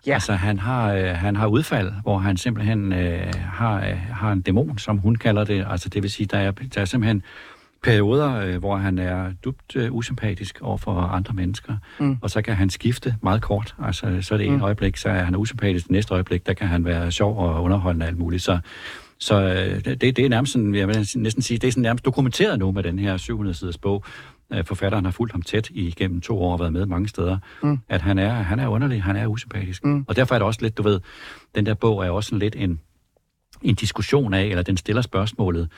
Ja. 0.07 0.15
Altså, 0.15 0.33
han 0.33 0.59
har, 0.59 0.93
øh, 0.93 1.05
han 1.05 1.37
har 1.37 1.47
udfald, 1.47 1.93
hvor 2.03 2.19
han 2.19 2.37
simpelthen 2.37 2.93
øh, 2.93 3.35
har, 3.53 3.77
øh, 3.77 3.99
har 4.13 4.33
en 4.33 4.41
dæmon, 4.41 4.79
som 4.79 4.99
hun 4.99 5.17
kalder 5.17 5.45
det. 5.45 5.67
Altså, 5.71 5.89
det 5.89 6.03
vil 6.03 6.11
sige, 6.11 6.27
der 6.27 6.39
er, 6.39 6.51
der 6.51 6.81
er 6.81 6.85
simpelthen 6.85 7.23
perioder, 7.83 8.35
øh, 8.35 8.57
hvor 8.57 8.77
han 8.77 8.99
er 8.99 9.33
dybt 9.45 9.77
øh, 9.77 9.95
usympatisk 9.95 10.59
over 10.63 10.77
for 10.77 10.93
andre 10.93 11.35
mennesker, 11.35 11.77
mm. 12.01 12.17
og 12.23 12.31
så 12.31 12.43
kan 12.43 12.55
han 12.55 12.71
skifte 12.71 13.15
meget 13.23 13.43
kort. 13.43 13.75
Altså, 13.83 14.19
så 14.21 14.35
er 14.35 14.39
det 14.39 14.47
en 14.47 14.57
mm. 14.57 14.63
øjeblik, 14.63 14.97
så 14.97 15.09
er 15.09 15.23
han 15.23 15.37
usympatisk, 15.37 15.85
det 15.85 15.91
næste 15.91 16.15
øjeblik, 16.15 16.47
der 16.47 16.53
kan 16.53 16.67
han 16.67 16.85
være 16.85 17.13
sjov 17.13 17.39
og 17.39 17.63
underholdende 17.63 18.05
og 18.05 18.09
alt 18.09 18.19
muligt. 18.19 18.43
Så, 18.43 18.59
så 19.19 19.43
øh, 19.43 19.85
det, 19.85 20.01
det 20.01 20.19
er 20.19 20.29
nærmest 20.29 20.53
sådan, 20.53 20.75
jeg 20.75 20.89
vil 20.89 21.09
næsten 21.17 21.43
sige, 21.43 21.59
det 21.59 21.69
er 21.69 21.73
sådan 21.73 21.83
nærmest 21.83 22.05
dokumenteret 22.05 22.59
nu 22.59 22.73
med 22.73 22.83
den 22.83 22.99
her 22.99 23.17
700-siders 23.19 23.79
bog. 23.79 24.05
Øh, 24.53 24.65
forfatteren 24.65 25.05
har 25.05 25.13
fulgt 25.13 25.33
ham 25.33 25.43
tæt 25.43 25.71
igennem 25.71 26.21
to 26.21 26.43
år 26.43 26.53
og 26.53 26.61
været 26.61 26.73
med 26.73 26.87
mange 26.87 27.09
steder, 27.09 27.39
mm. 27.63 27.79
at 27.89 28.03
han 28.03 28.19
er, 28.19 28.33
han 28.33 28.59
er 28.59 28.69
underlig, 28.69 29.03
han 29.03 29.17
er 29.17 29.27
usympatisk. 29.27 29.85
Mm. 29.85 30.05
Og 30.09 30.17
derfor 30.17 30.35
er 30.35 30.39
det 30.39 30.47
også 30.47 30.63
lidt, 30.63 30.79
du 30.79 30.83
ved, 30.83 31.01
den 31.55 31.67
der 31.67 31.75
bog 31.75 32.07
er 32.07 32.11
også 32.11 32.29
sådan 32.29 32.39
lidt 32.39 32.57
en, 32.57 32.81
en 33.63 33.75
diskussion 33.75 34.35
af, 34.35 34.45
eller 34.45 34.63
den 34.63 34.77
stiller 34.77 35.03
spørgsmålet, 35.03 35.69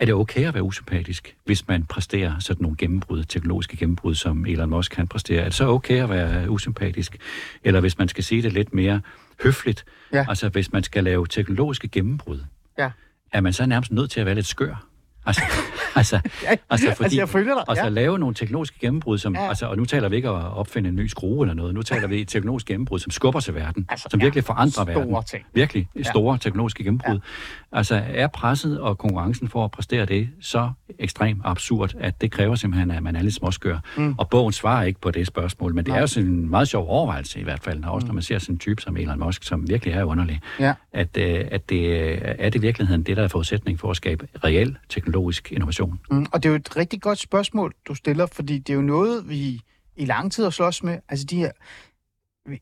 er 0.00 0.04
det 0.04 0.14
okay 0.14 0.46
at 0.46 0.54
være 0.54 0.62
usympatisk, 0.62 1.36
hvis 1.44 1.68
man 1.68 1.84
præsterer 1.84 2.38
sådan 2.38 2.62
nogle 2.62 2.76
gennembrud, 2.76 3.24
teknologiske 3.24 3.76
gennembrud, 3.76 4.14
som 4.14 4.46
Elon 4.46 4.70
Musk 4.70 4.92
kan 4.92 5.08
præstere? 5.08 5.40
Er 5.40 5.44
det 5.44 5.54
så 5.54 5.66
okay 5.68 6.02
at 6.02 6.10
være 6.10 6.50
usympatisk? 6.50 7.16
Eller 7.64 7.80
hvis 7.80 7.98
man 7.98 8.08
skal 8.08 8.24
sige 8.24 8.42
det 8.42 8.52
lidt 8.52 8.74
mere 8.74 9.00
høfligt, 9.42 9.84
ja. 10.12 10.26
altså 10.28 10.48
hvis 10.48 10.72
man 10.72 10.82
skal 10.82 11.04
lave 11.04 11.26
teknologiske 11.26 11.88
gennembrud, 11.88 12.38
ja. 12.78 12.90
er 13.32 13.40
man 13.40 13.52
så 13.52 13.66
nærmest 13.66 13.92
nødt 13.92 14.10
til 14.10 14.20
at 14.20 14.26
være 14.26 14.34
lidt 14.34 14.46
skør? 14.46 14.86
Altså, 15.96 16.20
altså, 16.20 16.20
altså, 16.70 16.86
fordi, 16.86 17.04
altså 17.04 17.18
jeg 17.18 17.28
følger 17.28 17.54
dig. 17.54 17.64
Altså 17.68 17.84
ja. 17.84 17.90
lave 17.90 18.18
nogle 18.18 18.34
teknologiske 18.34 18.78
gennembrud, 18.80 19.18
som, 19.18 19.34
ja. 19.34 19.48
altså, 19.48 19.66
og 19.66 19.76
nu 19.76 19.84
taler 19.84 20.08
vi 20.08 20.16
ikke 20.16 20.30
om 20.30 20.44
at 20.44 20.52
opfinde 20.52 20.88
en 20.88 20.96
ny 20.96 21.06
skrue 21.06 21.44
eller 21.44 21.54
noget, 21.54 21.74
nu 21.74 21.82
taler 21.82 22.08
vi 22.08 22.24
teknologiske 22.24 22.68
gennembrud, 22.68 22.98
som 22.98 23.10
skubber 23.10 23.40
til 23.40 23.54
verden, 23.54 23.86
altså, 23.88 24.08
som 24.10 24.20
virkelig 24.20 24.42
ja, 24.42 24.52
forandrer 24.52 24.84
verden. 24.84 25.24
Ting. 25.30 25.44
Virkelig 25.54 25.88
store 26.02 26.32
ja. 26.32 26.38
teknologiske 26.38 26.84
gennembrud. 26.84 27.14
Ja. 27.72 27.78
Altså 27.78 28.02
er 28.08 28.26
presset 28.26 28.80
og 28.80 28.98
konkurrencen 28.98 29.48
for 29.48 29.64
at 29.64 29.70
præstere 29.70 30.06
det 30.06 30.28
så 30.40 30.70
ekstremt 30.98 31.40
absurd, 31.44 31.94
at 31.98 32.20
det 32.20 32.30
kræver 32.30 32.54
simpelthen, 32.54 32.90
at 32.90 33.02
man 33.02 33.16
er 33.16 33.22
lidt 33.22 33.34
småskør. 33.34 33.78
Mm. 33.96 34.14
Og 34.18 34.28
bogen 34.28 34.52
svarer 34.52 34.84
ikke 34.84 35.00
på 35.00 35.10
det 35.10 35.26
spørgsmål, 35.26 35.74
men 35.74 35.84
det 35.84 35.88
Nej. 35.88 35.96
er 35.96 36.00
jo 36.00 36.06
sådan 36.06 36.28
en 36.28 36.50
meget 36.50 36.68
sjov 36.68 36.88
overvejelse 36.88 37.40
i 37.40 37.42
hvert 37.42 37.60
fald, 37.62 37.84
også, 37.84 38.06
når 38.06 38.14
man 38.14 38.22
ser 38.22 38.38
sådan 38.38 38.54
en 38.54 38.58
type 38.58 38.82
som 38.82 38.96
Elon 38.96 39.18
Musk, 39.18 39.44
som 39.44 39.68
virkelig 39.68 39.94
er 39.94 40.04
underlig, 40.04 40.40
ja. 40.60 40.74
at, 40.92 41.16
øh, 41.16 41.44
at 41.50 41.70
det 41.70 41.94
er 42.22 42.50
det 42.50 42.54
i 42.54 42.60
virkeligheden 42.60 43.02
det, 43.02 43.16
der 43.16 43.22
er 43.22 43.28
forudsætning 43.28 43.80
for 43.80 43.90
at 43.90 43.96
skabe 43.96 44.28
reel 44.44 44.76
teknologisk 44.88 45.52
innovation. 45.52 46.00
Mm. 46.10 46.26
Og 46.32 46.42
det 46.42 46.48
er 46.48 46.50
jo 46.50 46.56
et 46.56 46.76
rigtig 46.76 47.02
godt 47.02 47.18
spørgsmål, 47.18 47.72
du 47.88 47.94
stiller, 47.94 48.26
fordi 48.26 48.58
det 48.58 48.72
er 48.72 48.76
jo 48.76 48.82
noget, 48.82 49.28
vi 49.28 49.60
i 49.96 50.04
lang 50.04 50.32
tid 50.32 50.42
har 50.42 50.50
slås 50.50 50.82
med. 50.82 50.98
Altså 51.08 51.26
de 51.26 51.36
her 51.36 51.50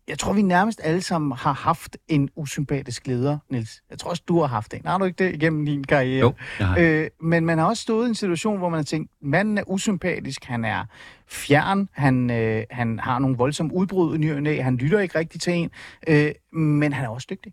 jeg 0.09 0.19
tror, 0.19 0.33
vi 0.33 0.43
nærmest 0.43 0.81
alle 0.85 1.03
sammen 1.03 1.33
har 1.33 1.53
haft 1.53 1.97
en 2.09 2.31
usympatisk 2.37 3.07
leder, 3.07 3.39
Nils. 3.51 3.83
Jeg 3.91 3.99
tror 3.99 4.11
også, 4.11 4.23
du 4.29 4.41
har 4.41 4.47
haft 4.47 4.75
en. 4.75 4.83
Har 4.87 4.99
du 4.99 5.05
ikke 5.05 5.25
det 5.25 5.35
igennem 5.35 5.67
din 5.67 5.85
karriere? 5.85 6.21
Jo, 6.21 6.35
jeg 6.59 6.67
har. 6.67 6.77
Øh, 6.81 7.09
men 7.21 7.47
man 7.47 7.59
har 7.59 7.67
også 7.67 7.83
stået 7.83 8.07
i 8.07 8.09
en 8.09 8.15
situation, 8.15 8.59
hvor 8.59 8.69
man 8.69 8.79
har 8.79 8.85
tænkt, 8.85 9.11
manden 9.23 9.59
er 9.59 9.63
usympatisk, 9.67 10.45
han 10.45 10.65
er 10.65 10.85
fjern, 11.27 11.89
han, 11.93 12.31
øh, 12.31 12.65
han 12.71 12.99
har 12.99 13.19
nogle 13.19 13.37
voldsomme 13.37 13.75
udbrud 13.75 14.15
i 14.15 14.19
ny 14.19 14.63
han 14.63 14.77
lytter 14.77 15.01
ikke 15.01 15.19
rigtigt 15.19 15.43
til 15.43 15.53
en, 15.53 15.71
øh, 16.09 16.33
men 16.53 16.93
han 16.93 17.05
er 17.05 17.09
også 17.09 17.27
dygtig. 17.31 17.53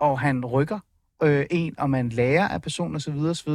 Og 0.00 0.20
han 0.20 0.44
rykker 0.44 0.78
øh, 1.22 1.46
en, 1.50 1.74
og 1.78 1.90
man 1.90 2.08
lærer 2.08 2.48
af 2.48 2.62
personen 2.62 2.96
osv. 2.96 3.18
osv. 3.18 3.50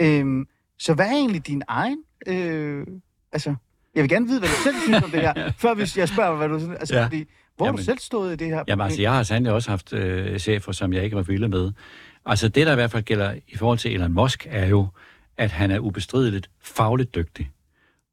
Øh, 0.00 0.46
så 0.78 0.94
hvad 0.94 1.06
er 1.06 1.12
egentlig 1.12 1.46
din 1.46 1.62
egen... 1.68 1.98
Øh, 2.26 2.86
altså, 3.32 3.54
jeg 3.94 4.02
vil 4.02 4.08
gerne 4.10 4.26
vide, 4.26 4.38
hvad 4.38 4.48
du 4.48 4.54
selv 4.54 4.76
synes 4.76 5.02
om 5.02 5.10
det 5.10 5.20
her, 5.20 5.52
før 5.62 5.74
hvis 5.74 5.98
jeg 5.98 6.08
spørger, 6.08 6.36
hvad 6.36 6.48
du 6.48 6.58
synes. 6.58 6.78
Altså, 6.78 6.96
ja. 6.96 7.04
fordi, 7.04 7.24
hvor 7.58 7.66
jamen, 7.66 7.78
har 7.78 7.82
du 7.82 7.84
selv 7.84 7.98
stået 7.98 8.32
i 8.32 8.36
det 8.36 8.46
her? 8.46 8.64
Jamen 8.68 8.84
altså, 8.84 9.02
jeg 9.02 9.12
har 9.12 9.22
sandelig 9.22 9.52
også 9.52 9.70
haft 9.70 9.92
øh, 9.92 10.38
chefer, 10.38 10.72
som 10.72 10.92
jeg 10.92 11.04
ikke 11.04 11.16
var 11.16 11.22
vilde 11.22 11.48
med. 11.48 11.72
Altså, 12.26 12.48
det 12.48 12.66
der 12.66 12.72
i 12.72 12.74
hvert 12.74 12.90
fald 12.90 13.02
gælder 13.02 13.34
i 13.48 13.56
forhold 13.56 13.78
til 13.78 13.94
Elon 13.94 14.12
Musk, 14.12 14.46
er 14.50 14.66
jo, 14.66 14.86
at 15.36 15.50
han 15.50 15.70
er 15.70 15.78
ubestrideligt 15.78 16.50
fagligt 16.62 17.14
dygtig. 17.14 17.50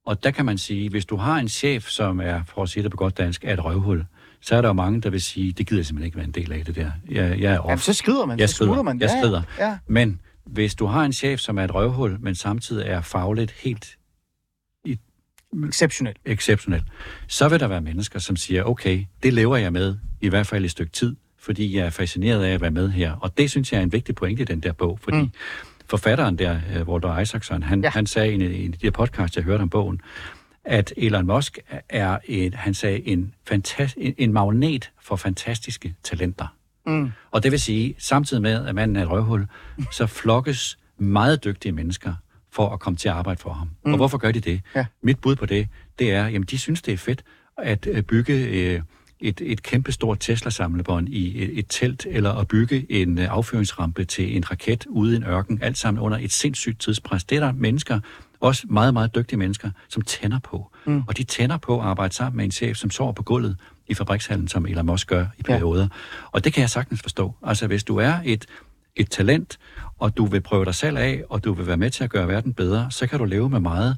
Og 0.05 0.23
der 0.23 0.31
kan 0.31 0.45
man 0.45 0.57
sige, 0.57 0.89
hvis 0.89 1.05
du 1.05 1.15
har 1.15 1.39
en 1.39 1.49
chef, 1.49 1.87
som 1.87 2.19
er, 2.19 2.43
for 2.43 2.63
at 2.63 2.69
sige 2.69 2.83
det 2.83 2.91
på 2.91 2.97
godt 2.97 3.17
dansk, 3.17 3.43
er 3.45 3.53
et 3.53 3.65
røvhul, 3.65 4.05
så 4.41 4.55
er 4.55 4.61
der 4.61 4.69
jo 4.69 4.73
mange, 4.73 5.01
der 5.01 5.09
vil 5.09 5.21
sige, 5.21 5.51
det 5.51 5.67
gider 5.67 5.79
jeg 5.79 5.85
simpelthen 5.85 6.05
ikke 6.05 6.17
være 6.17 6.25
en 6.25 6.31
del 6.31 6.51
af 6.51 6.65
det 6.65 6.75
der. 6.75 6.91
Jeg, 7.09 7.39
jeg 7.39 7.53
er 7.53 7.59
off. 7.59 7.69
Jamen, 7.69 7.79
så 7.79 7.93
skrider 7.93 8.25
man. 8.25 8.39
Jeg 8.39 8.49
så 8.49 8.55
skrider. 8.55 8.81
man. 8.81 9.01
Jeg 9.01 9.09
skrider. 9.09 9.41
Ja, 9.59 9.67
ja. 9.67 9.77
Men 9.87 10.21
hvis 10.45 10.75
du 10.75 10.85
har 10.85 11.05
en 11.05 11.13
chef, 11.13 11.39
som 11.39 11.57
er 11.57 11.63
et 11.63 11.75
røvhul, 11.75 12.17
men 12.19 12.35
samtidig 12.35 12.87
er 12.87 13.01
fagligt 13.01 13.51
helt 13.51 13.97
exceptionelt. 15.63 16.17
exceptionelt, 16.25 16.83
så 17.27 17.49
vil 17.49 17.59
der 17.59 17.67
være 17.67 17.81
mennesker, 17.81 18.19
som 18.19 18.35
siger, 18.35 18.63
okay, 18.63 19.05
det 19.23 19.33
lever 19.33 19.57
jeg 19.57 19.73
med, 19.73 19.95
i 20.21 20.29
hvert 20.29 20.47
fald 20.47 20.65
et 20.65 20.71
stykke 20.71 20.91
tid, 20.91 21.15
fordi 21.39 21.77
jeg 21.77 21.85
er 21.85 21.89
fascineret 21.89 22.43
af 22.43 22.53
at 22.53 22.61
være 22.61 22.71
med 22.71 22.89
her. 22.89 23.11
Og 23.11 23.37
det 23.37 23.51
synes 23.51 23.71
jeg 23.71 23.79
er 23.79 23.83
en 23.83 23.91
vigtig 23.91 24.15
pointe 24.15 24.41
i 24.41 24.45
den 24.45 24.59
der 24.59 24.71
bog, 24.71 24.99
fordi 25.03 25.17
mm. 25.17 25.31
forfatteren 25.85 26.37
der, 26.37 26.59
øh, 26.75 26.87
Walter 26.87 27.19
Isaacson, 27.19 27.63
han, 27.63 27.83
ja. 27.83 27.89
han 27.89 28.05
sagde 28.05 28.31
i 28.31 28.35
en, 28.35 28.41
i 28.41 28.67
de 28.67 28.77
her 28.81 28.91
podcast, 28.91 29.35
jeg 29.35 29.43
hørte 29.43 29.61
om 29.61 29.69
bogen, 29.69 30.01
at 30.65 30.93
Elon 30.97 31.27
Musk 31.27 31.59
er 31.89 32.17
en, 32.25 32.53
han 32.53 32.73
sagde, 32.73 33.07
en, 33.07 33.33
fantast, 33.47 33.97
en 33.97 34.33
magnet 34.33 34.91
for 35.01 35.15
fantastiske 35.15 35.95
talenter. 36.03 36.47
Mm. 36.85 37.11
Og 37.31 37.43
det 37.43 37.51
vil 37.51 37.59
sige, 37.59 37.95
samtidig 37.97 38.41
med, 38.43 38.67
at 38.67 38.75
manden 38.75 38.95
er 38.95 39.01
et 39.01 39.09
røvhul, 39.09 39.47
så 39.91 40.07
flokkes 40.07 40.77
meget 40.97 41.43
dygtige 41.43 41.71
mennesker 41.71 42.13
for 42.55 42.69
at 42.69 42.79
komme 42.79 42.97
til 42.97 43.09
at 43.09 43.15
arbejde 43.15 43.41
for 43.41 43.53
ham. 43.53 43.69
Mm. 43.85 43.91
Og 43.91 43.97
hvorfor 43.97 44.17
gør 44.17 44.31
de 44.31 44.39
det? 44.39 44.61
Ja. 44.75 44.85
Mit 45.01 45.19
bud 45.19 45.35
på 45.35 45.45
det, 45.45 45.67
det 45.99 46.11
er, 46.11 46.27
jamen 46.27 46.47
de 46.51 46.57
synes, 46.57 46.81
det 46.81 46.93
er 46.93 46.97
fedt 46.97 47.23
at 47.57 47.87
øh, 47.91 48.01
bygge 48.01 48.33
øh, 48.33 48.81
et, 49.19 49.41
et 49.43 49.63
kæmpestort 49.63 50.19
Tesla-samlebånd 50.19 51.09
i 51.09 51.43
et, 51.43 51.59
et 51.59 51.65
telt, 51.69 52.07
eller 52.09 52.31
at 52.31 52.47
bygge 52.47 52.85
en 52.89 53.19
øh, 53.19 53.27
affyringsrampe 53.29 54.05
til 54.05 54.35
en 54.35 54.51
raket 54.51 54.85
ude 54.85 55.13
i 55.13 55.15
en 55.15 55.23
ørken, 55.23 55.59
alt 55.61 55.77
sammen 55.77 56.03
under 56.03 56.17
et 56.17 56.31
sindssygt 56.31 56.79
tidspres. 56.79 57.23
Det 57.23 57.35
er 57.35 57.39
der 57.39 57.51
mennesker, 57.51 57.99
også 58.39 58.67
meget, 58.69 58.93
meget 58.93 59.15
dygtige 59.15 59.39
mennesker, 59.39 59.69
som 59.89 60.01
tænder 60.01 60.39
på. 60.39 60.71
Mm. 60.85 61.03
Og 61.07 61.17
de 61.17 61.23
tænder 61.23 61.57
på 61.57 61.79
at 61.79 61.85
arbejde 61.85 62.13
sammen 62.13 62.37
med 62.37 62.45
en 62.45 62.51
chef, 62.51 62.77
som 62.77 62.89
sover 62.89 63.11
på 63.11 63.23
gulvet 63.23 63.57
i 63.87 63.93
fabrikshallen, 63.93 64.47
som 64.47 64.65
Elon 64.65 64.85
Musk 64.85 65.07
gør 65.07 65.25
i 65.37 65.43
perioder. 65.43 65.81
Ja. 65.81 65.87
Og 66.31 66.43
det 66.43 66.53
kan 66.53 66.61
jeg 66.61 66.69
sagtens 66.69 67.01
forstå. 67.01 67.33
Altså, 67.43 67.67
hvis 67.67 67.83
du 67.83 67.97
er 67.97 68.13
et, 68.25 68.45
et 68.95 69.09
talent, 69.11 69.57
og 69.99 70.17
du 70.17 70.25
vil 70.25 70.41
prøve 70.41 70.65
dig 70.65 70.75
selv 70.75 70.97
af, 70.97 71.23
og 71.29 71.43
du 71.43 71.53
vil 71.53 71.67
være 71.67 71.77
med 71.77 71.89
til 71.89 72.03
at 72.03 72.09
gøre 72.09 72.27
verden 72.27 72.53
bedre, 72.53 72.91
så 72.91 73.07
kan 73.07 73.19
du 73.19 73.25
leve 73.25 73.49
med 73.49 73.59
meget 73.59 73.97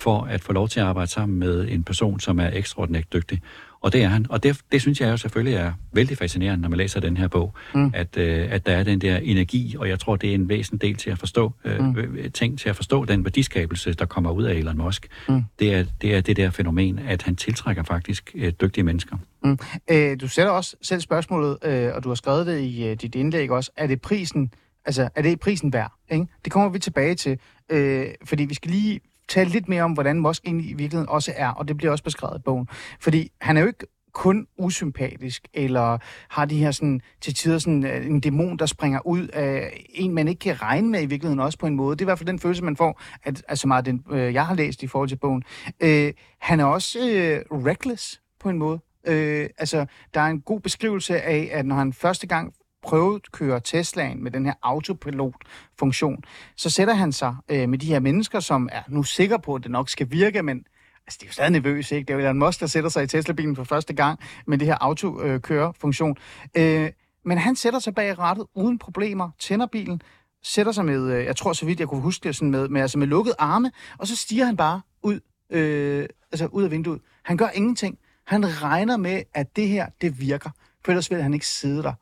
for 0.00 0.22
at 0.22 0.40
få 0.40 0.52
lov 0.52 0.68
til 0.68 0.80
at 0.80 0.86
arbejde 0.86 1.10
sammen 1.10 1.38
med 1.38 1.68
en 1.68 1.84
person, 1.84 2.20
som 2.20 2.38
er 2.38 2.50
ekstraordinært 2.52 3.12
dygtig. 3.12 3.40
Og 3.80 3.92
det 3.92 4.02
er 4.02 4.08
han. 4.08 4.26
Og 4.28 4.42
det, 4.42 4.60
det 4.72 4.80
synes 4.80 5.00
jeg 5.00 5.10
jo 5.10 5.16
selvfølgelig 5.16 5.54
er 5.54 5.72
vældig 5.92 6.18
fascinerende, 6.18 6.62
når 6.62 6.68
man 6.68 6.78
læser 6.78 7.00
den 7.00 7.16
her 7.16 7.28
bog, 7.28 7.54
mm. 7.74 7.90
at, 7.94 8.16
øh, 8.16 8.46
at 8.50 8.66
der 8.66 8.72
er 8.72 8.82
den 8.82 9.00
der 9.00 9.16
energi, 9.16 9.76
og 9.78 9.88
jeg 9.88 10.00
tror, 10.00 10.16
det 10.16 10.30
er 10.30 10.34
en 10.34 10.48
væsentlig 10.48 10.82
del 10.82 10.96
til 10.96 11.10
at 11.10 11.18
forstå, 11.18 11.52
øh, 11.64 11.80
mm. 11.80 11.96
Øh, 11.96 12.32
ting 12.32 12.58
til 12.58 12.68
at 12.68 12.76
forstå 12.76 13.04
den 13.04 13.24
værdiskabelse, 13.24 13.94
der 13.94 14.04
kommer 14.04 14.30
ud 14.30 14.44
af 14.44 14.54
Elon 14.54 14.78
Musk. 14.78 15.08
Mm. 15.28 15.44
Det, 15.58 15.74
er, 15.74 15.84
det 16.02 16.14
er 16.14 16.20
det 16.20 16.36
der 16.36 16.50
fænomen, 16.50 16.98
at 16.98 17.22
han 17.22 17.36
tiltrækker 17.36 17.82
faktisk 17.82 18.32
øh, 18.34 18.52
dygtige 18.60 18.84
mennesker. 18.84 19.16
Mm. 19.44 19.58
Øh, 19.90 20.20
du 20.20 20.28
sætter 20.28 20.52
også 20.52 20.76
selv 20.82 21.00
spørgsmålet, 21.00 21.58
øh, 21.64 21.90
og 21.94 22.04
du 22.04 22.08
har 22.08 22.14
skrevet 22.14 22.46
det 22.46 22.60
i 22.60 22.86
øh, 22.86 22.96
dit 22.96 23.14
indlæg 23.14 23.50
også, 23.50 23.70
er 23.76 23.86
det 23.86 24.00
prisen, 24.00 24.50
altså 24.84 25.08
er 25.14 25.22
det 25.22 25.40
prisen 25.40 25.72
værd? 25.72 25.92
Ikke? 26.10 26.26
Det 26.44 26.52
kommer 26.52 26.68
vi 26.68 26.78
tilbage 26.78 27.14
til, 27.14 27.38
øh, 27.68 28.06
fordi 28.24 28.44
vi 28.44 28.54
skal 28.54 28.70
lige 28.70 29.00
tale 29.28 29.50
lidt 29.50 29.68
mere 29.68 29.82
om, 29.82 29.92
hvordan 29.92 30.20
Musk 30.20 30.42
egentlig 30.44 30.70
i 30.70 30.74
virkeligheden 30.74 31.08
også 31.08 31.32
er, 31.36 31.48
og 31.48 31.68
det 31.68 31.76
bliver 31.76 31.90
også 31.90 32.04
beskrevet 32.04 32.38
i 32.38 32.42
bogen. 32.42 32.68
Fordi 33.00 33.32
han 33.40 33.56
er 33.56 33.60
jo 33.60 33.66
ikke 33.66 33.86
kun 34.14 34.46
usympatisk, 34.58 35.48
eller 35.54 35.98
har 36.28 36.44
de 36.44 36.58
her 36.58 36.70
sådan, 36.70 37.00
til 37.20 37.34
tider 37.34 37.58
sådan, 37.58 37.86
øh, 37.86 38.06
en 38.06 38.20
dæmon, 38.20 38.56
der 38.56 38.66
springer 38.66 39.06
ud 39.06 39.28
af 39.28 39.84
en, 39.88 40.14
man 40.14 40.28
ikke 40.28 40.38
kan 40.38 40.62
regne 40.62 40.88
med 40.88 41.02
i 41.02 41.06
virkeligheden 41.06 41.40
også 41.40 41.58
på 41.58 41.66
en 41.66 41.74
måde. 41.74 41.96
Det 41.96 42.00
er 42.00 42.04
i 42.04 42.08
hvert 42.08 42.18
fald 42.18 42.26
den 42.26 42.38
følelse, 42.38 42.64
man 42.64 42.76
får, 42.76 43.00
at, 43.22 43.44
altså 43.48 43.68
meget 43.68 43.86
den, 43.86 44.04
øh, 44.10 44.34
jeg 44.34 44.46
har 44.46 44.54
læst 44.54 44.82
i 44.82 44.86
forhold 44.86 45.08
til 45.08 45.16
bogen. 45.16 45.42
Øh, 45.80 46.12
han 46.38 46.60
er 46.60 46.64
også 46.64 46.98
øh, 46.98 47.58
reckless 47.66 48.20
på 48.40 48.48
en 48.48 48.58
måde. 48.58 48.80
Øh, 49.06 49.48
altså, 49.58 49.86
der 50.14 50.20
er 50.20 50.26
en 50.26 50.40
god 50.40 50.60
beskrivelse 50.60 51.22
af, 51.22 51.50
at 51.52 51.66
når 51.66 51.76
han 51.76 51.92
første 51.92 52.26
gang 52.26 52.54
prøvet 52.84 53.32
køre 53.32 53.60
Teslaen 53.60 54.22
med 54.22 54.30
den 54.30 54.46
her 54.46 54.54
autopilot-funktion, 54.62 56.24
så 56.56 56.70
sætter 56.70 56.94
han 56.94 57.12
sig 57.12 57.36
øh, 57.48 57.68
med 57.68 57.78
de 57.78 57.86
her 57.86 58.00
mennesker, 58.00 58.40
som 58.40 58.68
er 58.72 58.82
nu 58.88 59.02
sikre 59.02 59.38
på, 59.38 59.54
at 59.54 59.62
det 59.62 59.70
nok 59.70 59.88
skal 59.88 60.10
virke, 60.10 60.42
men 60.42 60.64
altså, 61.06 61.18
de 61.20 61.24
er 61.24 61.28
jo 61.28 61.32
stadig 61.32 61.50
nervøse, 61.50 61.96
ikke? 61.96 62.06
Det 62.06 62.14
er 62.14 62.18
jo 62.18 62.24
Elon 62.24 62.38
Musk, 62.38 62.60
der 62.60 62.66
sætter 62.66 62.90
sig 62.90 63.04
i 63.04 63.06
Tesla-bilen 63.06 63.56
for 63.56 63.64
første 63.64 63.92
gang 63.94 64.18
med 64.46 64.58
det 64.58 64.66
her 64.66 64.76
autokøre-funktion. 64.80 66.16
Øh, 66.56 66.90
men 67.24 67.38
han 67.38 67.56
sætter 67.56 67.78
sig 67.78 67.94
bag 67.94 68.18
rattet 68.18 68.46
uden 68.54 68.78
problemer, 68.78 69.30
tænder 69.38 69.66
bilen, 69.66 70.02
sætter 70.42 70.72
sig 70.72 70.84
med, 70.84 71.12
øh, 71.12 71.24
jeg 71.24 71.36
tror 71.36 71.52
så 71.52 71.66
vidt 71.66 71.80
jeg 71.80 71.88
kunne 71.88 72.00
huske 72.00 72.28
det, 72.28 72.36
sådan 72.36 72.50
med, 72.50 72.68
med, 72.68 72.80
altså 72.80 72.98
med 72.98 73.06
lukket 73.06 73.34
arme, 73.38 73.70
og 73.98 74.06
så 74.06 74.16
stiger 74.16 74.44
han 74.44 74.56
bare 74.56 74.80
ud, 75.02 75.20
øh, 75.50 76.06
altså 76.32 76.46
ud 76.46 76.64
af 76.64 76.70
vinduet. 76.70 77.00
Han 77.24 77.36
gør 77.36 77.48
ingenting. 77.48 77.98
Han 78.26 78.62
regner 78.62 78.96
med, 78.96 79.22
at 79.34 79.56
det 79.56 79.68
her, 79.68 79.86
det 80.00 80.20
virker 80.20 80.50
for 80.84 80.92
ellers 80.92 81.10
vil 81.10 81.22
han 81.22 81.34
ikke 81.34 81.46
sidde 81.46 81.82
der. 81.82 81.92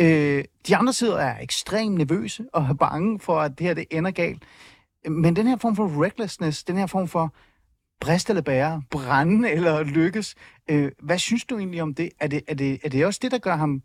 Øh, 0.00 0.44
de 0.68 0.76
andre 0.76 0.92
sider 0.92 1.18
er 1.18 1.40
ekstremt 1.40 1.98
nervøse 1.98 2.44
og 2.52 2.62
er 2.64 2.74
bange 2.74 3.20
for, 3.20 3.40
at 3.40 3.58
det 3.58 3.66
her 3.66 3.74
det 3.74 3.84
ender 3.90 4.10
galt. 4.10 4.42
Men 5.08 5.36
den 5.36 5.46
her 5.46 5.56
form 5.56 5.76
for 5.76 6.04
recklessness, 6.04 6.64
den 6.64 6.76
her 6.76 6.86
form 6.86 7.08
for 7.08 7.34
brist 8.00 8.28
eller 8.28 8.42
bære, 8.42 8.82
brænde 8.90 9.50
eller 9.56 9.82
lykkes, 9.82 10.34
øh, 10.70 10.90
hvad 11.02 11.18
synes 11.18 11.44
du 11.44 11.58
egentlig 11.58 11.82
om 11.82 11.94
det? 11.94 12.10
Er, 12.20 12.26
det? 12.26 12.42
er 12.48 12.54
det? 12.54 12.78
er 12.84 12.88
det 12.88 13.06
også 13.06 13.20
det, 13.22 13.30
der 13.30 13.38
gør 13.38 13.56
ham 13.56 13.82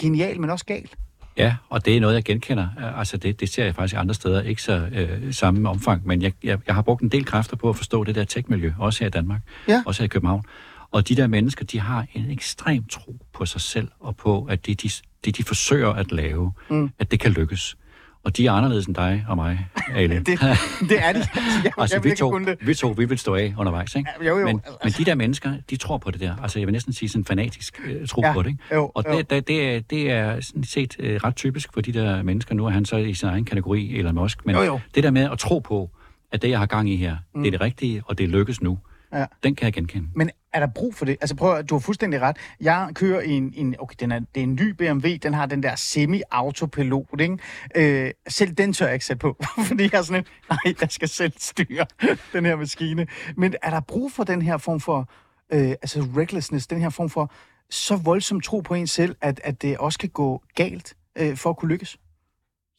genial, 0.00 0.40
men 0.40 0.50
også 0.50 0.64
galt? 0.64 0.96
Ja, 1.36 1.56
og 1.68 1.84
det 1.84 1.96
er 1.96 2.00
noget, 2.00 2.14
jeg 2.14 2.24
genkender. 2.24 2.68
Altså 2.96 3.16
det, 3.16 3.40
det 3.40 3.48
ser 3.48 3.64
jeg 3.64 3.74
faktisk 3.74 4.00
andre 4.00 4.14
steder, 4.14 4.42
ikke 4.42 4.62
så 4.62 4.88
øh, 4.92 5.34
samme 5.34 5.68
omfang, 5.68 6.06
men 6.06 6.22
jeg, 6.22 6.32
jeg, 6.44 6.58
jeg 6.66 6.74
har 6.74 6.82
brugt 6.82 7.02
en 7.02 7.08
del 7.08 7.24
kræfter 7.24 7.56
på 7.56 7.68
at 7.68 7.76
forstå 7.76 8.04
det 8.04 8.14
der 8.14 8.24
tech-miljø, 8.24 8.72
også 8.78 9.00
her 9.00 9.06
i 9.06 9.10
Danmark, 9.10 9.40
ja. 9.68 9.82
også 9.86 10.02
her 10.02 10.04
i 10.04 10.08
København. 10.08 10.44
Og 10.90 11.08
de 11.08 11.14
der 11.14 11.26
mennesker, 11.26 11.64
de 11.64 11.80
har 11.80 12.06
en 12.14 12.30
ekstrem 12.30 12.84
tro 12.84 13.16
på 13.32 13.46
sig 13.46 13.60
selv, 13.60 13.88
og 14.00 14.16
på, 14.16 14.44
at 14.44 14.66
det, 14.66 14.82
de, 14.82 14.90
det, 15.24 15.36
de 15.36 15.44
forsøger 15.44 15.92
at 15.92 16.12
lave, 16.12 16.52
mm. 16.70 16.90
at 16.98 17.10
det 17.10 17.20
kan 17.20 17.32
lykkes. 17.32 17.76
Og 18.24 18.36
de 18.36 18.46
er 18.46 18.52
anderledes 18.52 18.86
end 18.86 18.94
dig 18.94 19.24
og 19.28 19.36
mig, 19.36 19.68
Ale. 19.94 20.14
det, 20.18 20.26
det 20.26 21.04
er 21.04 21.12
de. 21.12 21.18
Jeg, 21.64 21.72
altså, 21.78 21.96
jeg 21.96 22.04
vi, 22.04 22.14
to, 22.14 22.38
vi 22.60 22.74
to, 22.74 22.88
vi 22.88 23.04
vil 23.04 23.18
stå 23.18 23.34
af 23.34 23.54
undervejs, 23.58 23.94
ikke? 23.96 24.10
Ja, 24.20 24.28
jo, 24.28 24.38
jo. 24.38 24.46
Men, 24.46 24.60
men 24.84 24.92
de 24.92 25.04
der 25.04 25.14
mennesker, 25.14 25.52
de 25.70 25.76
tror 25.76 25.98
på 25.98 26.10
det 26.10 26.20
der. 26.20 26.36
Altså, 26.42 26.58
jeg 26.58 26.66
vil 26.66 26.72
næsten 26.72 26.92
sige 26.92 27.08
sådan 27.08 27.24
fanatisk 27.24 27.80
uh, 27.84 28.06
tro 28.06 28.22
ja, 28.24 28.32
på 28.32 28.42
det, 28.42 28.48
ikke? 28.48 28.74
Jo, 28.74 28.90
og 28.94 29.04
det, 29.04 29.30
det, 29.30 29.48
det, 29.48 29.74
er, 29.74 29.80
det 29.80 30.10
er 30.10 30.40
sådan 30.40 30.64
set 30.64 30.96
uh, 30.98 31.06
ret 31.06 31.36
typisk 31.36 31.72
for 31.74 31.80
de 31.80 31.92
der 31.92 32.22
mennesker. 32.22 32.54
Nu 32.54 32.66
er 32.66 32.70
han 32.70 32.84
så 32.84 32.96
i 32.96 33.14
sin 33.14 33.28
egen 33.28 33.44
kategori, 33.44 33.98
Elon 33.98 34.14
Musk. 34.14 34.46
Men 34.46 34.56
jo, 34.56 34.62
jo. 34.62 34.80
det 34.94 35.04
der 35.04 35.10
med 35.10 35.30
at 35.32 35.38
tro 35.38 35.58
på, 35.58 35.90
at 36.32 36.42
det, 36.42 36.50
jeg 36.50 36.58
har 36.58 36.66
gang 36.66 36.90
i 36.90 36.96
her, 36.96 37.16
mm. 37.34 37.42
det 37.42 37.48
er 37.48 37.50
det 37.50 37.60
rigtige, 37.60 38.02
og 38.04 38.18
det 38.18 38.28
lykkes 38.28 38.62
nu. 38.62 38.78
Ja. 39.12 39.26
Den 39.42 39.54
kan 39.54 39.64
jeg 39.64 39.72
genkende. 39.72 40.08
Men 40.14 40.30
er 40.52 40.60
der 40.60 40.66
brug 40.66 40.94
for 40.94 41.04
det? 41.04 41.16
Altså 41.20 41.36
prøv 41.36 41.62
du 41.62 41.74
har 41.74 41.80
fuldstændig 41.80 42.20
ret. 42.20 42.36
Jeg 42.60 42.90
kører 42.94 43.20
i 43.20 43.30
en, 43.30 43.52
en 43.56 43.74
okay, 43.78 43.94
den 44.00 44.12
er, 44.12 44.18
det 44.18 44.40
er 44.40 44.42
en 44.42 44.54
ny 44.54 44.68
BMW, 44.70 45.08
den 45.22 45.34
har 45.34 45.46
den 45.46 45.62
der 45.62 45.76
semi-autopilot, 45.76 47.20
ikke? 47.20 47.38
Øh, 47.74 48.10
selv 48.28 48.52
den 48.52 48.72
tør 48.72 48.86
jeg 48.86 48.94
ikke 48.94 49.06
sætte 49.06 49.20
på, 49.20 49.36
fordi 49.68 49.82
jeg 49.82 49.98
er 49.98 50.02
sådan 50.02 50.22
en, 50.22 50.26
nej, 50.50 50.74
jeg 50.80 50.90
skal 50.90 51.08
selv 51.08 51.32
styre 51.38 51.86
den 52.32 52.44
her 52.44 52.56
maskine. 52.56 53.06
Men 53.36 53.54
er 53.62 53.70
der 53.70 53.80
brug 53.80 54.12
for 54.12 54.24
den 54.24 54.42
her 54.42 54.56
form 54.56 54.80
for, 54.80 55.08
øh, 55.52 55.70
altså 55.70 56.08
recklessness, 56.16 56.66
den 56.66 56.80
her 56.80 56.90
form 56.90 57.10
for 57.10 57.32
så 57.70 57.96
voldsom 57.96 58.40
tro 58.40 58.60
på 58.60 58.74
en 58.74 58.86
selv, 58.86 59.16
at, 59.20 59.40
at 59.44 59.62
det 59.62 59.78
også 59.78 59.98
kan 59.98 60.08
gå 60.08 60.42
galt 60.54 60.94
øh, 61.18 61.36
for 61.36 61.50
at 61.50 61.56
kunne 61.56 61.68
lykkes? 61.68 61.98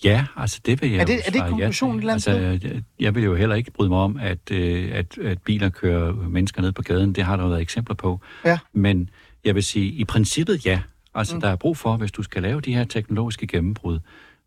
Ja, 0.04 0.26
altså 0.36 0.60
det 0.66 0.82
vil 0.82 0.92
jeg 0.92 1.00
Er 1.00 1.06
det, 1.06 1.22
er 1.26 1.32
det 1.32 1.42
konklusionen 1.50 2.04
ja. 2.04 2.12
altså, 2.12 2.32
jeg, 2.32 2.84
jeg 3.00 3.16
vil 3.16 3.24
jo 3.24 3.36
heller 3.36 3.56
ikke 3.56 3.72
bryde 3.72 3.90
mig 3.90 3.98
om, 3.98 4.18
at, 4.22 4.52
øh, 4.52 4.90
at, 4.94 5.18
at 5.18 5.42
biler 5.42 5.70
kører 5.70 6.14
mennesker 6.14 6.62
ned 6.62 6.72
på 6.72 6.82
gaden. 6.82 7.14
Det 7.14 7.24
har 7.24 7.38
der 7.38 7.48
været 7.48 7.62
eksempler 7.62 7.96
på. 7.96 8.20
Ja. 8.46 8.60
Men 8.74 9.10
jeg 9.46 9.56
vil 9.56 9.64
sige, 9.64 9.86
i 9.86 10.06
princippet 10.06 10.66
ja. 10.66 10.82
Altså 11.16 11.36
mm. 11.36 11.42
der 11.42 11.50
er 11.50 11.56
brug 11.56 11.78
for, 11.78 11.98
hvis 11.98 12.12
du 12.12 12.24
skal 12.24 12.42
lave 12.42 12.62
de 12.62 12.74
her 12.74 12.84
teknologiske 12.84 13.48
gennembrud, 13.48 14.00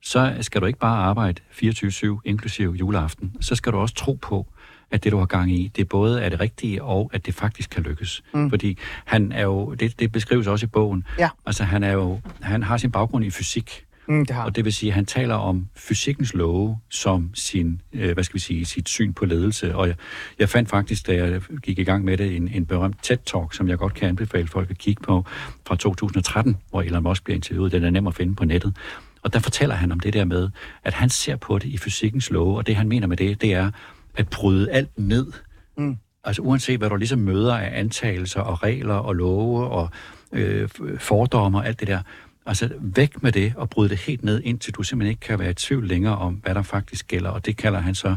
så 0.02 0.34
skal 0.40 0.60
du 0.60 0.66
ikke 0.66 0.78
bare 0.78 1.04
arbejde 1.04 1.40
24-7, 1.52 2.20
inklusive 2.24 2.72
juleaften. 2.72 3.36
Så 3.40 3.54
skal 3.54 3.72
du 3.72 3.78
også 3.78 3.94
tro 3.94 4.18
på, 4.22 4.46
at 4.90 5.04
det, 5.04 5.12
du 5.12 5.18
har 5.18 5.26
gang 5.26 5.52
i, 5.52 5.68
det 5.76 5.88
både 5.88 6.22
er 6.22 6.28
det 6.28 6.40
rigtige, 6.40 6.82
og 6.82 7.10
at 7.12 7.26
det 7.26 7.34
faktisk 7.34 7.70
kan 7.70 7.82
lykkes. 7.82 8.22
Mm. 8.34 8.50
Fordi 8.50 8.78
han 9.04 9.32
er 9.32 9.42
jo, 9.42 9.74
det, 9.74 10.00
det 10.00 10.12
beskrives 10.12 10.46
også 10.46 10.66
i 10.66 10.68
bogen, 10.68 11.04
ja. 11.18 11.28
altså 11.46 11.64
han, 11.64 11.82
er 11.82 11.92
jo, 11.92 12.20
han 12.40 12.62
har 12.62 12.76
sin 12.76 12.90
baggrund 12.90 13.24
i 13.24 13.30
fysik, 13.30 13.84
Mm, 14.08 14.26
det 14.26 14.36
har. 14.36 14.44
Og 14.44 14.56
det 14.56 14.64
vil 14.64 14.72
sige, 14.72 14.90
at 14.90 14.94
han 14.94 15.06
taler 15.06 15.34
om 15.34 15.68
fysikkens 15.76 16.34
love 16.34 16.78
som 16.88 17.30
sin, 17.34 17.80
øh, 17.92 18.12
hvad 18.12 18.24
skal 18.24 18.34
vi 18.34 18.40
sige, 18.40 18.64
sit 18.64 18.88
syn 18.88 19.12
på 19.12 19.24
ledelse. 19.24 19.74
Og 19.74 19.88
jeg, 19.88 19.96
jeg 20.38 20.48
fandt 20.48 20.68
faktisk, 20.68 21.06
da 21.06 21.14
jeg 21.14 21.40
gik 21.62 21.78
i 21.78 21.84
gang 21.84 22.04
med 22.04 22.16
det, 22.16 22.36
en, 22.36 22.48
en 22.48 22.66
berømt 22.66 22.96
TED-talk, 23.10 23.56
som 23.56 23.68
jeg 23.68 23.78
godt 23.78 23.94
kan 23.94 24.08
anbefale 24.08 24.48
folk 24.48 24.70
at 24.70 24.78
kigge 24.78 25.02
på, 25.02 25.24
fra 25.66 25.76
2013, 25.76 26.56
hvor 26.70 26.82
Elon 26.82 27.02
Musk 27.02 27.24
bliver 27.24 27.34
interviewet. 27.34 27.72
Den 27.72 27.84
er 27.84 27.90
nem 27.90 28.06
at 28.06 28.14
finde 28.14 28.34
på 28.34 28.44
nettet. 28.44 28.76
Og 29.22 29.32
der 29.32 29.38
fortæller 29.38 29.74
han 29.74 29.92
om 29.92 30.00
det 30.00 30.12
der 30.12 30.24
med, 30.24 30.50
at 30.84 30.94
han 30.94 31.10
ser 31.10 31.36
på 31.36 31.58
det 31.58 31.68
i 31.68 31.78
fysikkens 31.78 32.30
love, 32.30 32.56
og 32.56 32.66
det 32.66 32.76
han 32.76 32.88
mener 32.88 33.06
med 33.06 33.16
det, 33.16 33.40
det 33.40 33.54
er 33.54 33.70
at 34.16 34.28
bryde 34.28 34.70
alt 34.70 34.98
ned. 34.98 35.32
Mm. 35.78 35.96
Altså 36.24 36.42
uanset 36.42 36.78
hvad 36.78 36.90
du 36.90 36.96
ligesom 36.96 37.18
møder 37.18 37.56
af 37.56 37.80
antagelser 37.80 38.40
og 38.40 38.62
regler 38.62 38.94
og 38.94 39.14
love 39.14 39.68
og 39.68 39.90
øh, 40.32 40.68
fordomme 40.98 41.58
og 41.58 41.66
alt 41.66 41.80
det 41.80 41.88
der, 41.88 42.00
Altså 42.46 42.70
væk 42.80 43.22
med 43.22 43.32
det 43.32 43.52
og 43.56 43.70
bryde 43.70 43.88
det 43.88 43.98
helt 43.98 44.24
ned, 44.24 44.42
indtil 44.44 44.74
du 44.74 44.82
simpelthen 44.82 45.10
ikke 45.10 45.20
kan 45.20 45.38
være 45.38 45.50
i 45.50 45.54
tvivl 45.54 45.88
længere 45.88 46.18
om, 46.18 46.34
hvad 46.34 46.54
der 46.54 46.62
faktisk 46.62 47.08
gælder. 47.08 47.30
Og 47.30 47.46
det 47.46 47.56
kalder 47.56 47.80
han 47.80 47.94
så 47.94 48.16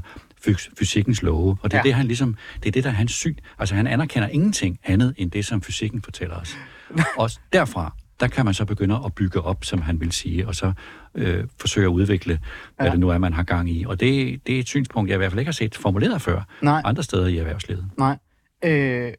fysikkens 0.80 1.22
love. 1.22 1.58
Og 1.62 1.72
det 1.72 1.78
er 1.78 1.78
ja. 1.78 1.84
det, 1.84 1.94
han 1.94 2.06
ligesom, 2.06 2.36
det 2.60 2.68
er 2.68 2.72
det, 2.72 2.84
der 2.84 2.90
er 2.90 2.94
hans 2.94 3.12
syn. 3.12 3.36
Altså 3.60 3.76
han 3.76 3.88
anerkender 3.88 4.28
ingenting 4.28 4.80
andet, 4.84 5.14
end 5.18 5.32
det, 5.32 5.46
som 5.46 5.62
fysikken 5.62 6.02
fortæller 6.02 6.36
os. 6.36 6.58
og 7.18 7.30
derfra, 7.54 7.94
der 8.20 8.28
kan 8.28 8.46
man 8.46 8.54
så 8.54 8.66
begynde 8.66 9.02
at 9.06 9.16
bygge 9.16 9.42
op, 9.42 9.66
som 9.66 9.82
han 9.82 10.00
vil 10.00 10.12
sige, 10.12 10.48
og 10.48 10.56
så 10.56 10.74
øh, 11.16 11.44
forsøge 11.60 11.86
at 11.86 11.92
udvikle, 11.92 12.40
hvad 12.76 12.86
ja. 12.86 12.92
det 12.92 13.00
nu 13.00 13.10
er, 13.10 13.18
man 13.18 13.34
har 13.34 13.44
gang 13.44 13.70
i. 13.70 13.86
Og 13.86 14.00
det, 14.00 14.42
det 14.48 14.56
er 14.56 14.60
et 14.60 14.68
synspunkt, 14.68 15.10
jeg 15.10 15.16
i 15.16 15.18
hvert 15.18 15.32
fald 15.32 15.40
ikke 15.40 15.50
har 15.50 15.54
set 15.54 15.76
formuleret 15.76 16.22
før 16.22 16.42
Nej. 16.62 16.82
andre 16.86 17.04
steder 17.04 17.28
i 17.28 17.38
erhvervslivet. 17.38 17.86
Nej. 17.98 18.18
Øh, 18.64 19.14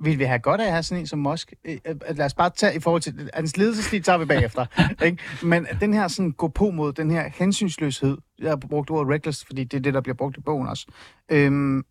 vil 0.00 0.18
vi 0.18 0.24
have 0.24 0.38
godt 0.38 0.60
af 0.60 0.64
at 0.64 0.72
have 0.72 0.82
sådan 0.82 1.00
en 1.00 1.06
som 1.06 1.18
Musk? 1.18 1.54
Øh, 1.64 1.76
øh, 1.86 2.16
lad 2.16 2.26
os 2.26 2.34
bare 2.34 2.50
tage 2.50 2.76
i 2.76 2.80
forhold 2.80 3.02
til... 3.02 3.30
Hans 3.34 3.56
ledelsesstil 3.56 4.02
tager 4.02 4.18
vi 4.18 4.24
bagefter. 4.24 4.66
ikke? 5.06 5.18
Men 5.42 5.66
den 5.80 5.94
her 5.94 6.08
sådan 6.08 6.32
gå 6.32 6.48
på 6.48 6.70
mod, 6.70 6.92
den 6.92 7.10
her 7.10 7.30
hensynsløshed, 7.34 8.18
jeg 8.38 8.48
har 8.48 8.56
brugt 8.56 8.90
ordet 8.90 9.12
reckless, 9.12 9.44
fordi 9.46 9.64
det 9.64 9.76
er 9.76 9.80
det, 9.80 9.94
der 9.94 10.00
bliver 10.00 10.16
brugt 10.16 10.36
i 10.36 10.40
bogen 10.40 10.68
også. 10.68 10.86
Øhm, 11.30 11.82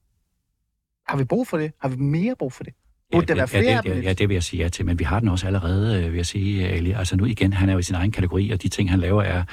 Har 1.08 1.18
vi 1.18 1.24
brug 1.24 1.48
for 1.48 1.58
det? 1.58 1.72
Har 1.82 1.90
vi 1.90 1.96
mere 1.96 2.36
brug 2.36 2.54
for 2.54 2.64
det? 2.64 2.74
Burde 3.12 3.26
der 3.26 3.36
være 3.36 3.48
flere 3.48 3.64
ja, 3.64 3.82
det, 3.84 3.90
ja, 3.90 4.02
ja, 4.02 4.14
det 4.14 4.30
vil 4.30 4.36
jeg 4.36 4.44
sige 4.44 4.64
ja 4.64 4.70
til, 4.70 4.86
men 4.86 5.00
vi 5.00 5.04
har 5.04 5.20
den 5.20 5.30
også 5.30 5.48
allerede, 5.48 6.04
øh, 6.04 6.12
vil 6.12 6.16
jeg 6.18 6.26
sige, 6.26 6.68
Ali. 6.68 6.92
Altså 6.92 7.18
nu 7.18 7.26
igen, 7.26 7.54
han 7.54 7.70
er 7.70 7.74
jo 7.74 7.80
i 7.80 7.84
sin 7.84 7.96
egen 7.96 8.12
kategori, 8.12 8.52
og 8.52 8.64
de 8.64 8.70
ting, 8.70 8.90
han 8.92 9.00
laver, 9.00 9.24
er, 9.24 9.44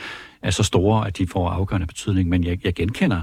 er 0.43 0.51
så 0.51 0.63
store, 0.63 1.07
at 1.07 1.19
de 1.19 1.27
får 1.27 1.49
afgørende 1.51 1.87
betydning, 1.87 2.29
men 2.29 2.45
jeg, 2.45 2.65
jeg 2.65 2.75
genkender, 2.75 3.23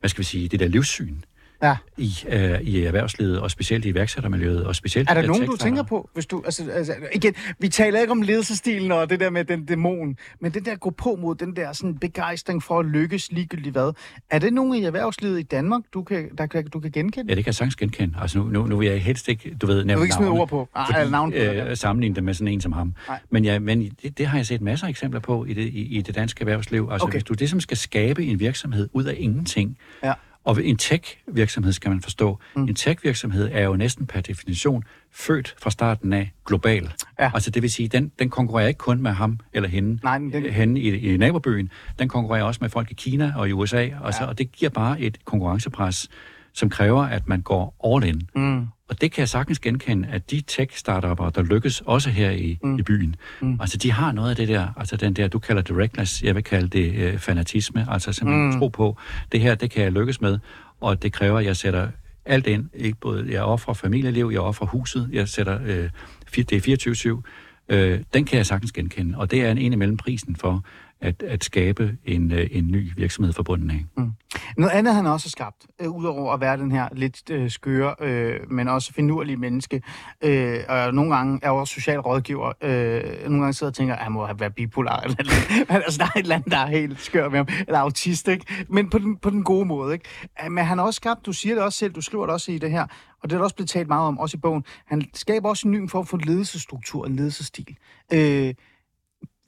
hvad 0.00 0.10
skal 0.10 0.18
vi 0.18 0.24
sige, 0.24 0.48
det 0.48 0.60
der 0.60 0.68
livssyn 0.68 1.16
Ja. 1.62 1.76
i, 1.96 2.10
øh, 2.28 2.60
i 2.60 2.82
erhvervslivet, 2.82 3.40
og 3.40 3.50
specielt 3.50 3.84
i 3.84 3.88
iværksættermiljøet, 3.88 4.64
og 4.66 4.76
specielt... 4.76 5.10
Er 5.10 5.14
der 5.14 5.26
nogen, 5.26 5.46
du 5.46 5.56
tænker 5.56 5.82
på, 5.82 6.10
hvis 6.14 6.26
du... 6.26 6.42
Altså, 6.44 6.70
altså, 6.70 6.94
igen, 7.14 7.34
vi 7.58 7.68
taler 7.68 8.00
ikke 8.00 8.10
om 8.10 8.22
ledelsestilen 8.22 8.92
og 8.92 9.10
det 9.10 9.20
der 9.20 9.30
med 9.30 9.44
den 9.44 9.64
dæmon, 9.66 10.16
men 10.40 10.52
den 10.54 10.64
der 10.64 10.74
gå 10.76 10.90
på 10.90 11.18
mod 11.20 11.34
den 11.34 11.56
der 11.56 11.72
sådan 11.72 11.98
begejstring 11.98 12.62
for 12.62 12.78
at 12.80 12.86
lykkes 12.86 13.32
ligegyldigt 13.32 13.72
hvad. 13.72 13.92
Er 14.30 14.38
det 14.38 14.52
nogen 14.52 14.74
i 14.74 14.84
erhvervslivet 14.84 15.40
i 15.40 15.42
Danmark, 15.42 15.82
du 15.94 16.02
kan, 16.02 16.28
der, 16.38 16.46
kan- 16.46 16.68
du 16.68 16.80
kan 16.80 16.90
genkende? 16.90 17.30
Ja, 17.32 17.34
det 17.34 17.44
kan 17.44 17.48
jeg 17.48 17.54
sagtens 17.54 17.76
genkende. 17.76 18.14
Altså 18.20 18.38
nu, 18.38 18.44
nu, 18.44 18.66
nu 18.66 18.76
vil 18.76 18.88
jeg 18.88 19.02
helst 19.02 19.28
ikke, 19.28 19.56
du 19.60 19.66
ved, 19.66 19.80
Du 19.80 19.86
nævne 19.86 20.00
vil 20.00 20.06
ikke 20.06 20.14
smide 20.14 20.30
ord 20.30 20.48
på. 20.48 20.68
Ah, 20.74 20.86
fordi, 20.94 21.10
navn 21.10 21.30
på. 21.32 21.36
øh, 21.38 21.76
sammenligne 21.76 22.14
det 22.14 22.24
med 22.24 22.34
sådan 22.34 22.48
en 22.52 22.60
som 22.60 22.72
ham. 22.72 22.94
Nej. 23.08 23.18
Men, 23.30 23.44
ja, 23.44 23.58
men 23.58 23.96
det, 24.02 24.18
det 24.18 24.26
har 24.26 24.38
jeg 24.38 24.46
set 24.46 24.60
masser 24.60 24.86
af 24.86 24.90
eksempler 24.90 25.20
på 25.20 25.44
i 25.44 25.54
det, 25.54 25.62
i, 25.62 25.98
i 25.98 26.02
det 26.02 26.14
danske 26.14 26.40
erhvervsliv. 26.42 26.88
Altså 26.92 27.04
Okay. 27.06 27.12
hvis 27.12 27.24
du 27.24 27.34
ligesom 27.38 27.60
skal 27.60 27.76
skabe 27.76 28.24
en 28.24 28.40
virksomhed 28.40 28.88
ud 28.92 29.04
af 29.04 29.14
ingenting, 29.18 29.78
Ja. 30.04 30.12
Og 30.44 30.64
en 30.64 30.76
tech-virksomhed 30.76 31.72
skal 31.72 31.90
man 31.90 32.00
forstå. 32.00 32.38
Mm. 32.56 32.62
En 32.62 32.74
tech-virksomhed 32.74 33.48
er 33.52 33.60
jo 33.64 33.76
næsten 33.76 34.06
per 34.06 34.20
definition 34.20 34.84
født 35.12 35.54
fra 35.62 35.70
starten 35.70 36.12
af 36.12 36.32
global. 36.46 36.92
Ja. 37.20 37.30
Altså 37.34 37.50
det 37.50 37.62
vil 37.62 37.70
sige, 37.70 37.88
den, 37.88 38.12
den 38.18 38.30
konkurrerer 38.30 38.68
ikke 38.68 38.78
kun 38.78 39.02
med 39.02 39.10
ham 39.10 39.38
eller 39.52 39.68
hende, 39.68 39.98
Nej, 40.02 40.18
den- 40.18 40.34
øh, 40.46 40.52
henne 40.54 40.80
i, 40.80 40.98
i 41.14 41.16
nabobyen. 41.16 41.70
Den 41.98 42.08
konkurrerer 42.08 42.44
også 42.44 42.58
med 42.62 42.70
folk 42.70 42.90
i 42.90 42.94
Kina 42.94 43.32
og 43.36 43.48
i 43.48 43.52
USA, 43.52 43.88
og, 44.00 44.14
så, 44.14 44.24
og 44.24 44.38
det 44.38 44.52
giver 44.52 44.70
bare 44.70 45.00
et 45.00 45.24
konkurrencepres, 45.24 46.08
som 46.52 46.70
kræver, 46.70 47.02
at 47.02 47.28
man 47.28 47.40
går 47.42 47.76
all 47.96 48.04
in. 48.14 48.22
Mm. 48.36 48.66
Og 48.92 49.00
det 49.00 49.12
kan 49.12 49.20
jeg 49.20 49.28
sagtens 49.28 49.58
genkende, 49.58 50.08
at 50.08 50.30
de 50.30 50.40
tech-startupper, 50.40 51.30
der 51.30 51.42
lykkes 51.42 51.80
også 51.80 52.10
her 52.10 52.30
i, 52.30 52.58
mm. 52.62 52.78
i 52.78 52.82
byen, 52.82 53.16
mm. 53.40 53.58
altså 53.60 53.76
de 53.76 53.92
har 53.92 54.12
noget 54.12 54.30
af 54.30 54.36
det 54.36 54.48
der, 54.48 54.66
altså 54.76 54.96
den 54.96 55.14
der, 55.14 55.28
du 55.28 55.38
kalder 55.38 55.62
det 55.62 55.76
reckless, 55.76 56.22
jeg 56.22 56.34
vil 56.34 56.44
kalde 56.44 56.68
det 56.68 56.94
øh, 56.94 57.18
fanatisme, 57.18 57.86
altså 57.90 58.12
simpelthen 58.12 58.46
mm. 58.46 58.58
tro 58.58 58.68
på, 58.68 58.96
det 59.32 59.40
her, 59.40 59.54
det 59.54 59.70
kan 59.70 59.82
jeg 59.82 59.92
lykkes 59.92 60.20
med, 60.20 60.38
og 60.80 61.02
det 61.02 61.12
kræver, 61.12 61.38
at 61.38 61.44
jeg 61.44 61.56
sætter 61.56 61.88
alt 62.24 62.46
ind, 62.46 62.68
ikke 62.74 62.98
både, 63.00 63.32
jeg 63.32 63.42
offrer 63.42 63.74
familieliv, 63.74 64.30
jeg 64.32 64.40
offrer 64.40 64.66
huset, 64.66 65.08
jeg 65.12 65.28
sætter, 65.28 65.58
øh, 65.66 65.90
det 66.36 66.52
er 66.52 67.20
24-7, 67.68 67.74
øh, 67.74 68.00
den 68.14 68.24
kan 68.24 68.36
jeg 68.36 68.46
sagtens 68.46 68.72
genkende, 68.72 69.18
og 69.18 69.30
det 69.30 69.40
er 69.40 69.50
en 69.50 69.58
en 69.58 69.72
imellem 69.72 69.96
prisen 69.96 70.36
for 70.36 70.64
at, 71.02 71.22
at 71.22 71.44
skabe 71.44 71.96
en, 72.04 72.32
øh, 72.32 72.48
en 72.50 72.70
ny 72.70 72.92
virksomhed 72.96 73.32
forbundet 73.32 73.70
af. 73.70 73.84
Mm. 73.96 74.12
Noget 74.56 74.72
andet, 74.72 74.94
han 74.94 75.06
også 75.06 75.26
har 75.26 75.30
skabt, 75.30 75.66
øh, 75.80 75.90
udover 75.90 76.32
at 76.32 76.40
være 76.40 76.56
den 76.56 76.72
her 76.72 76.88
lidt 76.92 77.30
øh, 77.30 77.50
skøre, 77.50 77.94
øh, 78.00 78.40
men 78.50 78.68
også 78.68 78.92
finurlige 78.92 79.36
menneske, 79.36 79.82
øh, 80.24 80.60
og 80.68 80.94
nogle 80.94 81.14
gange 81.14 81.40
er 81.42 81.50
også 81.50 81.74
social 81.74 81.98
rådgiver, 81.98 82.52
øh, 82.62 83.02
nogle 83.24 83.40
gange 83.40 83.52
sidder 83.52 83.70
og 83.70 83.74
tænker, 83.74 83.94
ah, 83.94 84.00
at 84.00 84.04
han 84.04 84.12
må 84.12 84.26
have 84.26 84.40
været 84.40 84.54
bipolar, 84.54 85.00
eller, 85.18 85.34
eller 85.60 85.84
altså, 85.84 85.98
der 85.98 86.04
er 86.04 86.18
et 86.18 86.22
eller 86.22 86.34
andet, 86.34 86.52
der 86.52 86.58
er 86.58 86.66
helt 86.66 87.00
skør 87.00 87.28
med 87.28 87.38
ham, 87.38 87.48
eller 87.66 87.78
autist, 87.78 88.28
ikke? 88.28 88.64
Men 88.68 88.90
på 88.90 88.98
den, 88.98 89.16
på 89.16 89.30
den 89.30 89.44
gode 89.44 89.64
måde, 89.64 89.92
ikke? 89.92 90.04
Men 90.50 90.64
han 90.64 90.78
har 90.78 90.84
også 90.84 90.96
skabt, 90.96 91.26
du 91.26 91.32
siger 91.32 91.54
det 91.54 91.64
også 91.64 91.78
selv, 91.78 91.92
du 91.92 92.00
skriver 92.00 92.26
det 92.26 92.32
også 92.32 92.52
i 92.52 92.58
det 92.58 92.70
her, 92.70 92.86
og 93.22 93.30
det 93.30 93.32
er 93.32 93.38
der 93.38 93.44
også 93.44 93.56
blevet 93.56 93.70
talt 93.70 93.88
meget 93.88 94.06
om, 94.06 94.18
også 94.18 94.36
i 94.36 94.40
bogen, 94.40 94.64
han 94.86 95.02
skaber 95.14 95.48
også 95.48 95.68
en 95.68 95.72
ny 95.72 95.90
form 95.90 96.06
for 96.06 96.16
ledelsesstruktur, 96.16 97.06
en 97.06 97.16
ledelsesstil. 97.16 97.76
Øh, 98.12 98.54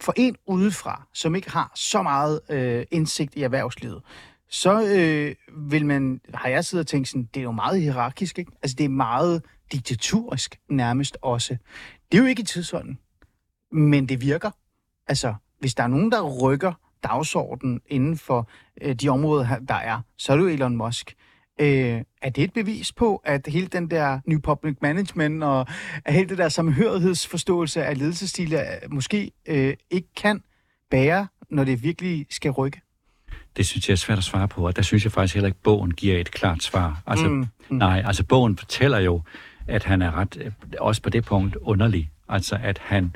for 0.00 0.14
en 0.16 0.36
udefra, 0.46 1.06
som 1.14 1.34
ikke 1.34 1.50
har 1.50 1.72
så 1.74 2.02
meget 2.02 2.40
øh, 2.50 2.86
indsigt 2.90 3.34
i 3.34 3.42
erhvervslivet, 3.42 4.02
så 4.48 4.86
øh, 4.86 5.34
vil 5.70 5.86
man, 5.86 6.20
har 6.34 6.48
jeg 6.48 6.64
siddet 6.64 6.84
og 6.84 6.86
tænkt 6.86 7.08
sådan, 7.08 7.28
det 7.34 7.40
er 7.40 7.44
jo 7.44 7.52
meget 7.52 7.82
hierarkisk, 7.82 8.38
ikke? 8.38 8.52
Altså 8.62 8.76
det 8.78 8.84
er 8.84 8.88
meget 8.88 9.42
diktaturisk 9.72 10.60
nærmest 10.68 11.16
også. 11.22 11.56
Det 12.12 12.18
er 12.18 12.22
jo 12.22 12.28
ikke 12.28 12.42
i 12.42 12.44
tidsånden, 12.44 12.98
men 13.72 14.08
det 14.08 14.20
virker. 14.20 14.50
Altså, 15.06 15.34
hvis 15.60 15.74
der 15.74 15.82
er 15.82 15.86
nogen, 15.86 16.12
der 16.12 16.22
rykker 16.42 16.72
dagsordenen 17.02 17.80
inden 17.86 18.18
for 18.18 18.48
øh, 18.82 18.94
de 18.94 19.08
områder, 19.08 19.58
der 19.58 19.74
er, 19.74 20.00
så 20.16 20.32
er 20.32 20.36
det 20.36 20.44
jo 20.44 20.48
Elon 20.48 20.76
Musk. 20.76 21.14
Øh, 21.60 22.00
er 22.22 22.30
det 22.30 22.44
et 22.44 22.52
bevis 22.52 22.92
på, 22.92 23.22
at 23.24 23.46
hele 23.46 23.66
den 23.66 23.90
der 23.90 24.20
New 24.26 24.40
Public 24.40 24.76
Management 24.82 25.44
og 25.44 25.66
at 26.04 26.14
hele 26.14 26.28
det 26.28 26.38
der 26.38 26.48
samhørighedsforståelse 26.48 27.84
af 27.84 27.98
ledelsesstil 27.98 28.54
øh, 28.54 28.60
måske 28.92 29.30
øh, 29.46 29.74
ikke 29.90 30.08
kan 30.16 30.42
bære, 30.90 31.26
når 31.50 31.64
det 31.64 31.82
virkelig 31.82 32.26
skal 32.30 32.50
rykke? 32.50 32.80
Det 33.56 33.66
synes 33.66 33.88
jeg 33.88 33.92
er 33.92 33.96
svært 33.96 34.18
at 34.18 34.24
svare 34.24 34.48
på, 34.48 34.66
og 34.66 34.76
der 34.76 34.82
synes 34.82 35.04
jeg 35.04 35.12
faktisk 35.12 35.34
heller 35.34 35.46
ikke, 35.46 35.56
at 35.56 35.62
bogen 35.62 35.94
giver 35.94 36.18
et 36.20 36.30
klart 36.30 36.62
svar. 36.62 37.02
Altså, 37.06 37.26
Mm, 37.28 37.34
mm, 37.34 37.46
mm. 37.68 37.76
Nej, 37.76 38.02
altså 38.06 38.24
bogen 38.24 38.56
fortæller 38.58 38.98
jo, 38.98 39.22
at 39.68 39.84
han 39.84 40.02
er 40.02 40.18
ret, 40.18 40.36
øh, 40.40 40.52
også 40.80 41.02
på 41.02 41.10
det 41.10 41.24
punkt, 41.24 41.56
underlig. 41.56 42.10
Altså, 42.28 42.58
at 42.62 42.78
han 42.78 43.14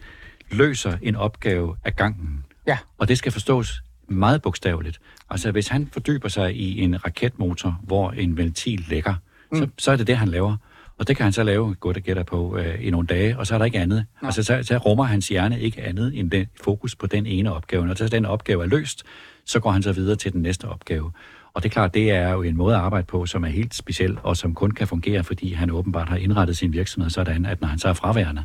løser 0.51 0.97
en 1.03 1.17
opgave 1.17 1.77
af 1.85 1.97
gangen. 1.97 2.45
Ja. 2.67 2.79
Og 2.99 3.09
det 3.09 3.19
skal 3.19 3.33
forstås 3.33 3.83
meget 4.09 4.43
bogstaveligt. 4.43 5.01
Altså, 5.31 5.51
hvis 5.51 5.69
han 5.69 5.89
fordyber 5.93 6.29
sig 6.29 6.57
i 6.57 6.81
en 6.81 7.05
raketmotor, 7.05 7.81
hvor 7.83 8.11
en 8.11 8.37
ventil 8.37 8.85
ligger, 8.89 9.15
mm. 9.53 9.59
så, 9.59 9.69
så 9.79 9.93
er 9.93 9.97
det 9.97 10.07
det, 10.07 10.17
han 10.17 10.29
laver. 10.29 10.57
Og 10.99 11.09
det 11.09 11.17
kan 11.17 11.25
han 11.25 11.33
så 11.33 11.43
lave, 11.43 11.75
godt 11.75 11.97
og 11.97 12.03
gætter 12.03 12.23
på, 12.23 12.57
øh, 12.57 12.87
i 12.87 12.91
nogle 12.91 13.07
dage, 13.07 13.39
og 13.39 13.47
så 13.47 13.55
er 13.55 13.59
der 13.59 13.65
ikke 13.65 13.79
andet. 13.79 14.07
Nej. 14.23 14.29
Altså, 14.29 14.43
så, 14.43 14.63
så 14.63 14.77
rummer 14.77 15.05
hans 15.05 15.29
hjerne 15.29 15.61
ikke 15.61 15.83
andet 15.83 16.19
end 16.19 16.31
den 16.31 16.47
fokus 16.63 16.97
på 16.97 17.07
den 17.07 17.27
ene 17.27 17.53
opgave. 17.53 17.87
Når 17.87 17.95
så 17.95 18.09
den 18.09 18.25
opgave 18.25 18.63
er 18.63 18.67
løst, 18.67 19.05
så 19.47 19.61
går 19.61 19.71
han 19.71 19.83
så 19.83 19.93
videre 19.93 20.17
til 20.17 20.33
den 20.33 20.43
næste 20.43 20.65
opgave. 20.65 21.13
Og 21.55 21.63
det 21.63 21.69
er 21.69 21.73
klart, 21.73 21.95
det 21.95 22.11
er 22.11 22.31
jo 22.33 22.43
en 22.43 22.57
måde 22.57 22.75
at 22.75 22.81
arbejde 22.81 23.07
på, 23.07 23.27
som 23.27 23.45
er 23.45 23.49
helt 23.49 23.75
speciel, 23.75 24.19
og 24.23 24.37
som 24.37 24.55
kun 24.55 24.71
kan 24.71 24.87
fungere, 24.87 25.25
fordi 25.25 25.53
han 25.53 25.71
åbenbart 25.71 26.09
har 26.09 26.17
indrettet 26.17 26.57
sin 26.57 26.73
virksomhed 26.73 27.11
sådan, 27.11 27.47
at 27.47 27.61
når 27.61 27.69
han 27.69 27.79
så 27.79 27.89
er 27.89 27.93
fraværende, 27.93 28.45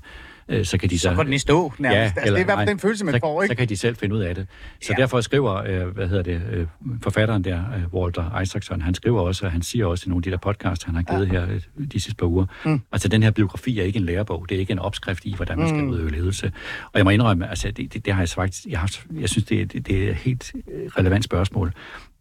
øh, 0.49 0.65
så 0.65 0.77
kan 0.77 0.89
de 0.89 0.99
så... 0.99 1.09
Så 1.09 1.15
går 1.15 1.23
den 1.23 1.33
i 1.33 1.37
stå, 1.37 1.73
nærmest. 1.79 1.95
Ja, 1.97 2.01
altså, 2.03 2.21
det 2.25 2.33
er 2.33 2.37
i 2.37 2.43
hvert 2.43 2.57
fald 2.57 2.67
den 2.67 2.79
følelse, 2.79 3.05
man 3.05 3.13
så, 3.13 3.19
får, 3.19 3.43
ikke? 3.43 3.53
Så 3.53 3.57
kan 3.57 3.69
de 3.69 3.77
selv 3.77 3.95
finde 3.95 4.15
ud 4.15 4.19
af 4.19 4.35
det. 4.35 4.47
Så 4.81 4.93
Ja. 4.97 5.01
derfor 5.01 5.21
skriver, 5.21 5.53
øh, 5.55 5.87
hvad 5.87 6.07
hedder 6.07 6.23
det, 6.23 6.41
øh, 6.51 6.67
forfatteren 7.03 7.43
der, 7.43 7.59
øh, 7.77 7.93
Walter 7.93 8.39
Isaacson, 8.41 8.81
han 8.81 8.93
skriver 8.93 9.21
også, 9.21 9.45
og 9.45 9.51
han 9.51 9.61
siger 9.61 9.85
også 9.85 10.03
i 10.07 10.09
nogle 10.09 10.19
af 10.19 10.23
de 10.23 10.31
der 10.31 10.37
podcasts, 10.37 10.85
han 10.85 10.95
har 10.95 11.01
givet 11.01 11.33
ja. 11.33 11.45
her 11.45 11.55
øh, 11.77 11.85
de 11.91 11.99
sidste 11.99 12.15
par 12.15 12.25
uger, 12.25 12.45
mm. 12.65 12.81
altså 12.91 13.07
den 13.07 13.23
her 13.23 13.31
biografi 13.31 13.79
er 13.79 13.83
ikke 13.83 13.99
en 13.99 14.05
lærebog, 14.05 14.45
det 14.49 14.55
er 14.55 14.59
ikke 14.59 14.71
en 14.71 14.79
opskrift 14.79 15.25
i, 15.25 15.35
hvordan 15.35 15.57
man 15.57 15.67
skal 15.69 15.81
Mm. 15.83 15.89
udøve 15.89 16.11
ledelse. 16.11 16.51
Og 16.85 16.97
jeg 16.97 17.03
må 17.03 17.09
indrømme, 17.09 17.49
altså 17.49 17.71
det, 17.71 17.93
det, 17.93 18.05
det 18.05 18.13
har 18.13 18.21
jeg 18.21 18.29
faktisk, 18.29 18.65
jeg, 18.69 18.79
har, 18.79 18.91
jeg 19.19 19.29
synes, 19.29 19.45
det, 19.45 19.73
det, 19.73 19.87
det 19.87 20.03
er 20.05 20.09
et 20.09 20.15
helt 20.15 20.51
øh, 20.73 20.85
relevant 20.97 21.23
spørgsmål, 21.23 21.73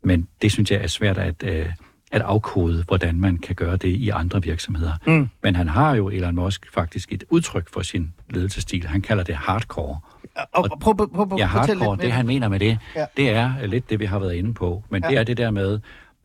men 0.05 0.29
det 0.43 0.53
synes 0.53 0.71
jeg 0.71 0.83
er 0.83 0.87
svært 0.87 1.19
at, 1.19 1.43
øh, 1.45 1.67
at 2.13 2.21
afkode, 2.23 2.85
hvordan 2.89 3.21
man 3.21 3.37
kan 3.37 3.55
gøre 3.55 3.77
det 3.77 3.89
i 3.89 4.09
andre 4.09 4.43
virksomheder. 4.43 4.93
Mm. 5.07 5.29
Men 5.43 5.57
han 5.57 5.69
har 5.69 5.95
jo, 5.95 6.09
Elon 6.09 6.35
Musk, 6.35 6.67
faktisk 6.75 7.13
et 7.13 7.25
udtryk 7.31 7.69
for 7.73 7.83
sin 7.83 8.13
ledelsesstil. 8.31 8.87
Han 8.87 9.01
kalder 9.01 9.25
det 9.25 9.35
hardcore. 9.35 9.99
Og, 10.37 10.69
og 10.73 10.81
prøv, 10.81 10.97
prøv, 10.97 11.11
prøv, 11.15 11.29
prøv, 11.29 11.39
Ja, 11.39 11.47
hardcore, 11.47 11.97
det 11.97 12.13
han 12.13 12.27
mener 12.27 12.49
med 12.49 12.61
det, 12.61 12.79
Ja. 12.97 13.07
det 13.17 13.31
er 13.31 13.67
lidt 13.67 13.91
det, 13.91 14.01
vi 14.01 14.05
har 14.05 14.19
været 14.19 14.35
inde 14.35 14.55
på. 14.55 14.85
Men 14.91 15.03
ja. 15.03 15.09
det 15.11 15.19
er 15.19 15.25
det 15.25 15.37
der 15.37 15.51
med, 15.51 15.81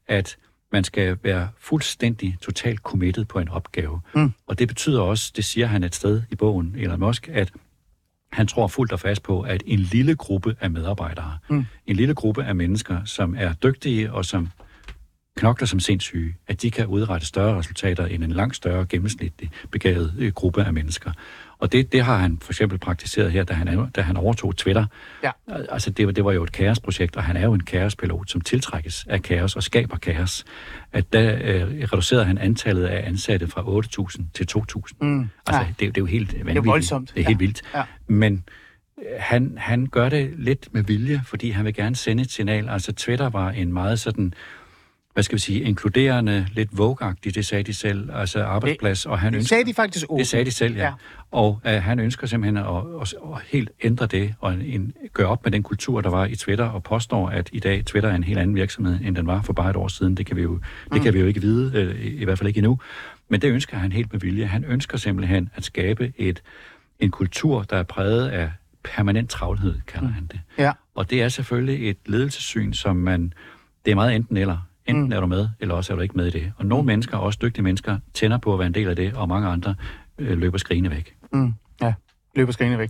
at 0.08 0.38
man 0.72 0.84
skal 0.84 1.18
være 1.24 1.48
fuldstændig 1.60 2.38
totalt 2.42 2.80
committed 2.80 3.26
på 3.26 3.40
en 3.40 3.50
opgave. 3.50 4.02
Mm. 4.16 4.34
Og 4.48 4.60
det 4.60 4.68
betyder 4.68 5.02
også, 5.02 5.34
det 5.36 5.46
siger 5.46 5.68
han 5.68 5.84
et 5.84 5.96
sted 5.96 6.22
i 6.30 6.36
bogen, 6.36 6.76
Elon 6.78 7.00
Musk, 7.00 7.30
at 7.34 7.52
han 8.32 8.48
tror 8.48 8.68
fuldt 8.68 8.92
og 8.92 9.00
fast 9.00 9.24
på, 9.24 9.42
at 9.42 9.64
en 9.66 9.80
lille 9.80 10.16
gruppe 10.16 10.56
af 10.62 10.72
medarbejdere, 10.72 11.38
Mm. 11.50 11.66
en 11.88 11.96
lille 11.96 12.14
gruppe 12.14 12.44
af 12.44 12.56
mennesker, 12.56 13.04
som 13.06 13.36
er 13.38 13.54
dygtige 13.54 14.12
og 14.14 14.26
som 14.26 14.50
knokler 15.38 15.68
som 15.68 15.80
sindssyge, 15.80 16.36
at 16.48 16.62
de 16.62 16.72
kan 16.72 16.86
udrette 16.88 17.28
større 17.28 17.58
resultater 17.60 18.06
end 18.06 18.24
en 18.24 18.32
langt 18.32 18.56
større 18.56 18.86
gennemsnitlig 18.86 19.52
begavet 19.72 20.14
øh, 20.18 20.32
gruppe 20.34 20.64
af 20.64 20.74
mennesker. 20.74 21.12
Og 21.60 21.72
det, 21.72 21.92
det 21.92 22.02
har 22.04 22.18
han 22.18 22.38
for 22.42 22.52
eksempel 22.52 22.80
praktiseret 22.80 23.32
her, 23.32 23.44
da 23.44 23.54
han, 23.54 23.90
da 23.96 24.02
han 24.02 24.18
overtog 24.18 24.56
Twitter. 24.58 24.86
Ja. 25.24 25.32
Altså, 25.70 25.90
det, 25.90 26.06
var- 26.06 26.12
det 26.14 26.26
var 26.26 26.32
jo 26.32 26.44
et 26.44 26.52
kaosprojekt, 26.52 27.16
og 27.16 27.24
han 27.24 27.38
er 27.38 27.42
jo 27.44 27.54
en 27.54 27.64
kaospilot, 27.64 28.30
som 28.30 28.42
tiltrækkes 28.42 29.06
af 29.10 29.22
kaos 29.22 29.56
og 29.56 29.64
skaber 29.64 29.98
kaos. 29.98 30.46
At 30.94 31.14
der 31.14 31.36
øh, 31.44 31.62
reducerede 31.84 32.26
han 32.26 32.38
antallet 32.38 32.86
af 32.86 33.08
ansatte 33.08 33.48
fra 33.48 33.62
8.000 33.62 34.24
til 34.34 34.48
2.000. 34.58 34.82
Mm. 35.02 35.20
Altså, 35.48 35.62
Ja. 35.62 35.68
det, 35.70 35.80
det 35.80 35.88
er 35.88 35.92
jo 35.98 36.06
helt 36.06 36.34
vanvittigt. 36.38 36.66
voldsomt. 36.66 37.12
Det 37.16 37.22
er 37.22 37.28
helt 37.28 37.42
Ja. 37.42 37.46
vildt. 37.46 37.62
Ja. 37.76 37.84
Men 38.08 38.44
øh, 39.00 39.04
han, 39.20 39.54
han 39.58 39.86
gør 39.88 40.10
det 40.10 40.34
lidt 40.38 40.68
med 40.74 40.84
vilje, 40.84 41.22
fordi 41.26 41.50
han 41.50 41.66
vil 41.66 41.74
gerne 41.74 41.96
sende 41.96 42.24
et 42.24 42.32
signal. 42.32 42.70
Altså, 42.70 42.94
Twitter 42.94 43.30
var 43.30 43.50
en 43.52 43.74
meget 43.74 44.00
sådan 44.00 44.34
hvad 45.18 45.24
skal 45.24 45.36
vi 45.36 45.40
sige, 45.40 45.62
inkluderende, 45.62 46.48
lidt 46.54 46.78
vogue 46.78 47.16
det 47.24 47.46
sagde 47.46 47.64
de 47.64 47.74
selv, 47.74 48.10
altså 48.14 48.44
arbejdsplads, 48.44 49.06
og 49.06 49.20
han 49.20 49.34
Det 49.34 49.38
ønsker... 49.38 49.48
sagde 49.48 49.66
de 49.66 49.74
faktisk 49.74 50.06
åbent. 50.10 50.20
Det 50.20 50.28
sagde 50.28 50.46
de 50.46 50.52
selv, 50.52 50.76
ja. 50.76 50.84
Ja. 50.84 50.92
Og 51.32 51.60
uh, 51.66 51.72
han 51.72 52.00
ønsker 52.00 52.28
simpelthen 52.28 52.58
at, 52.58 52.84
at, 53.02 53.14
at 53.34 53.42
helt 53.46 53.70
ændre 53.84 54.06
det, 54.06 54.34
og 54.40 54.54
en, 54.54 54.62
en, 54.62 54.94
gøre 55.14 55.28
op 55.28 55.44
med 55.44 55.52
den 55.52 55.64
kultur, 55.64 56.02
der 56.02 56.10
var 56.10 56.26
i 56.26 56.36
Twitter, 56.36 56.66
og 56.66 56.84
påstår, 56.84 57.30
at 57.30 57.50
i 57.54 57.60
dag 57.60 57.86
Twitter 57.86 58.10
er 58.10 58.16
en 58.16 58.24
helt 58.24 58.40
anden 58.40 58.56
virksomhed, 58.56 59.00
end 59.04 59.16
den 59.16 59.28
var 59.28 59.42
for 59.42 59.54
bare 59.54 59.70
et 59.70 59.76
år 59.76 59.88
siden. 59.88 60.18
Det 60.18 60.26
kan 60.26 60.36
vi 60.36 60.42
jo, 60.42 60.60
det 60.94 61.02
kan 61.02 61.14
vi 61.14 61.20
jo 61.20 61.26
ikke 61.26 61.42
vide, 61.42 61.72
øh, 61.80 62.06
i, 62.06 62.16
i 62.16 62.24
hvert 62.24 62.38
fald 62.38 62.48
ikke 62.48 62.58
endnu. 62.58 62.80
Men 63.30 63.42
det 63.42 63.52
ønsker 63.52 63.78
han 63.78 63.92
helt 63.92 64.14
med 64.14 64.20
vilje. 64.20 64.46
Han 64.46 64.64
ønsker 64.64 64.98
simpelthen 64.98 65.50
at 65.56 65.64
skabe 65.64 66.14
et, 66.18 66.42
en 67.00 67.12
kultur, 67.12 67.62
der 67.62 67.78
er 67.78 67.84
præget 67.84 68.28
af 68.28 68.52
permanent 68.84 69.30
travlhed, 69.30 69.76
kalder 69.88 70.10
han 70.10 70.26
det. 70.26 70.40
Ja. 70.58 70.72
Og 70.96 71.10
det 71.10 71.22
er 71.22 71.30
selvfølgelig 71.30 71.90
et 71.90 71.98
ledelsessyn, 72.06 72.74
som 72.74 72.96
man... 72.96 73.34
Det 73.86 73.92
er 73.92 73.96
meget 73.96 74.16
enten 74.16 74.38
eller. 74.38 74.67
Enten 74.88 75.06
mm. 75.06 75.12
er 75.12 75.20
du 75.20 75.28
med, 75.28 75.50
eller 75.60 75.76
også 75.76 75.94
er 75.94 75.96
du 75.96 76.02
ikke 76.02 76.18
med 76.18 76.28
i 76.28 76.30
det. 76.30 76.54
Og 76.58 76.66
nogle 76.66 76.82
mm. 76.82 76.86
mennesker, 76.86 77.18
også 77.18 77.40
dygtige 77.42 77.64
mennesker, 77.64 77.98
tænder 78.14 78.38
på 78.38 78.54
at 78.54 78.60
være 78.60 78.68
en 78.68 78.74
del 78.74 78.90
af 78.90 78.96
det, 78.96 79.14
og 79.14 79.28
mange 79.28 79.48
andre 79.48 79.76
øh, 80.18 80.38
løber 80.38 80.58
skrigende 80.58 80.92
væk. 80.92 81.16
Mm. 81.34 81.54
Ja, 81.82 81.94
løber 82.36 82.52
skrigende 82.52 82.80
væk. 82.80 82.90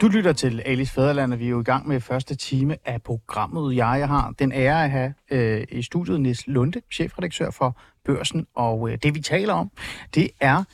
Du 0.00 0.08
lytter 0.08 0.32
til 0.32 0.62
Alice 0.64 0.92
Fæderland, 0.92 1.32
og 1.32 1.38
vi 1.38 1.44
er 1.44 1.50
jo 1.50 1.60
i 1.60 1.64
gang 1.64 1.88
med 1.88 2.00
første 2.00 2.34
time 2.34 2.76
af 2.84 3.02
programmet. 3.02 3.76
Jeg, 3.76 3.96
jeg 3.98 4.08
har 4.08 4.34
den 4.38 4.52
ære 4.52 4.84
at 4.84 4.90
have 4.90 5.14
øh, 5.30 5.64
i 5.72 5.82
studiet 5.82 6.20
Nis 6.20 6.46
Lunde, 6.46 6.80
chefredaktør 6.92 7.50
for 7.50 7.78
Børsen, 8.04 8.46
og 8.54 8.90
øh, 8.90 8.98
det 9.02 9.14
vi 9.14 9.20
taler 9.20 9.52
om, 9.52 9.70
det 10.14 10.30
er 10.40 10.64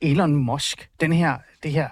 Elon 0.00 0.36
Musk. 0.36 0.90
Den 1.00 1.12
her, 1.12 1.38
det 1.62 1.72
her 1.72 1.88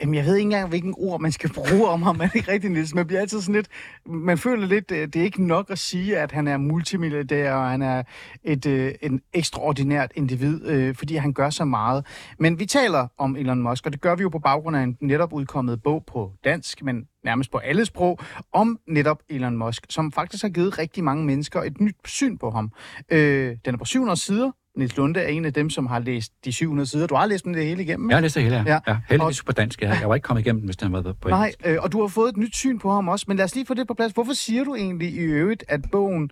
Jamen, 0.00 0.14
jeg 0.14 0.24
ved 0.24 0.36
ikke 0.36 0.44
engang, 0.44 0.68
hvilken 0.68 0.94
ord 0.98 1.20
man 1.20 1.32
skal 1.32 1.52
bruge 1.52 1.88
om 1.88 2.02
ham. 2.02 2.20
Er 2.20 2.26
det 2.26 2.34
ikke 2.34 2.52
rigtigt, 2.52 2.72
Niels? 2.72 2.94
Man 2.94 3.06
bliver 3.06 3.20
altid 3.20 3.40
sådan 3.40 3.54
lidt... 3.54 3.68
Man 4.06 4.38
føler 4.38 4.66
lidt, 4.66 4.90
øh, 4.90 5.06
det 5.06 5.16
er 5.16 5.22
ikke 5.22 5.46
nok 5.46 5.70
at 5.70 5.78
sige, 5.78 6.18
at 6.18 6.32
han 6.32 6.48
er 6.48 6.56
multimilliardær, 6.56 7.54
og 7.54 7.70
han 7.70 7.82
er 7.82 8.02
et 8.44 8.66
øh, 8.66 8.94
en 9.02 9.20
ekstraordinært 9.32 10.12
individ, 10.14 10.66
øh, 10.66 10.94
fordi 10.94 11.16
han 11.16 11.32
gør 11.32 11.50
så 11.50 11.64
meget. 11.64 12.06
Men 12.38 12.58
vi 12.58 12.66
taler 12.66 13.08
om 13.18 13.36
Elon 13.36 13.62
Musk, 13.62 13.86
og 13.86 13.92
det 13.92 14.00
gør 14.00 14.14
vi 14.14 14.22
jo 14.22 14.28
på 14.28 14.38
baggrund 14.38 14.76
af 14.76 14.82
en 14.82 14.96
netop 15.00 15.32
udkommet 15.32 15.82
bog 15.82 16.04
på 16.06 16.32
dansk, 16.44 16.82
men 16.82 17.08
nærmest 17.24 17.50
på 17.50 17.58
alle 17.58 17.84
sprog, 17.84 18.18
om 18.52 18.78
netop 18.86 19.22
Elon 19.28 19.56
Musk, 19.56 19.86
som 19.90 20.12
faktisk 20.12 20.42
har 20.42 20.50
givet 20.50 20.78
rigtig 20.78 21.04
mange 21.04 21.24
mennesker 21.24 21.62
et 21.62 21.80
nyt 21.80 21.96
syn 22.04 22.38
på 22.38 22.50
ham. 22.50 22.72
Øh, 23.10 23.56
den 23.64 23.74
er 23.74 23.78
på 23.78 23.84
700 23.84 24.20
sider, 24.20 24.50
Nils 24.78 24.96
Lunde 24.96 25.20
er 25.20 25.28
en 25.28 25.44
af 25.44 25.52
dem, 25.52 25.70
som 25.70 25.86
har 25.86 25.98
læst 25.98 26.32
de 26.44 26.52
700 26.52 26.86
sider. 26.86 27.06
Du 27.06 27.14
har 27.14 27.26
læst 27.26 27.44
dem 27.44 27.52
det 27.52 27.64
hele 27.64 27.82
igennem? 27.82 28.10
Jeg 28.10 28.16
har 28.16 28.22
læst 28.22 28.34
det 28.34 28.42
hele, 28.42 28.56
ja. 28.56 28.62
ja. 28.66 28.78
ja 28.86 28.98
heldigvis 29.08 29.40
og, 29.40 29.46
på 29.46 29.52
dansk. 29.52 29.82
Jeg, 29.82 29.98
jeg 30.00 30.08
var 30.08 30.14
ikke 30.14 30.24
kommet 30.24 30.40
igennem, 30.46 30.64
hvis 30.64 30.76
den 30.76 30.92
var 30.92 31.02
på 31.02 31.28
engelsk. 31.28 31.64
Nej, 31.64 31.72
øh, 31.72 31.78
og 31.82 31.92
du 31.92 32.00
har 32.00 32.08
fået 32.08 32.28
et 32.28 32.36
nyt 32.36 32.56
syn 32.56 32.78
på 32.78 32.90
ham 32.90 33.08
også. 33.08 33.24
Men 33.28 33.36
lad 33.36 33.44
os 33.44 33.54
lige 33.54 33.66
få 33.66 33.74
det 33.74 33.86
på 33.86 33.94
plads. 33.94 34.12
Hvorfor 34.12 34.32
siger 34.32 34.64
du 34.64 34.74
egentlig 34.74 35.12
i 35.12 35.18
øvrigt, 35.18 35.64
at 35.68 35.80
bogen 35.92 36.30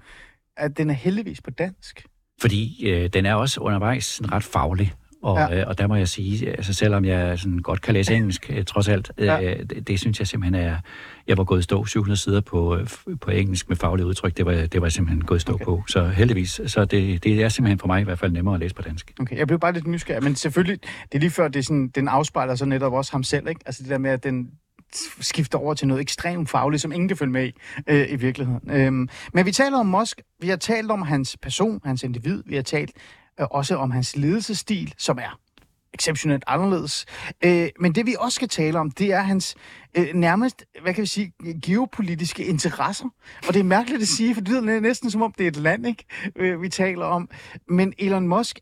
at 0.57 0.79
den 0.79 0.91
er 0.91 0.95
heldigvis 0.95 1.41
på 1.41 1.51
dansk? 1.51 2.07
Fordi 2.41 2.89
øh, 2.91 3.11
den 3.13 3.27
er 3.27 3.35
også 3.35 3.61
undervejs 3.61 4.21
ret 4.33 4.45
faglig. 4.45 4.93
Og, 5.27 5.39
ja. 5.39 5.61
øh, 5.61 5.65
og 5.67 5.79
der 5.79 5.87
må 5.87 5.95
jeg 5.95 6.09
sige, 6.09 6.51
altså 6.51 6.75
selvom 6.75 7.05
jeg 7.05 7.39
sådan 7.39 7.59
godt 7.59 7.83
kan 7.83 7.95
læse 7.95 8.15
engelsk, 8.15 8.51
øh, 8.55 8.65
trods 8.65 8.89
alt, 8.89 9.13
ja. 9.19 9.43
øh, 9.43 9.59
det, 9.59 9.89
det 9.89 10.01
synes 10.01 10.19
jeg 10.19 10.29
simpelthen 10.29 10.67
er... 10.67 10.77
Jeg 11.27 11.39
var 11.39 11.45
gået 11.45 11.65
stå 11.65 11.85
700 11.85 12.21
sider 12.21 12.41
på, 12.41 12.77
øh, 12.77 12.87
på 13.21 13.31
engelsk 13.31 13.69
med 13.69 13.77
faglige 13.77 14.07
udtryk, 14.07 14.37
det 14.37 14.47
var, 14.47 14.53
det 14.53 14.83
var 14.83 14.89
simpelthen 14.89 15.25
gået 15.25 15.41
stå 15.41 15.55
okay. 15.55 15.65
på. 15.65 15.85
Så 15.89 16.07
heldigvis, 16.07 16.61
så 16.67 16.85
det, 16.85 17.25
det 17.25 17.43
er 17.43 17.49
simpelthen 17.49 17.79
for 17.79 17.87
mig 17.87 18.01
i 18.01 18.05
hvert 18.05 18.19
fald 18.19 18.33
nemmere 18.33 18.55
at 18.55 18.61
læse 18.61 18.75
på 18.75 18.83
dansk. 18.83 19.13
Okay, 19.21 19.37
jeg 19.37 19.47
blev 19.47 19.59
bare 19.59 19.73
lidt 19.73 19.87
nysgerrig, 19.87 20.23
men 20.23 20.35
selvfølgelig, 20.35 20.79
det 20.83 21.15
er 21.15 21.19
lige 21.19 21.31
før, 21.31 21.49
det 21.49 21.59
er 21.59 21.63
sådan, 21.63 21.89
den 21.89 22.09
afspejler 22.09 22.55
så 22.55 22.65
netop 22.65 22.93
også 22.93 23.13
ham 23.13 23.23
selv, 23.23 23.49
ikke? 23.49 23.61
Altså 23.67 23.83
det 23.83 23.91
der 23.91 23.99
med, 23.99 24.11
at 24.11 24.25
den, 24.25 24.49
skifter 25.21 25.59
over 25.59 25.75
til 25.75 25.89
noget 25.89 26.01
ekstremt 26.01 26.51
fagligt, 26.51 26.83
som 26.83 26.93
ingen 26.93 27.09
kan 27.09 27.17
følge 27.17 27.33
med 27.33 27.47
i, 27.47 27.53
øh, 27.87 28.13
i 28.13 28.17
virkeligheden. 28.17 28.71
Øhm, 28.71 29.09
men 29.33 29.47
vi 29.47 29.53
taler 29.53 29.79
om 29.79 29.87
Musk, 29.87 30.23
vi 30.41 30.49
har 30.49 30.57
talt 30.57 30.91
om 30.91 31.03
hans 31.03 31.37
person, 31.43 31.81
hans 31.85 32.03
individ, 32.03 32.43
vi 32.47 32.55
har 32.55 32.63
talt 32.63 32.91
Øh, 33.41 33.47
også 33.51 33.77
om 33.77 33.91
hans 33.91 34.17
ledelsesstil, 34.17 34.95
som 34.99 35.19
er 35.19 35.39
exceptionelt 35.95 36.45
anderledes. 36.47 37.07
Øh, 37.45 37.69
men 37.81 37.95
det 37.95 38.07
vi 38.07 38.17
også 38.19 38.37
skal 38.37 38.49
tale 38.49 38.79
om, 38.79 38.91
det 38.91 39.13
er 39.13 39.21
hans 39.21 39.55
øh, 39.97 40.15
nærmest, 40.15 40.65
hvad 40.83 40.95
kan 40.95 41.03
vi 41.03 41.07
sige, 41.07 41.33
geopolitiske 41.63 42.45
interesser. 42.45 43.09
Og 43.49 43.55
det 43.55 43.61
er 43.61 43.65
mærkeligt 43.65 44.03
at 44.03 44.09
sige, 44.09 44.35
for 44.35 44.41
det 44.41 44.63
lyder 44.63 44.81
næsten 44.81 45.11
som 45.11 45.23
om 45.23 45.33
det 45.39 45.45
er 45.45 45.49
et 45.49 45.57
land, 45.57 45.87
ikke, 45.87 46.05
øh, 46.37 46.63
vi 46.63 46.69
taler 46.69 47.05
om. 47.05 47.31
Men 47.69 47.93
Elon 47.99 48.29
Musk 48.29 48.61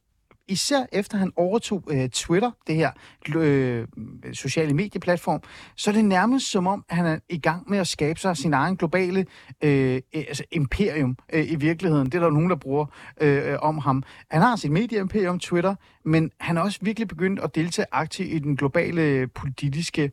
især 0.48 0.86
efter 0.92 1.18
han 1.18 1.32
overtog 1.36 1.84
øh, 1.90 2.08
Twitter, 2.08 2.50
det 2.66 2.74
her 2.74 2.90
øh, 3.36 3.86
sociale 4.32 4.74
medieplatform, 4.74 5.42
så 5.76 5.90
er 5.90 5.94
det 5.94 6.04
nærmest 6.04 6.50
som 6.50 6.66
om, 6.66 6.84
han 6.88 7.06
er 7.06 7.18
i 7.28 7.38
gang 7.38 7.70
med 7.70 7.78
at 7.78 7.86
skabe 7.86 8.20
sig 8.20 8.36
sin 8.36 8.54
egen 8.54 8.76
globale 8.76 9.26
øh, 9.64 10.00
altså 10.14 10.44
imperium 10.52 11.16
øh, 11.32 11.52
i 11.52 11.54
virkeligheden. 11.54 12.06
Det 12.06 12.14
er 12.14 12.20
der 12.20 12.30
nogen, 12.30 12.50
der 12.50 12.56
bruger 12.56 12.86
øh, 13.20 13.52
øh, 13.52 13.58
om 13.62 13.78
ham. 13.78 14.02
Han 14.30 14.42
har 14.42 14.56
sit 14.56 14.70
medieimperium, 14.70 15.38
Twitter, 15.38 15.74
men 16.04 16.30
han 16.40 16.56
er 16.56 16.60
også 16.60 16.78
virkelig 16.82 17.08
begyndt 17.08 17.40
at 17.40 17.54
deltage 17.54 17.86
aktivt 17.92 18.28
i 18.28 18.38
den 18.38 18.56
globale 18.56 19.28
politiske 19.28 20.12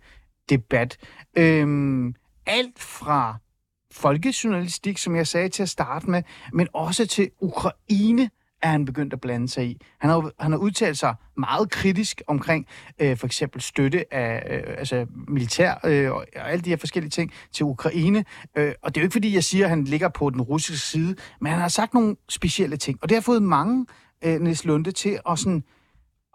debat. 0.50 0.98
Øh, 1.38 2.14
alt 2.46 2.80
fra 2.80 3.36
folkejournalistik, 3.92 4.98
som 4.98 5.16
jeg 5.16 5.28
sagde 5.28 5.50
til 5.50 5.64
at 5.64 5.70
starte 5.70 6.10
med, 6.10 6.24
men 6.54 6.68
også 6.74 7.08
til 7.08 7.30
Ukraine 7.42 8.30
er 8.62 8.70
han 8.70 8.86
begyndt 8.86 9.14
at 9.14 9.22
blande 9.22 9.50
sig 9.50 9.66
i. 9.66 9.82
Han 10.00 10.10
har, 10.10 10.32
han 10.40 10.52
har 10.52 10.60
udtalt 10.60 10.98
sig 10.98 11.16
meget 11.38 11.72
kritisk 11.72 12.22
omkring 12.28 12.68
øh, 13.00 13.18
for 13.18 13.26
eksempel 13.26 13.62
støtte 13.62 14.14
af 14.14 14.44
øh, 14.50 14.76
altså 14.78 15.06
militær 15.28 15.74
øh, 15.84 16.12
og 16.12 16.26
alle 16.36 16.62
de 16.62 16.70
her 16.70 16.78
forskellige 16.78 17.10
ting 17.10 17.32
til 17.52 17.66
Ukraine. 17.66 18.26
Øh, 18.58 18.74
og 18.82 18.96
det 18.96 19.02
er 19.02 19.04
jo 19.04 19.06
ikke 19.06 19.14
fordi, 19.14 19.34
jeg 19.34 19.44
siger, 19.44 19.66
at 19.66 19.70
han 19.70 19.84
ligger 19.84 20.10
på 20.10 20.30
den 20.30 20.42
russiske 20.42 20.88
side, 20.88 21.16
men 21.42 21.52
han 21.52 21.62
har 21.62 21.68
sagt 21.68 21.94
nogle 21.94 22.16
specielle 22.30 22.78
ting. 22.78 23.00
Og 23.02 23.10
det 23.10 23.16
har 23.16 23.22
fået 23.22 23.44
mange, 23.44 23.86
øh, 24.24 24.42
Niels 24.42 24.66
Lunde, 24.66 24.92
til 24.92 25.20
at, 25.30 25.40
sådan, 25.40 25.64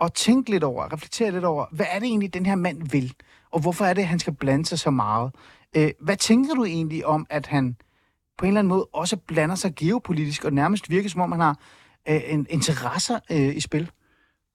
at 0.03 0.13
tænke 0.13 0.51
lidt 0.51 0.65
over, 0.65 0.93
reflektere 0.93 1.31
lidt 1.31 1.45
over, 1.45 1.67
hvad 1.73 1.87
er 1.91 1.99
det 1.99 2.07
egentlig, 2.07 2.35
den 2.35 2.47
her 2.47 2.55
mand 2.55 2.91
vil? 2.91 3.15
Og 3.53 3.61
hvorfor 3.61 3.85
er 3.85 3.95
det, 3.95 4.03
at 4.03 4.09
han 4.09 4.19
skal 4.19 4.35
blande 4.35 4.67
sig 4.67 4.79
så 4.79 4.91
meget? 4.91 5.35
Øh, 5.77 5.91
hvad 6.01 6.17
tænker 6.17 6.55
du 6.55 6.65
egentlig 6.65 7.07
om, 7.07 7.27
at 7.31 7.47
han 7.47 7.77
på 8.39 8.45
en 8.45 8.49
eller 8.49 8.59
anden 8.59 8.69
måde 8.69 8.89
også 8.93 9.17
blander 9.17 9.55
sig 9.55 9.75
geopolitisk, 9.77 10.45
og 10.45 10.53
nærmest 10.53 10.91
virker 10.91 11.09
som 11.09 11.21
om, 11.21 11.33
han 11.33 11.41
har 11.41 11.59
øh, 12.09 12.45
interesser 12.49 13.19
øh, 13.31 13.57
i 13.57 13.61
spil? 13.61 13.91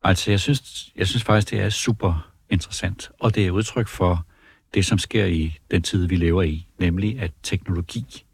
Altså, 0.03 0.31
jeg 0.31 0.39
synes, 0.39 0.91
jeg 0.95 1.07
synes 1.07 1.23
faktisk, 1.23 1.51
det 1.51 1.59
er 1.59 1.69
super 1.69 2.31
interessant, 2.49 3.11
og 3.19 3.35
det 3.35 3.47
er 3.47 3.51
udtryk 3.51 3.87
for 3.87 4.25
det, 4.73 4.85
som 4.85 4.97
sker 4.97 5.25
i 5.25 5.57
den 5.71 5.81
tid, 5.81 6.07
vi 6.07 6.15
lever 6.15 6.41
i, 6.43 6.67
nemlig 6.79 7.19
at 7.19 7.31
teknologi 7.43 8.25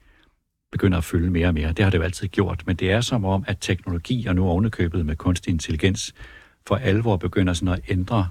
begynder 0.72 0.98
at 0.98 1.04
følge 1.04 1.30
mere 1.30 1.48
og 1.48 1.54
mere. 1.54 1.72
Det 1.72 1.84
har 1.84 1.90
det 1.90 1.98
jo 1.98 2.04
altid 2.04 2.28
gjort, 2.28 2.64
men 2.66 2.76
det 2.76 2.92
er 2.92 3.02
som 3.02 3.26
om, 3.26 3.44
at 3.48 3.58
teknologi, 3.62 4.26
og 4.26 4.36
nu 4.36 4.50
ovenikøbet 4.50 5.06
med 5.06 5.16
kunstig 5.16 5.52
intelligens, 5.52 6.14
for 6.68 6.76
alvor 6.76 7.18
begynder 7.18 7.54
sådan 7.54 7.74
at 7.74 7.82
ændre 7.90 8.30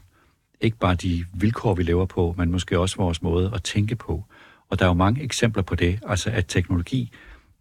ikke 0.61 0.77
bare 0.77 0.95
de 0.95 1.25
vilkår, 1.35 1.75
vi 1.75 1.83
lever 1.83 2.07
på, 2.07 2.35
men 2.39 2.51
måske 2.51 2.79
også 2.79 2.97
vores 2.97 3.23
måde 3.23 3.51
at 3.55 3.63
tænke 3.63 3.97
på. 3.97 4.25
Og 4.69 4.79
der 4.79 4.85
er 4.85 4.89
jo 4.89 4.95
mange 4.95 5.23
eksempler 5.23 5.63
på 5.63 5.75
det, 5.75 6.01
altså 6.07 6.31
at 6.31 6.47
teknologi 6.49 7.13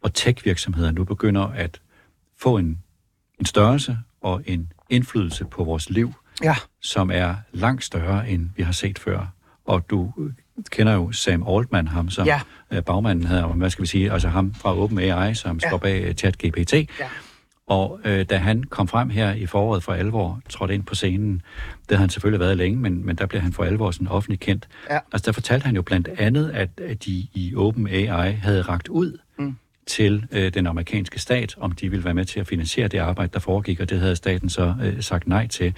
og 0.02 0.14
tech-virksomheder 0.14 0.92
nu 0.92 1.04
begynder 1.04 1.42
at 1.42 1.82
få 2.38 2.58
en 2.58 2.84
en 3.40 3.46
størrelse 3.46 3.98
og 4.22 4.42
en 4.46 4.72
indflydelse 4.90 5.46
på 5.46 5.64
vores 5.64 5.90
liv, 5.90 6.14
ja. 6.44 6.56
som 6.82 7.12
er 7.14 7.36
langt 7.52 7.84
større, 7.84 8.30
end 8.30 8.50
vi 8.56 8.64
har 8.64 8.72
set 8.72 9.00
før. 9.00 9.28
Og 9.66 9.90
du 9.90 10.14
kender 10.72 10.94
jo 10.94 11.12
Sam 11.12 11.44
Altman, 11.48 11.88
ham 11.88 12.10
som 12.10 12.26
ja. 12.26 12.42
Øh, 12.72 12.84
bagmanden 12.84 13.26
hedder, 13.26 13.48
hvad 13.48 13.70
skal 13.70 13.82
vi 13.82 13.88
sige, 13.88 14.12
altså 14.12 14.28
ham 14.28 14.54
fra 14.54 14.78
OpenAI, 14.78 15.34
som 15.34 15.60
ja. 15.64 15.70
står 15.70 15.78
bag 15.78 16.04
øh, 16.04 16.14
ChatGPT. 16.14 16.74
Ja. 16.74 17.10
Og 17.68 18.00
øh, 18.06 18.26
da 18.26 18.38
han 18.38 18.64
kom 18.64 18.88
frem 18.88 19.10
her 19.10 19.34
i 19.34 19.46
foråret 19.46 19.84
for 19.84 19.94
alvor, 19.94 20.42
trådte 20.50 20.74
ind 20.74 20.84
på 20.84 20.96
scenen, 20.96 21.34
det 21.34 21.98
havde 21.98 22.00
han 22.00 22.10
selvfølgelig 22.10 22.40
været 22.40 22.58
længe, 22.58 22.80
men, 22.80 23.06
men 23.06 23.16
der 23.16 23.26
blev 23.26 23.42
han 23.42 23.54
for 23.54 23.64
alvor 23.64 23.92
sådan 23.92 24.08
offentligt 24.08 24.42
kendt. 24.42 24.68
Ja. 24.90 25.00
Altså 25.12 25.26
der 25.26 25.32
fortalte 25.32 25.66
han 25.66 25.76
jo 25.76 25.82
blandt 25.82 26.08
andet, 26.18 26.52
at, 26.52 26.70
at 26.82 27.06
de 27.06 27.28
i 27.34 27.54
OpenAI 27.56 28.32
havde 28.32 28.62
ragt 28.62 28.88
ud 28.88 29.18
til 29.88 30.28
øh, 30.32 30.54
den 30.54 30.68
amerikanske 30.68 31.20
stat, 31.20 31.56
om 31.58 31.72
de 31.72 31.90
ville 31.90 32.06
være 32.06 32.14
med 32.14 32.26
til 32.26 32.40
at 32.40 32.48
finansiere 32.48 32.88
det 32.88 32.98
arbejde, 32.98 33.32
der 33.34 33.40
foregik, 33.40 33.80
og 33.80 33.90
det 33.90 34.00
havde 34.00 34.16
staten 34.16 34.50
så 34.50 34.76
øh, 34.84 35.02
sagt 35.02 35.28
nej 35.28 35.48
til. 35.48 35.74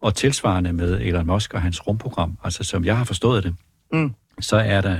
Og 0.00 0.14
tilsvarende 0.14 0.72
med 0.72 1.00
Elon 1.00 1.26
Musk 1.26 1.54
og 1.54 1.62
hans 1.62 1.86
rumprogram, 1.86 2.38
altså 2.44 2.64
som 2.64 2.84
jeg 2.84 2.96
har 2.96 3.04
forstået 3.04 3.44
det, 3.44 3.54
mm. 3.92 4.14
så 4.40 4.56
er 4.56 4.80
der, 4.80 4.96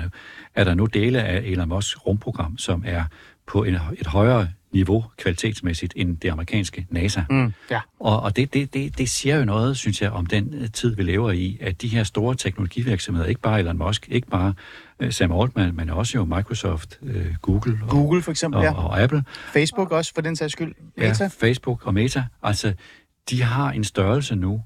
er 0.55 0.65
der 0.65 0.75
nu 0.75 0.87
dele 0.87 1.23
af 1.23 1.43
Elon 1.45 1.69
Musks 1.69 2.07
rumprogram, 2.07 2.59
som 2.59 2.83
er 2.87 3.05
på 3.47 3.65
en, 3.65 3.75
et 3.75 4.07
højere 4.07 4.49
niveau 4.73 5.05
kvalitetsmæssigt 5.19 5.93
end 5.97 6.17
det 6.17 6.29
amerikanske 6.29 6.87
NASA. 6.91 7.21
Mm, 7.31 7.53
ja. 7.71 7.81
Og, 8.01 8.21
og 8.21 8.37
det, 8.37 8.55
det, 8.55 8.75
det, 8.75 8.99
det 8.99 9.11
siger 9.11 9.37
jo 9.37 9.45
noget, 9.45 9.77
synes 9.77 10.03
jeg, 10.03 10.11
om 10.11 10.27
den 10.27 10.55
øh, 10.55 10.71
tid, 10.71 10.97
vi 10.97 11.03
lever 11.03 11.31
i, 11.31 11.59
at 11.61 11.83
de 11.83 11.89
her 11.89 12.05
store 12.05 12.35
teknologivirksomheder, 12.35 13.27
ikke 13.27 13.41
bare 13.41 13.61
Elon 13.61 13.79
Musk, 13.79 14.09
ikke 14.11 14.29
bare 14.29 14.55
uh, 15.05 15.11
Sam 15.11 15.33
Altman, 15.33 15.77
men 15.77 15.91
også 15.91 16.19
jo 16.19 16.25
Microsoft, 16.25 16.99
uh, 17.03 17.11
Google. 17.43 17.79
Og, 17.83 17.89
Google 17.89 18.23
for 18.23 18.31
eksempel, 18.31 18.59
og, 18.59 18.65
ja. 18.65 18.73
Og 18.73 19.01
Apple. 19.01 19.25
Facebook 19.53 19.91
også, 19.93 20.13
for 20.15 20.23
den 20.23 20.37
sags 20.37 20.53
skyld. 20.53 20.75
Meta. 20.97 21.25
Ja, 21.25 21.31
Facebook 21.41 21.87
og 21.87 21.95
Meta. 21.95 22.25
Altså, 22.43 22.73
de 23.31 23.43
har 23.43 23.71
en 23.71 23.85
størrelse 23.85 24.37
nu, 24.37 24.63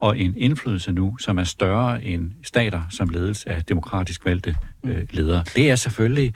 og 0.00 0.18
en 0.18 0.34
indflydelse 0.36 0.92
nu, 0.92 1.16
som 1.16 1.38
er 1.38 1.44
større 1.44 2.04
end 2.04 2.30
stater, 2.42 2.82
som 2.90 3.08
ledes 3.08 3.44
af 3.44 3.64
demokratisk 3.64 4.24
valgte 4.24 4.54
uh, 4.82 4.90
ledere. 5.10 5.44
Det 5.56 5.70
er 5.70 5.76
selvfølgelig 5.76 6.34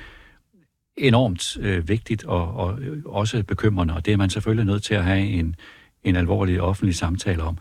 enormt 1.01 1.57
øh, 1.61 1.89
vigtigt 1.89 2.25
og, 2.25 2.55
og 2.57 2.79
også 3.05 3.43
bekymrende, 3.43 3.95
og 3.95 4.07
det 4.07 4.13
er 4.13 4.17
man 4.17 4.31
selvfølgelig 4.31 4.67
nødt 4.67 4.83
til 4.83 4.95
at 4.95 5.05
have 5.05 5.21
en, 5.27 5.57
en 6.05 6.17
alvorlig 6.17 6.61
offentlig 6.61 6.95
samtale 6.95 7.43
om. 7.43 7.59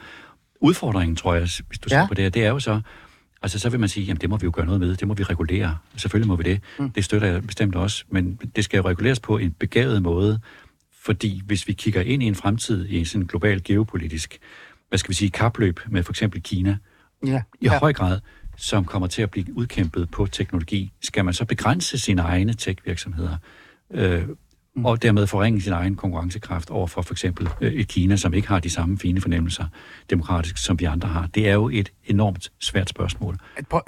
Udfordringen, 0.62 1.16
tror 1.16 1.34
jeg, 1.34 1.42
hvis 1.42 1.80
du 1.80 1.88
ja. 1.92 2.02
ser 2.02 2.08
på 2.08 2.14
det 2.14 2.34
det 2.34 2.46
er 2.46 2.50
jo 2.50 2.60
så, 2.60 2.82
altså 3.42 3.60
så 3.60 3.70
vil 3.70 3.80
man 3.80 3.90
sige, 3.90 4.06
jamen 4.06 4.22
det 4.22 4.30
må 4.30 4.38
vi 4.38 4.46
jo 4.46 4.52
gøre 4.56 4.66
noget 4.66 4.80
med, 4.82 4.96
det 4.96 5.08
må 5.08 5.14
vi 5.14 5.24
regulere. 5.24 5.78
Selvfølgelig 5.96 6.28
må 6.28 6.36
vi 6.36 6.44
det. 6.44 6.62
Mm. 6.80 6.90
Det 6.90 7.06
støtter 7.06 7.28
jeg 7.28 7.44
bestemt 7.44 7.76
også, 7.76 8.04
men 8.10 8.40
det 8.56 8.64
skal 8.64 8.78
jo 8.78 8.84
reguleres 8.84 9.20
på 9.20 9.38
en 9.38 9.52
begavet 9.52 10.02
måde, 10.02 10.40
fordi 11.02 11.42
hvis 11.46 11.68
vi 11.68 11.74
kigger 11.74 12.02
ind 12.02 12.24
i 12.24 12.26
en 12.26 12.36
fremtid 12.36 12.86
i 12.86 12.98
en 12.98 13.06
sådan 13.06 13.28
global 13.28 13.64
geopolitisk, 13.64 14.38
hvad 14.90 15.00
skal 15.00 15.10
vi 15.10 15.16
sige, 15.16 15.30
kapløb 15.32 15.80
med 15.88 16.04
for 16.04 16.12
eksempel 16.12 16.42
Kina, 16.44 16.78
Ja. 17.26 17.42
i 17.62 17.66
ja. 17.66 17.80
høj 17.80 17.94
grad, 17.94 18.20
som 18.60 18.86
kommer 18.86 19.08
til 19.08 19.22
at 19.22 19.32
blive 19.32 19.58
udkæmpet 19.58 20.12
på 20.12 20.26
teknologi. 20.26 20.92
Skal 21.02 21.26
man 21.26 21.34
så 21.34 21.46
begrænse 21.46 22.00
sine 22.00 22.22
egne 22.22 22.54
tech-virksomheder, 22.54 23.38
øh, 23.92 24.28
og 24.86 25.02
dermed 25.02 25.28
forringe 25.28 25.62
sin 25.62 25.74
egen 25.74 25.96
konkurrencekraft 25.96 26.70
over 26.70 26.88
for 26.88 27.02
for 27.02 27.14
eksempel 27.14 27.50
øh, 27.62 27.74
et 27.74 27.88
Kina, 27.88 28.16
som 28.16 28.34
ikke 28.34 28.48
har 28.48 28.60
de 28.60 28.70
samme 28.70 28.98
fine 28.98 29.22
fornemmelser 29.22 29.66
demokratisk, 30.10 30.58
som 30.58 30.80
vi 30.80 30.86
andre 30.86 31.10
har? 31.10 31.28
Det 31.28 31.50
er 31.50 31.54
jo 31.54 31.70
et 31.70 31.92
enormt 32.06 32.52
svært 32.60 32.90
spørgsmål. 32.90 33.38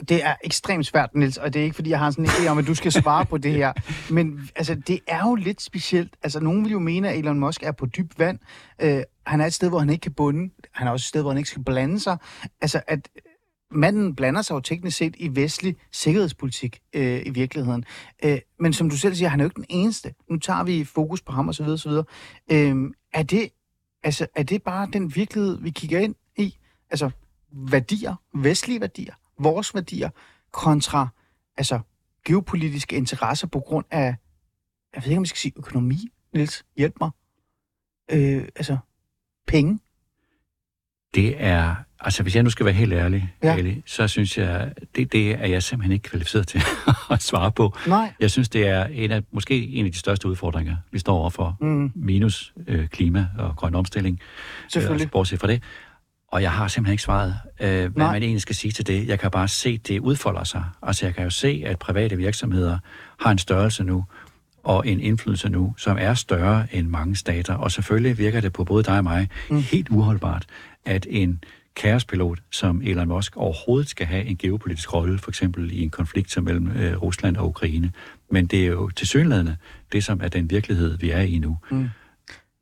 Det 0.10 0.26
er 0.26 0.36
ekstremt 0.44 0.86
svært, 0.86 1.10
Niels, 1.16 1.38
og 1.38 1.54
det 1.54 1.60
er 1.60 1.64
ikke, 1.64 1.76
fordi 1.76 1.90
jeg 1.90 2.00
har 2.00 2.12
sådan 2.12 2.26
en 2.26 2.30
idé 2.30 2.48
om, 2.48 2.58
at 2.58 2.68
du 2.68 2.76
skal 2.76 2.92
svare 2.92 3.26
på 3.26 3.38
det 3.38 3.52
her. 3.52 3.74
Men 4.14 4.50
altså, 4.56 4.76
det 4.76 5.00
er 5.08 5.28
jo 5.28 5.36
lidt 5.36 5.62
specielt. 5.62 6.14
Altså, 6.24 6.40
nogen 6.40 6.64
vil 6.64 6.72
jo 6.72 6.80
mene, 6.80 7.10
at 7.10 7.18
Elon 7.18 7.40
Musk 7.40 7.64
er 7.64 7.72
på 7.72 7.86
dyb 7.86 8.12
vand. 8.18 8.40
Øh, 8.82 9.04
han 9.26 9.42
er 9.42 9.46
et 9.46 9.54
sted, 9.54 9.70
hvor 9.70 9.80
han 9.80 9.90
ikke 9.90 10.02
kan 10.02 10.14
bunde. 10.14 10.54
Han 10.72 10.88
er 10.88 10.92
også 10.92 11.04
et 11.04 11.08
sted, 11.08 11.22
hvor 11.22 11.32
han 11.32 11.38
ikke 11.38 11.50
skal 11.50 11.64
blande 11.64 12.00
sig. 12.00 12.18
Altså, 12.62 12.82
at 12.88 13.10
manden 13.72 14.16
blander 14.16 14.42
sig 14.42 14.56
jo 14.56 14.60
teknisk 14.60 14.98
set 14.98 15.16
i 15.18 15.36
vestlig 15.36 15.76
sikkerhedspolitik 15.92 16.82
øh, 16.94 17.22
i 17.26 17.30
virkeligheden. 17.30 17.86
Øh, 18.24 18.40
men 18.60 18.74
som 18.74 18.90
du 18.90 18.98
selv 18.98 19.16
siger, 19.16 19.30
han 19.30 19.40
er 19.40 19.44
jo 19.44 19.48
ikke 19.48 19.56
den 19.56 19.66
eneste. 19.70 20.14
Nu 20.30 20.38
tager 20.38 20.64
vi 20.64 20.84
fokus 20.84 21.22
på 21.22 21.32
ham 21.32 21.50
osv. 21.50 21.66
osv. 21.66 21.92
Øh, 22.52 22.76
er, 23.14 23.24
det, 23.24 23.50
altså, 24.04 24.28
er 24.36 24.44
det 24.44 24.64
bare 24.64 24.90
den 24.94 25.16
virkelighed, 25.16 25.58
vi 25.62 25.70
kigger 25.70 26.00
ind 26.00 26.16
i? 26.38 26.58
Altså 26.90 27.12
værdier, 27.52 28.16
vestlige 28.34 28.82
værdier, 28.82 29.14
vores 29.40 29.76
værdier, 29.76 30.10
kontra 30.52 31.08
altså, 31.58 31.80
geopolitiske 32.26 32.96
interesser 32.96 33.48
på 33.48 33.60
grund 33.60 33.86
af, 33.92 34.16
jeg 34.96 35.04
ved 35.04 35.10
ikke, 35.10 35.18
om 35.18 35.24
vi 35.24 35.28
skal 35.28 35.40
sige 35.40 35.54
økonomi, 35.56 36.08
Niels, 36.34 36.66
hjælp 36.78 36.96
mig. 37.00 37.12
Øh, 38.12 38.48
altså, 38.56 38.78
penge. 39.48 39.80
Det 41.16 41.44
er 41.44 41.76
Altså, 42.04 42.24
hvis 42.24 42.36
jeg 42.36 42.44
nu 42.44 42.50
skal 42.50 42.66
være 42.66 42.76
helt 42.76 42.94
ærlig, 42.94 43.34
ja. 43.44 43.56
Ali, 43.56 43.84
så 43.86 44.08
synes 44.08 44.38
jeg, 44.38 44.72
det, 44.96 45.12
det 45.14 45.32
er 45.32 45.48
jeg 45.48 45.64
simpelthen 45.64 45.92
ikke 45.92 46.04
kvalificeret 46.04 46.48
til 46.48 46.62
at 47.12 47.22
svare 47.22 47.52
på. 47.52 47.78
Nej. 47.88 48.14
Jeg 48.20 48.32
synes, 48.32 48.50
det 48.50 48.68
er 48.68 48.86
en 48.86 49.12
af, 49.12 49.24
måske 49.32 49.68
en 49.68 49.86
af 49.86 49.92
de 49.92 49.98
største 49.98 50.28
udfordringer, 50.28 50.76
vi 50.92 51.00
står 51.00 51.18
overfor. 51.18 51.58
Mm. 51.62 51.92
Minus 51.96 52.54
øh, 52.68 52.88
klima 52.88 53.28
og 53.38 53.56
grøn 53.56 53.76
omstilling. 53.76 54.20
Selvfølgelig. 54.70 55.06
Øh, 55.06 55.12
bortset 55.12 55.40
fra 55.40 55.48
det. 55.48 55.64
Og 56.32 56.42
jeg 56.42 56.52
har 56.52 56.68
simpelthen 56.68 56.94
ikke 56.94 57.04
svaret, 57.04 57.36
øh, 57.60 57.68
hvad 57.68 57.90
Nej. 57.96 58.12
man 58.12 58.24
egentlig 58.24 58.42
skal 58.42 58.56
sige 58.56 58.72
til 58.72 58.88
det. 58.88 59.08
Jeg 59.08 59.20
kan 59.20 59.32
bare 59.32 59.48
se, 59.48 59.78
det 59.78 60.00
udfolder 60.00 60.44
sig. 60.44 60.64
Altså, 60.84 61.06
jeg 61.06 61.16
kan 61.16 61.24
jo 61.24 61.30
se, 61.30 61.64
at 61.66 61.80
private 61.80 62.18
virksomheder 62.18 62.78
har 63.20 63.32
en 63.32 63.38
størrelse 63.38 63.84
nu, 63.84 64.06
og 64.64 64.88
en 64.88 65.00
indflydelse 65.00 65.50
nu, 65.50 65.74
som 65.78 65.98
er 66.00 66.14
større 66.14 66.68
end 66.72 66.88
mange 66.88 67.16
stater. 67.16 67.54
Og 67.54 67.72
selvfølgelig 67.72 68.18
virker 68.18 68.42
det 68.42 68.54
på 68.54 68.64
både 68.64 68.84
dig 68.84 68.98
og 68.98 69.04
mig 69.04 69.30
mm. 69.50 69.62
helt 69.62 69.90
uholdbart, 69.90 70.46
at 70.86 71.08
en 71.10 71.44
kaospilot, 71.76 72.40
som 72.52 72.82
Elon 72.82 73.08
Musk 73.08 73.38
overhovedet 73.38 73.90
skal 73.90 74.08
have 74.08 74.26
en 74.26 74.38
geopolitisk 74.38 74.94
rolle, 74.94 75.18
for 75.18 75.32
eksempel 75.32 75.72
i 75.72 75.82
en 75.82 75.90
konflikt 75.90 76.32
som 76.32 76.44
mellem 76.44 76.72
øh, 76.72 77.02
Rusland 77.02 77.38
og 77.38 77.48
Ukraine. 77.48 77.92
Men 78.32 78.46
det 78.46 78.62
er 78.62 78.68
jo 78.68 78.90
til 78.90 79.08
synlædende 79.08 79.58
det, 79.92 80.04
som 80.04 80.22
er 80.24 80.28
den 80.28 80.50
virkelighed, 80.50 80.98
vi 80.98 81.10
er 81.10 81.22
i 81.22 81.38
nu. 81.38 81.58
Mm. 81.72 81.78
Men, 81.78 81.92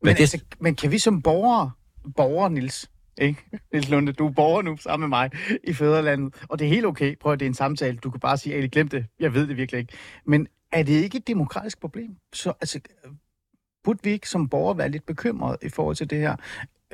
men, 0.04 0.16
det... 0.16 0.20
altså, 0.20 0.40
men 0.60 0.76
kan 0.76 0.92
vi 0.92 0.98
som 0.98 1.22
borgere, 1.22 1.72
borgere, 2.16 2.50
Nils, 2.50 2.90
ikke? 3.18 3.42
Niels 3.74 3.90
Lunde, 3.90 4.12
du 4.12 4.28
er 4.28 4.32
borger 4.32 4.62
nu 4.62 4.78
sammen 4.78 5.10
med 5.10 5.18
mig 5.18 5.32
i 5.64 5.74
Fæderlandet, 5.74 6.36
og 6.50 6.60
det 6.60 6.66
er 6.66 6.70
helt 6.70 6.86
okay. 6.86 7.16
Prøv 7.22 7.34
at 7.34 7.40
det 7.40 7.46
er 7.46 7.50
en 7.50 7.54
samtale. 7.54 7.98
Du 7.98 8.10
kan 8.10 8.20
bare 8.20 8.38
sige, 8.38 8.56
at 8.56 8.72
glem 8.72 8.88
det. 8.88 9.06
Jeg 9.20 9.34
ved 9.34 9.48
det 9.48 9.58
virkelig 9.58 9.80
ikke. 9.80 9.94
Men 10.26 10.48
er 10.72 10.84
det 10.84 10.94
ikke 10.94 11.18
et 11.18 11.28
demokratisk 11.28 11.82
problem? 11.82 12.16
Så 12.34 12.54
altså, 12.62 12.80
burde 13.84 14.00
vi 14.04 14.10
ikke 14.10 14.30
som 14.30 14.50
borgere 14.50 14.78
være 14.78 14.90
lidt 14.90 15.06
bekymrede 15.06 15.58
i 15.62 15.70
forhold 15.70 15.96
til 15.96 16.10
det 16.10 16.18
her? 16.18 16.36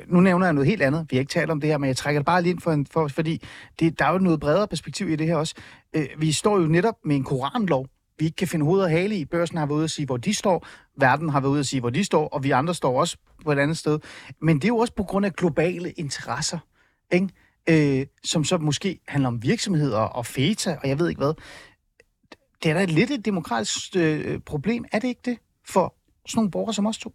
Nu 0.06 0.20
nævner 0.20 0.46
jeg 0.46 0.52
noget 0.52 0.68
helt 0.68 0.82
andet. 0.82 1.06
Vi 1.10 1.16
har 1.16 1.20
ikke 1.20 1.30
talt 1.30 1.50
om 1.50 1.60
det 1.60 1.70
her, 1.70 1.78
men 1.78 1.88
jeg 1.88 1.96
trækker 1.96 2.20
det 2.20 2.26
bare 2.26 2.42
lige 2.42 2.50
ind, 2.50 2.60
for, 2.60 2.72
en, 2.72 2.86
for, 2.86 3.08
fordi 3.08 3.42
det, 3.80 3.98
der 3.98 4.04
er 4.04 4.12
jo 4.12 4.18
noget 4.18 4.40
bredere 4.40 4.68
perspektiv 4.68 5.08
i 5.08 5.16
det 5.16 5.26
her 5.26 5.36
også. 5.36 5.54
Øh, 5.92 6.06
vi 6.18 6.32
står 6.32 6.58
jo 6.58 6.66
netop 6.66 6.94
med 7.04 7.16
en 7.16 7.24
koranlov, 7.24 7.86
vi 8.18 8.24
ikke 8.24 8.36
kan 8.36 8.48
finde 8.48 8.64
hoved 8.66 8.82
og 8.82 8.90
hale 8.90 9.16
i. 9.16 9.24
Børsen 9.24 9.56
har 9.56 9.66
været 9.66 9.76
ude 9.76 9.84
at 9.84 9.90
sige, 9.90 10.06
hvor 10.06 10.16
de 10.16 10.34
står. 10.34 10.66
Verden 10.96 11.28
har 11.28 11.40
været 11.40 11.52
ude 11.52 11.60
at 11.60 11.66
sige, 11.66 11.80
hvor 11.80 11.90
de 11.90 12.04
står. 12.04 12.28
Og 12.28 12.44
vi 12.44 12.50
andre 12.50 12.74
står 12.74 13.00
også 13.00 13.16
på 13.44 13.52
et 13.52 13.58
andet 13.58 13.78
sted. 13.78 13.98
Men 14.42 14.56
det 14.56 14.64
er 14.64 14.68
jo 14.68 14.76
også 14.76 14.94
på 14.94 15.02
grund 15.02 15.26
af 15.26 15.32
globale 15.32 15.90
interesser, 15.90 16.58
ikke? 17.12 17.28
Øh, 17.68 18.06
som 18.24 18.44
så 18.44 18.58
måske 18.58 19.00
handler 19.08 19.28
om 19.28 19.42
virksomheder 19.42 19.98
og 19.98 20.26
feta, 20.26 20.78
og 20.82 20.88
jeg 20.88 20.98
ved 20.98 21.08
ikke 21.08 21.18
hvad. 21.18 21.32
Det 22.62 22.70
er 22.70 22.74
da 22.74 22.84
lidt 22.84 23.10
et 23.10 23.24
demokratisk 23.24 23.96
øh, 23.96 24.40
problem, 24.40 24.84
er 24.92 24.98
det 24.98 25.08
ikke 25.08 25.20
det? 25.24 25.38
For 25.64 25.94
sådan 26.28 26.38
nogle 26.38 26.50
borgere 26.50 26.74
som 26.74 26.86
os 26.86 26.98
to? 26.98 27.14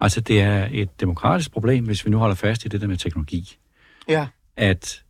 Altså, 0.00 0.20
det 0.20 0.40
er 0.40 0.68
et 0.70 1.00
demokratisk 1.00 1.52
problem, 1.52 1.84
hvis 1.84 2.04
vi 2.04 2.10
nu 2.10 2.18
holder 2.18 2.34
fast 2.34 2.64
i 2.64 2.68
det 2.68 2.80
der 2.80 2.86
med 2.86 2.96
teknologi. 2.96 3.56
Ja. 4.08 4.26
At, 4.56 5.02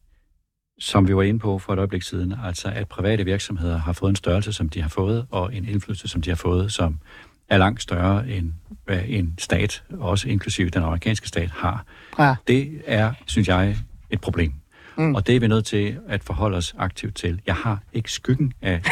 som 0.79 1.09
vi 1.09 1.17
var 1.17 1.23
inde 1.23 1.41
på 1.41 1.59
for 1.59 1.73
et 1.73 1.79
øjeblik 1.79 2.03
siden, 2.03 2.35
altså 2.45 2.69
at 2.69 2.89
private 2.89 3.25
virksomheder 3.25 3.79
har 3.79 3.93
fået 3.93 4.11
en 4.11 4.17
størrelse, 4.17 4.53
som 4.53 4.69
de 4.69 4.83
har 4.83 4.89
fået, 4.89 5.27
og 5.31 5.55
en 5.55 5.69
indflydelse, 5.69 6.09
som 6.09 6.23
de 6.23 6.31
har 6.31 6.37
fået, 6.37 6.73
som 6.73 6.99
er 7.49 7.59
langt 7.59 7.83
større 7.83 8.29
end 8.29 8.53
hvad 8.85 9.01
en 9.07 9.35
stat, 9.39 9.83
også 9.91 10.29
inklusive 10.29 10.71
den 10.71 10.83
amerikanske 10.83 11.29
stat, 11.29 11.51
har. 11.51 11.85
Ja. 12.19 12.37
Det 12.47 12.83
er, 12.87 13.13
synes 13.27 13.49
jeg, 13.49 13.77
et 14.11 14.21
problem. 14.21 14.53
Mm. 14.97 15.15
Og 15.15 15.27
det 15.27 15.37
er 15.37 15.41
vi 15.41 15.49
nødt 15.49 15.67
til 15.67 15.99
at 16.09 16.25
forholde 16.25 16.57
os 16.57 16.75
aktivt 16.79 17.15
til. 17.15 17.41
Jeg 17.47 17.55
har 17.55 17.83
ikke 17.93 18.13
skyggen 18.13 18.53
af, 18.63 18.83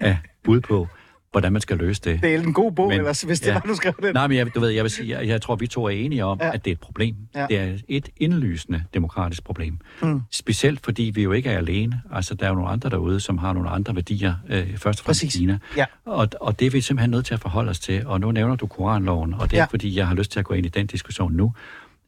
af 0.00 0.18
bud 0.42 0.60
på, 0.60 0.88
hvordan 1.36 1.52
man 1.52 1.62
skal 1.62 1.76
løse 1.76 2.02
det. 2.04 2.22
Det 2.22 2.34
er 2.34 2.40
en 2.40 2.52
god 2.52 2.72
bog, 2.72 2.88
men, 2.88 2.98
ellers, 2.98 3.22
hvis 3.22 3.40
det 3.40 3.46
ja. 3.46 3.52
var, 3.52 3.60
du 3.60 3.74
skrev 3.74 3.92
det. 4.02 4.14
Nej, 4.14 4.26
men 4.26 4.36
jeg, 4.36 4.54
du 4.54 4.60
ved, 4.60 4.68
jeg, 4.68 4.82
vil 4.82 4.90
sige, 4.90 5.18
jeg, 5.18 5.28
jeg 5.28 5.42
tror, 5.42 5.56
vi 5.56 5.66
to 5.66 5.84
er 5.84 5.90
enige 5.90 6.24
om, 6.24 6.38
ja. 6.40 6.54
at 6.54 6.64
det 6.64 6.70
er 6.70 6.74
et 6.74 6.80
problem. 6.80 7.16
Ja. 7.34 7.46
Det 7.50 7.58
er 7.58 7.74
et 7.88 8.08
indlysende 8.16 8.84
demokratisk 8.94 9.44
problem. 9.44 9.78
Mm. 10.02 10.20
Specielt 10.30 10.84
fordi 10.84 11.02
vi 11.02 11.22
jo 11.22 11.32
ikke 11.32 11.50
er 11.50 11.58
alene. 11.58 12.02
Altså, 12.12 12.34
der 12.34 12.44
er 12.44 12.48
jo 12.48 12.54
nogle 12.54 12.70
andre 12.70 12.90
derude, 12.90 13.20
som 13.20 13.38
har 13.38 13.52
nogle 13.52 13.70
andre 13.70 13.94
værdier, 13.94 14.34
øh, 14.48 14.76
først 14.76 15.00
og 15.00 15.04
fremmest 15.04 15.22
i 15.22 15.38
Kina. 15.38 15.58
Ja. 15.76 15.84
Og, 16.04 16.28
og 16.40 16.60
det 16.60 16.66
er 16.66 16.70
vi 16.70 16.80
simpelthen 16.80 17.10
nødt 17.10 17.26
til 17.26 17.34
at 17.34 17.40
forholde 17.40 17.70
os 17.70 17.78
til. 17.78 18.06
Og 18.06 18.20
nu 18.20 18.32
nævner 18.32 18.56
du 18.56 18.66
Koranloven, 18.66 19.34
og 19.34 19.50
det 19.50 19.56
er 19.56 19.60
ja. 19.60 19.66
fordi, 19.70 19.96
jeg 19.96 20.08
har 20.08 20.14
lyst 20.14 20.30
til 20.30 20.38
at 20.38 20.44
gå 20.44 20.54
ind 20.54 20.66
i 20.66 20.68
den 20.68 20.86
diskussion 20.86 21.32
nu. 21.32 21.52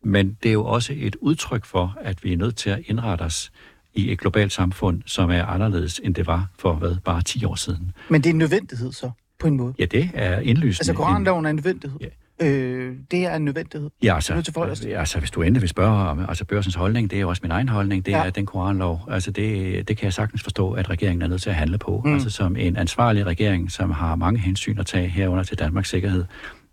Men 0.03 0.37
det 0.43 0.49
er 0.49 0.53
jo 0.53 0.65
også 0.65 0.95
et 0.97 1.17
udtryk 1.21 1.65
for, 1.65 1.97
at 2.01 2.25
vi 2.25 2.33
er 2.33 2.37
nødt 2.37 2.57
til 2.57 2.71
at 2.71 2.81
indrette 2.87 3.23
os 3.23 3.53
i 3.99 4.13
et 4.13 4.19
globalt 4.19 4.53
samfund, 4.53 5.03
som 5.07 5.31
er 5.31 5.45
anderledes, 5.45 6.01
end 6.05 6.15
det 6.15 6.27
var 6.27 6.47
for 6.59 6.73
hvad, 6.73 6.97
bare 7.05 7.23
10 7.23 7.45
år 7.45 7.55
siden. 7.55 7.93
Men 8.09 8.21
det 8.21 8.31
er 8.31 8.33
en 8.33 8.39
nødvendighed 8.39 8.93
så, 8.93 9.11
på 9.39 9.47
en 9.47 9.57
måde? 9.57 9.75
Ja, 9.79 9.85
det 9.85 10.11
er 10.15 10.41
indlysende. 10.41 10.81
Altså, 10.81 10.95
koranloven 10.95 11.47
er 11.47 11.51
en 11.51 11.57
nødvendighed? 11.57 11.99
Ja. 12.01 12.07
Øh, 12.43 12.97
det 13.11 13.27
er 13.27 13.37
en 13.37 13.45
nødvendighed. 13.45 13.91
Ja, 14.03 14.15
altså, 14.15 14.43
til 14.81 14.89
altså 14.89 15.19
hvis 15.19 15.31
du 15.31 15.43
endelig 15.43 15.63
vil 15.63 15.69
spørge 15.69 16.09
om 16.09 16.25
altså 16.29 16.45
børsens 16.45 16.75
holdning, 16.75 17.11
det 17.11 17.21
er 17.21 17.25
også 17.25 17.41
min 17.43 17.51
egen 17.51 17.69
holdning, 17.69 18.07
det 18.07 18.13
ja. 18.13 18.25
er 18.25 18.31
den 18.31 18.47
koranlov. 18.47 19.01
Altså 19.11 19.31
det, 19.31 19.89
det 19.89 19.97
kan 19.97 20.05
jeg 20.05 20.13
sagtens 20.13 20.43
forstå, 20.43 20.73
at 20.73 20.91
regeringen 20.91 21.23
er 21.23 21.27
nødt 21.27 21.43
til 21.43 21.51
at 21.51 21.57
handle 21.57 21.79
på. 21.79 22.03
Mm. 22.05 22.15
Altså 22.15 22.31
som 22.31 22.57
en 22.57 22.77
ansvarlig 22.77 23.27
regering, 23.27 23.73
som 23.73 23.91
har 23.91 24.17
mange 24.17 24.41
hensyn 24.41 24.79
at 24.79 24.87
tage 24.87 25.09
herunder 25.09 25.45
til 25.45 25.59
Danmarks 25.59 25.89
sikkerhed, 25.89 26.25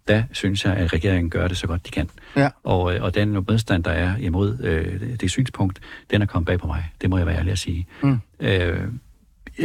der 0.08 0.24
synes 0.32 0.66
jeg, 0.66 0.74
at 0.74 0.94
regeringen 0.94 1.30
gør 1.30 1.48
det 1.48 1.58
så 1.58 1.68
godt 1.68 1.86
de 1.86 1.92
kan. 1.92 2.10
Ja. 2.36 2.50
Og, 2.64 2.96
øh, 2.96 3.04
og 3.04 3.16
den 3.16 3.46
modstand, 3.48 3.84
der 3.84 3.92
er 3.92 4.18
imod 4.18 4.60
øh, 4.60 5.20
det 5.20 5.32
synspunkt, 5.32 5.80
den 6.12 6.22
er 6.22 6.26
kommet 6.26 6.48
bag 6.48 6.60
på 6.60 6.68
mig. 6.68 6.86
Det 7.02 7.10
må 7.10 7.18
jeg 7.18 7.28
være 7.28 7.38
ærlig 7.38 7.52
at 7.52 7.60
sige. 7.60 7.88
Mm. 8.04 8.20
Øh, 8.40 8.88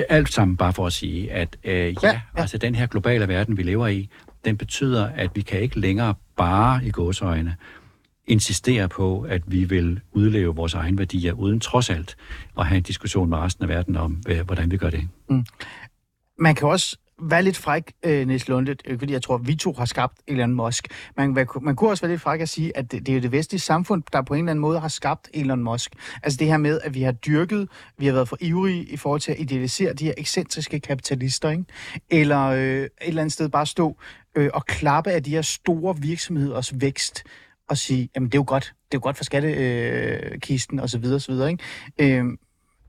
alt 0.09 0.33
sammen 0.33 0.57
bare 0.57 0.73
for 0.73 0.87
at 0.87 0.93
sige, 0.93 1.33
at 1.33 1.57
øh, 1.65 1.73
ja, 1.73 1.95
ja, 2.03 2.21
altså 2.35 2.59
den 2.59 2.75
her 2.75 2.87
globale 2.87 3.29
verden, 3.29 3.57
vi 3.57 3.63
lever 3.63 3.87
i, 3.87 4.09
den 4.45 4.57
betyder, 4.57 5.07
at 5.07 5.31
vi 5.35 5.41
kan 5.41 5.61
ikke 5.61 5.81
længere 5.81 6.15
bare 6.37 6.85
i 6.85 6.91
gåsøjne 6.91 7.57
insistere 8.27 8.89
på, 8.89 9.21
at 9.21 9.43
vi 9.47 9.65
vil 9.65 10.01
udleve 10.13 10.55
vores 10.55 10.75
egne 10.75 10.99
værdier, 10.99 11.33
uden 11.33 11.61
trods 11.61 11.91
alt 11.91 12.17
at 12.59 12.67
have 12.67 12.77
en 12.77 12.83
diskussion 12.83 13.31
med 13.31 13.39
resten 13.39 13.65
af 13.65 13.69
verden 13.69 13.97
om, 13.97 14.23
hvordan 14.45 14.71
vi 14.71 14.77
gør 14.77 14.91
det. 14.91 15.09
Mm. 15.31 15.45
Man 16.39 16.55
kan 16.55 16.69
også 16.69 16.97
være 17.23 17.43
lidt 17.43 17.57
fræk, 17.57 17.93
øh, 18.05 18.27
Niels 18.27 18.49
Lunde, 18.49 18.77
øh, 18.85 18.99
fordi 18.99 19.13
jeg 19.13 19.23
tror, 19.23 19.35
at 19.35 19.47
vi 19.47 19.55
to 19.55 19.73
har 19.73 19.85
skabt 19.85 20.19
Elon 20.29 20.55
Musk. 20.55 20.89
Man, 21.17 21.47
man 21.61 21.77
kunne 21.77 21.91
også 21.91 22.03
være 22.03 22.11
lidt 22.11 22.21
fræk 22.21 22.41
at 22.41 22.49
sige, 22.49 22.77
at 22.77 22.93
det, 22.93 23.07
det 23.07 23.17
er 23.17 23.21
det 23.21 23.33
vestlige 23.33 23.61
samfund, 23.61 24.03
der 24.13 24.23
på 24.23 24.35
en 24.35 24.41
eller 24.41 24.51
anden 24.51 24.61
måde 24.61 24.81
har 24.81 24.89
skabt 24.89 25.29
Elon 25.35 25.63
Musk. 25.63 25.93
Altså 26.23 26.37
det 26.37 26.47
her 26.47 26.57
med, 26.57 26.81
at 26.85 26.95
vi 26.95 27.03
har 27.03 27.13
dyrket, 27.13 27.69
vi 27.99 28.07
har 28.07 28.13
været 28.13 28.29
for 28.29 28.37
ivrige 28.41 28.85
i 28.85 28.97
forhold 28.97 29.21
til 29.21 29.33
at 29.33 29.41
idealisere 29.41 29.93
de 29.93 30.05
her 30.05 30.15
ekscentriske 30.19 30.81
kapitalister, 30.81 31.51
ikke? 31.51 31.65
eller 32.11 32.47
øh, 32.47 32.61
et 32.61 32.91
eller 33.01 33.23
andet 33.23 33.33
sted 33.33 33.49
bare 33.49 33.67
stå 33.67 33.97
øh, 34.35 34.51
og 34.55 34.67
klappe 34.67 35.11
af 35.11 35.23
de 35.23 35.31
her 35.31 35.43
store 35.43 35.97
virksomheders 35.99 36.81
vækst 36.81 37.25
og 37.69 37.79
sige, 37.79 38.09
jamen 38.15 38.29
det 38.29 38.35
er 38.35 38.39
jo 38.39 38.45
godt, 38.47 38.65
det 38.65 38.95
er 38.95 38.99
jo 38.99 39.03
godt 39.03 39.17
for 39.17 39.25
skattekisten 39.25 40.79
øh, 40.79 40.85
osv. 40.85 41.05
osv. 41.05 41.33
Ikke? 41.33 42.19
Øh, 42.19 42.25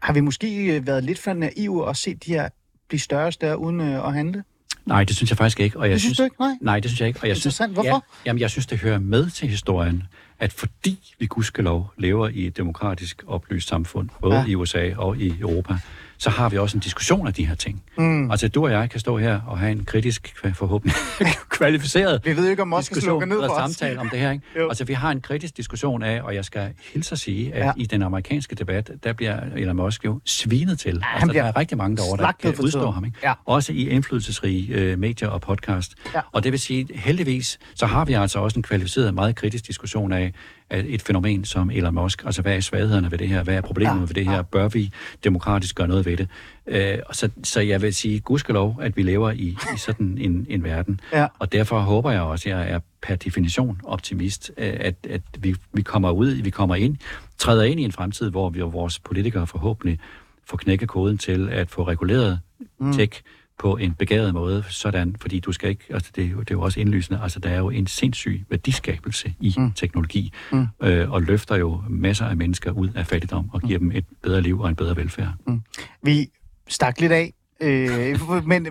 har 0.01 0.13
vi 0.13 0.19
måske 0.19 0.75
øh, 0.75 0.87
været 0.87 1.03
lidt 1.03 1.19
for 1.19 1.33
naive 1.33 1.85
og 1.85 1.95
set 1.95 2.25
de 2.25 2.33
her 2.33 2.49
blive 2.91 2.99
større 2.99 3.25
og 3.25 3.33
større 3.33 3.57
uden 3.57 3.81
øh, 3.81 4.07
at 4.07 4.13
handle? 4.13 4.43
Nej, 4.85 5.03
det 5.03 5.15
synes 5.15 5.31
jeg 5.31 5.37
faktisk 5.37 5.59
ikke. 5.59 5.79
Og 5.79 5.85
jeg 5.85 5.93
det 5.93 6.01
synes, 6.01 6.17
synes 6.17 6.17
du 6.17 6.23
ikke? 6.23 6.35
Nej. 6.39 6.57
Nej, 6.61 6.79
det 6.79 6.89
synes 6.89 6.99
jeg 6.99 7.07
ikke. 7.07 7.19
Og 7.21 7.27
jeg 7.27 7.37
synes, 7.37 7.57
Hvorfor? 7.57 7.83
Ja, 7.83 7.99
jamen, 8.25 8.39
jeg 8.39 8.49
synes, 8.49 8.65
det 8.65 8.79
hører 8.79 8.99
med 8.99 9.29
til 9.29 9.47
historien, 9.47 10.03
at 10.39 10.53
fordi 10.53 11.15
vi 11.19 11.25
gudskelov 11.25 11.93
lever 11.97 12.29
i 12.29 12.47
et 12.47 12.57
demokratisk 12.57 13.23
oplyst 13.27 13.67
samfund, 13.67 14.09
både 14.21 14.35
ja. 14.35 14.45
i 14.45 14.55
USA 14.55 14.91
og 14.97 15.17
i 15.17 15.39
Europa, 15.39 15.73
så 16.21 16.29
har 16.29 16.49
vi 16.49 16.57
også 16.57 16.77
en 16.77 16.81
diskussion 16.81 17.27
af 17.27 17.33
de 17.33 17.45
her 17.45 17.55
ting. 17.55 17.83
Mm. 17.97 18.31
Altså, 18.31 18.47
du 18.47 18.65
og 18.65 18.71
jeg 18.71 18.89
kan 18.89 18.99
stå 18.99 19.17
her 19.17 19.41
og 19.47 19.59
have 19.59 19.71
en 19.71 19.85
kritisk, 19.85 20.35
forhåbentlig 20.53 20.95
kvalificeret 21.49 22.21
vi 22.25 22.37
ved 22.37 22.49
ikke, 22.49 22.61
om 22.61 22.67
Moskva 22.67 22.95
diskussion 22.95 23.27
ned 23.27 23.37
for 23.37 23.55
samtale 23.55 23.99
om 23.99 24.09
det 24.09 24.19
her. 24.19 24.31
Ikke? 24.31 24.43
altså, 24.69 24.83
vi 24.83 24.93
har 24.93 25.11
en 25.11 25.21
kritisk 25.21 25.57
diskussion 25.57 26.03
af, 26.03 26.21
og 26.21 26.35
jeg 26.35 26.45
skal 26.45 26.73
hilse 26.93 27.11
at 27.11 27.19
sige, 27.19 27.53
at 27.53 27.65
ja. 27.65 27.71
i 27.77 27.85
den 27.85 28.01
amerikanske 28.01 28.55
debat, 28.55 28.91
der 29.03 29.13
bliver 29.13 29.39
Elon 29.55 29.75
Musk 29.75 30.05
jo 30.05 30.19
svinet 30.25 30.79
til. 30.79 31.01
Ja, 31.01 31.15
altså, 31.15 31.33
der 31.33 31.43
er 31.43 31.57
rigtig 31.57 31.77
mange 31.77 31.97
derovre, 31.97 32.23
der 32.23 32.31
kan 32.31 32.55
udstå 32.63 32.91
ham. 32.91 33.05
Ikke? 33.05 33.17
Ja. 33.23 33.33
Også 33.45 33.73
i 33.73 33.89
indflydelsesrige 33.89 34.73
øh, 34.73 34.99
medier 34.99 35.29
og 35.29 35.41
podcast. 35.41 35.95
Ja. 36.15 36.21
Og 36.31 36.43
det 36.43 36.51
vil 36.51 36.59
sige, 36.59 36.87
heldigvis, 36.95 37.59
så 37.75 37.85
har 37.85 38.05
vi 38.05 38.13
altså 38.13 38.39
også 38.39 38.59
en 38.59 38.63
kvalificeret, 38.63 39.13
meget 39.13 39.35
kritisk 39.35 39.67
diskussion 39.67 40.11
af, 40.11 40.33
et 40.71 41.01
fænomen 41.01 41.45
som 41.45 41.71
Elon 41.71 41.95
Musk. 41.95 42.23
Altså, 42.25 42.41
hvad 42.41 42.55
er 42.55 42.59
svaghederne 42.59 43.11
ved 43.11 43.17
det 43.17 43.27
her? 43.27 43.43
Hvad 43.43 43.55
er 43.55 43.61
problemet 43.61 43.95
ja, 43.95 43.99
ved 43.99 44.07
det 44.07 44.25
her? 44.25 44.35
Ja. 44.35 44.41
Bør 44.41 44.67
vi 44.67 44.91
demokratisk 45.23 45.75
gøre 45.75 45.87
noget 45.87 46.05
ved 46.05 46.17
det? 46.17 46.27
Øh, 46.67 46.97
så, 47.11 47.29
så 47.43 47.61
jeg 47.61 47.81
vil 47.81 47.93
sige, 47.93 48.19
gudskelov, 48.19 48.79
at 48.81 48.97
vi 48.97 49.03
lever 49.03 49.31
i, 49.31 49.57
i 49.75 49.77
sådan 49.77 50.17
en, 50.17 50.45
en 50.49 50.63
verden. 50.63 50.99
Ja. 51.13 51.27
Og 51.39 51.51
derfor 51.51 51.79
håber 51.79 52.11
jeg 52.11 52.21
også, 52.21 52.49
at 52.49 52.55
jeg 52.55 52.69
er 52.69 52.79
per 53.01 53.15
definition 53.15 53.81
optimist, 53.83 54.51
øh, 54.57 54.73
at, 54.79 54.95
at 55.09 55.21
vi, 55.39 55.55
vi 55.73 55.81
kommer 55.81 56.11
ud, 56.11 56.27
vi 56.27 56.49
kommer 56.49 56.75
ind, 56.75 56.97
træder 57.37 57.63
ind 57.63 57.79
i 57.79 57.83
en 57.83 57.91
fremtid, 57.91 58.29
hvor 58.29 58.49
vi 58.49 58.61
og 58.61 58.73
vores 58.73 58.99
politikere 58.99 59.47
forhåbentlig 59.47 59.99
får 60.45 60.57
knækket 60.57 60.89
koden 60.89 61.17
til 61.17 61.49
at 61.49 61.69
få 61.69 61.83
reguleret 61.83 62.39
mm. 62.79 62.93
tech 62.93 63.21
på 63.59 63.77
en 63.77 63.93
begavet 63.93 64.33
måde, 64.33 64.63
sådan, 64.69 65.15
fordi 65.21 65.39
du 65.39 65.51
skal 65.51 65.69
ikke, 65.69 65.83
altså 65.89 66.11
det, 66.15 66.23
er 66.23 66.29
jo, 66.29 66.39
det 66.39 66.51
er 66.51 66.55
jo 66.55 66.61
også 66.61 66.79
indlysende, 66.79 67.19
altså 67.23 67.39
der 67.39 67.49
er 67.49 67.57
jo 67.57 67.69
en 67.69 67.87
sindssyg 67.87 68.45
værdiskabelse 68.49 69.33
i 69.39 69.55
mm. 69.57 69.71
teknologi, 69.71 70.33
mm. 70.51 70.67
Øh, 70.83 71.11
og 71.11 71.21
løfter 71.21 71.55
jo 71.55 71.83
masser 71.89 72.25
af 72.25 72.37
mennesker 72.37 72.71
ud 72.71 72.89
af 72.95 73.07
fattigdom 73.07 73.49
og 73.53 73.61
giver 73.61 73.79
mm. 73.79 73.89
dem 73.89 73.97
et 73.97 74.05
bedre 74.21 74.41
liv 74.41 74.59
og 74.59 74.69
en 74.69 74.75
bedre 74.75 74.95
velfærd. 74.95 75.33
Mm. 75.47 75.61
Vi 76.03 76.29
stak 76.67 76.99
lidt 76.99 77.11
af, 77.11 77.33
øh, 77.61 78.45
men, 78.45 78.67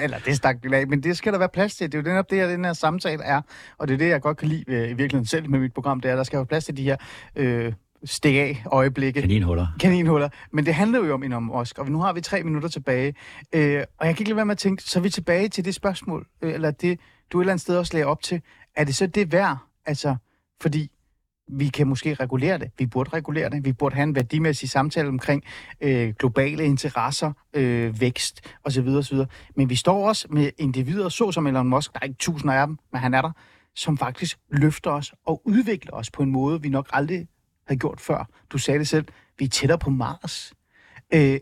eller 0.00 0.18
det 0.26 0.36
stak 0.36 0.56
lidt 0.62 0.74
af, 0.74 0.86
men 0.86 1.02
det 1.02 1.16
skal 1.16 1.32
der 1.32 1.38
være 1.38 1.48
plads 1.48 1.76
til. 1.76 1.92
Det 1.92 1.98
er 1.98 2.12
jo 2.12 2.16
den, 2.16 2.24
det, 2.30 2.48
den 2.48 2.64
her 2.64 2.72
samtale 2.72 3.22
er, 3.22 3.40
og 3.78 3.88
det 3.88 3.94
er 3.94 3.98
det, 3.98 4.08
jeg 4.08 4.20
godt 4.20 4.36
kan 4.36 4.48
lide 4.48 4.64
øh, 4.68 4.82
i 4.82 4.94
virkeligheden 4.94 5.26
selv 5.26 5.50
med 5.50 5.58
mit 5.58 5.74
program, 5.74 6.00
det 6.00 6.08
er, 6.08 6.12
at 6.12 6.18
der 6.18 6.24
skal 6.24 6.36
være 6.36 6.46
plads 6.46 6.64
til 6.64 6.76
de 6.76 6.82
her 6.82 6.96
øh, 7.36 7.72
stik 8.04 8.36
af 8.36 8.62
øjeblikke. 8.66 9.20
Kaninhuller. 9.20 9.66
Kaninhuller. 9.80 10.28
Men 10.52 10.66
det 10.66 10.74
handler 10.74 11.06
jo 11.06 11.14
om 11.14 11.22
Elon 11.22 11.44
Musk, 11.44 11.78
og 11.78 11.90
nu 11.90 12.00
har 12.00 12.12
vi 12.12 12.20
tre 12.20 12.42
minutter 12.42 12.68
tilbage. 12.68 13.14
Øh, 13.52 13.84
og 13.98 14.06
jeg 14.06 14.16
kan 14.16 14.22
ikke 14.22 14.30
lade 14.30 14.36
være 14.36 14.46
med 14.46 14.54
at 14.54 14.58
tænke, 14.58 14.82
så 14.82 14.98
er 14.98 15.02
vi 15.02 15.10
tilbage 15.10 15.48
til 15.48 15.64
det 15.64 15.74
spørgsmål, 15.74 16.26
øh, 16.42 16.54
eller 16.54 16.70
det, 16.70 17.00
du 17.32 17.38
et 17.38 17.42
eller 17.42 17.52
andet 17.52 17.62
sted 17.62 17.76
også 17.76 17.92
lagde 17.92 18.06
op 18.06 18.22
til. 18.22 18.40
Er 18.76 18.84
det 18.84 18.94
så 18.94 19.06
det 19.06 19.32
værd? 19.32 19.58
Altså, 19.86 20.16
fordi 20.60 20.90
vi 21.48 21.68
kan 21.68 21.86
måske 21.86 22.14
regulere 22.14 22.58
det. 22.58 22.70
Vi 22.78 22.86
burde 22.86 23.10
regulere 23.10 23.50
det. 23.50 23.64
Vi 23.64 23.72
burde 23.72 23.94
have 23.94 24.02
en 24.02 24.14
værdimæssig 24.14 24.70
samtale 24.70 25.08
omkring 25.08 25.42
øh, 25.80 26.14
globale 26.18 26.64
interesser, 26.64 27.32
øh, 27.54 28.00
vækst 28.00 28.40
osv. 28.64 28.88
osv. 28.88 29.18
Men 29.56 29.70
vi 29.70 29.74
står 29.74 30.08
også 30.08 30.26
med 30.30 30.50
individer, 30.58 31.08
så 31.08 31.32
som 31.32 31.46
Elon 31.46 31.68
Musk, 31.68 31.92
der 31.92 31.98
er 32.02 32.04
ikke 32.04 32.18
tusinder 32.18 32.54
af 32.54 32.66
dem, 32.66 32.78
men 32.92 33.00
han 33.00 33.14
er 33.14 33.22
der, 33.22 33.30
som 33.74 33.98
faktisk 33.98 34.38
løfter 34.50 34.90
os 34.90 35.14
og 35.26 35.42
udvikler 35.44 35.92
os 35.92 36.10
på 36.10 36.22
en 36.22 36.30
måde, 36.30 36.62
vi 36.62 36.68
nok 36.68 36.88
aldrig 36.92 37.26
har 37.68 37.74
gjort 37.74 38.00
før. 38.00 38.28
Du 38.50 38.58
sagde 38.58 38.78
det 38.78 38.88
selv, 38.88 39.06
vi 39.38 39.44
er 39.44 39.48
tættere 39.48 39.78
på 39.78 39.90
Mars. 39.90 40.52
Øh, 41.14 41.40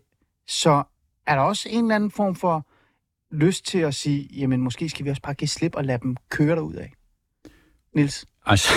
så 0.48 0.82
er 1.26 1.34
der 1.34 1.42
også 1.42 1.68
en 1.68 1.84
eller 1.84 1.94
anden 1.94 2.10
form 2.10 2.34
for 2.34 2.66
lyst 3.34 3.66
til 3.66 3.78
at 3.78 3.94
sige, 3.94 4.28
jamen 4.32 4.60
måske 4.60 4.88
skal 4.88 5.04
vi 5.04 5.10
også 5.10 5.22
bare 5.22 5.34
give 5.34 5.48
slip 5.48 5.74
og 5.74 5.84
lade 5.84 5.98
dem 6.02 6.16
køre 6.30 6.62
ud 6.62 6.74
af. 6.74 6.92
Nils? 7.94 8.26
Altså, 8.46 8.72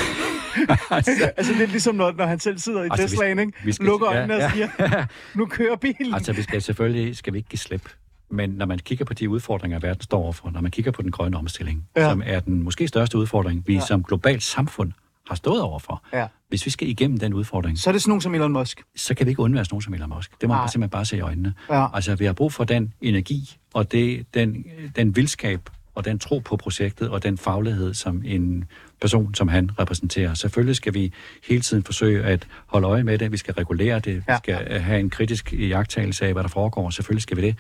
altså, 0.90 1.32
altså 1.38 1.54
lidt 1.54 1.72
ligesom 1.72 1.96
når, 1.96 2.12
når 2.12 2.26
han 2.26 2.40
selv 2.40 2.58
sidder 2.58 2.84
i 2.84 2.88
altså, 2.92 3.08
Teslaen, 3.08 3.40
ikke? 3.40 3.54
Vi 3.64 3.72
skal, 3.72 3.86
lukker 3.86 4.10
øjnene 4.10 4.34
ja, 4.34 4.46
og 4.46 4.52
siger, 4.52 4.70
ja. 4.80 5.06
nu 5.36 5.46
kører 5.46 5.76
bilen. 5.76 6.14
Altså 6.14 6.34
vi 6.34 6.42
skal 6.42 6.62
selvfølgelig 6.62 7.18
skal 7.18 7.34
vi 7.34 7.38
ikke 7.38 7.50
give 7.50 7.60
slip. 7.60 7.90
Men 8.30 8.50
når 8.50 8.66
man 8.66 8.80
kigger 8.80 9.06
på 9.06 9.14
de 9.14 9.30
udfordringer, 9.30 9.80
verden 9.80 10.02
står 10.02 10.24
overfor, 10.24 10.50
når 10.50 10.62
man 10.62 10.72
kigger 10.72 10.92
på 10.92 11.02
den 11.02 11.12
grønne 11.12 11.38
omstilling, 11.38 11.88
ja. 11.96 12.10
som 12.10 12.22
er 12.26 12.40
den 12.40 12.64
måske 12.64 12.88
største 12.88 13.18
udfordring, 13.18 13.68
vi 13.68 13.74
ja. 13.74 13.80
som 13.80 14.04
globalt 14.04 14.44
samfund 14.44 14.92
har 15.28 15.36
stået 15.36 15.62
overfor. 15.62 16.04
Ja. 16.14 16.28
Hvis 16.56 16.66
vi 16.66 16.72
skal 16.72 16.88
igennem 16.88 17.18
den 17.18 17.34
udfordring... 17.34 17.80
Så 17.80 17.90
er 17.90 17.92
det 17.92 18.02
sådan 18.02 18.10
nogen 18.10 18.22
som 18.22 18.36
Elon 18.36 18.52
Musk? 18.52 18.84
Så 18.96 19.14
kan 19.14 19.26
vi 19.26 19.30
ikke 19.30 19.42
undvære 19.42 19.66
nogen 19.72 19.82
som 19.82 19.94
Elon 19.94 20.10
Musk. 20.10 20.42
Det 20.42 20.50
må 20.50 20.56
man 20.56 20.70
simpelthen 20.70 20.90
bare 20.90 21.06
se 21.06 21.18
i 21.18 21.20
øjnene. 21.20 21.54
Ja. 21.70 21.96
Altså, 21.96 22.16
vi 22.16 22.26
har 22.26 22.34
brug 22.34 22.54
for 22.54 22.64
den 22.64 22.94
energi, 23.02 23.58
og 23.74 23.92
det, 23.92 24.26
den, 24.34 24.66
den 24.96 25.16
vildskab, 25.16 25.70
og 25.96 26.06
den 26.06 26.20
tro 26.20 26.40
på 26.40 26.58
projektet, 26.58 27.10
og 27.10 27.24
den 27.24 27.38
faglighed, 27.38 27.94
som 27.94 28.22
en 28.26 28.66
person 29.02 29.36
som 29.36 29.48
han 29.48 29.72
repræsenterer. 29.80 30.34
Selvfølgelig 30.34 30.76
skal 30.76 30.94
vi 30.94 31.14
hele 31.48 31.62
tiden 31.62 31.84
forsøge 31.84 32.24
at 32.24 32.48
holde 32.66 32.88
øje 32.88 33.04
med 33.04 33.18
det, 33.18 33.32
vi 33.32 33.38
skal 33.38 33.54
regulere 33.54 34.00
det, 34.00 34.24
ja. 34.28 34.34
vi 34.34 34.38
skal 34.38 34.80
have 34.82 35.00
en 35.00 35.10
kritisk 35.10 35.54
jagttagelse 35.54 36.26
af, 36.26 36.34
hvad 36.34 36.44
der 36.44 36.50
foregår, 36.50 36.90
selvfølgelig 36.90 37.24
skal 37.24 37.38
vi 37.38 37.42
det. 37.42 37.56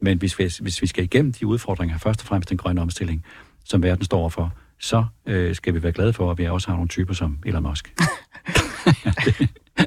Men 0.00 0.18
hvis 0.18 0.38
vi, 0.38 0.52
hvis 0.60 0.82
vi 0.82 0.86
skal 0.86 1.04
igennem 1.04 1.32
de 1.32 1.46
udfordringer, 1.46 1.98
først 1.98 2.20
og 2.20 2.26
fremmest 2.26 2.48
den 2.48 2.58
grønne 2.58 2.80
omstilling, 2.80 3.24
som 3.64 3.82
verden 3.82 4.04
står 4.04 4.18
overfor, 4.18 4.52
så 4.80 5.04
øh, 5.26 5.54
skal 5.54 5.74
vi 5.74 5.82
være 5.82 5.92
glade 5.92 6.12
for, 6.12 6.30
at 6.30 6.38
vi 6.38 6.46
også 6.46 6.68
har 6.68 6.74
nogle 6.74 6.88
typer 6.88 7.14
som 7.14 7.38
Elon 7.46 7.62
Musk. 7.62 7.94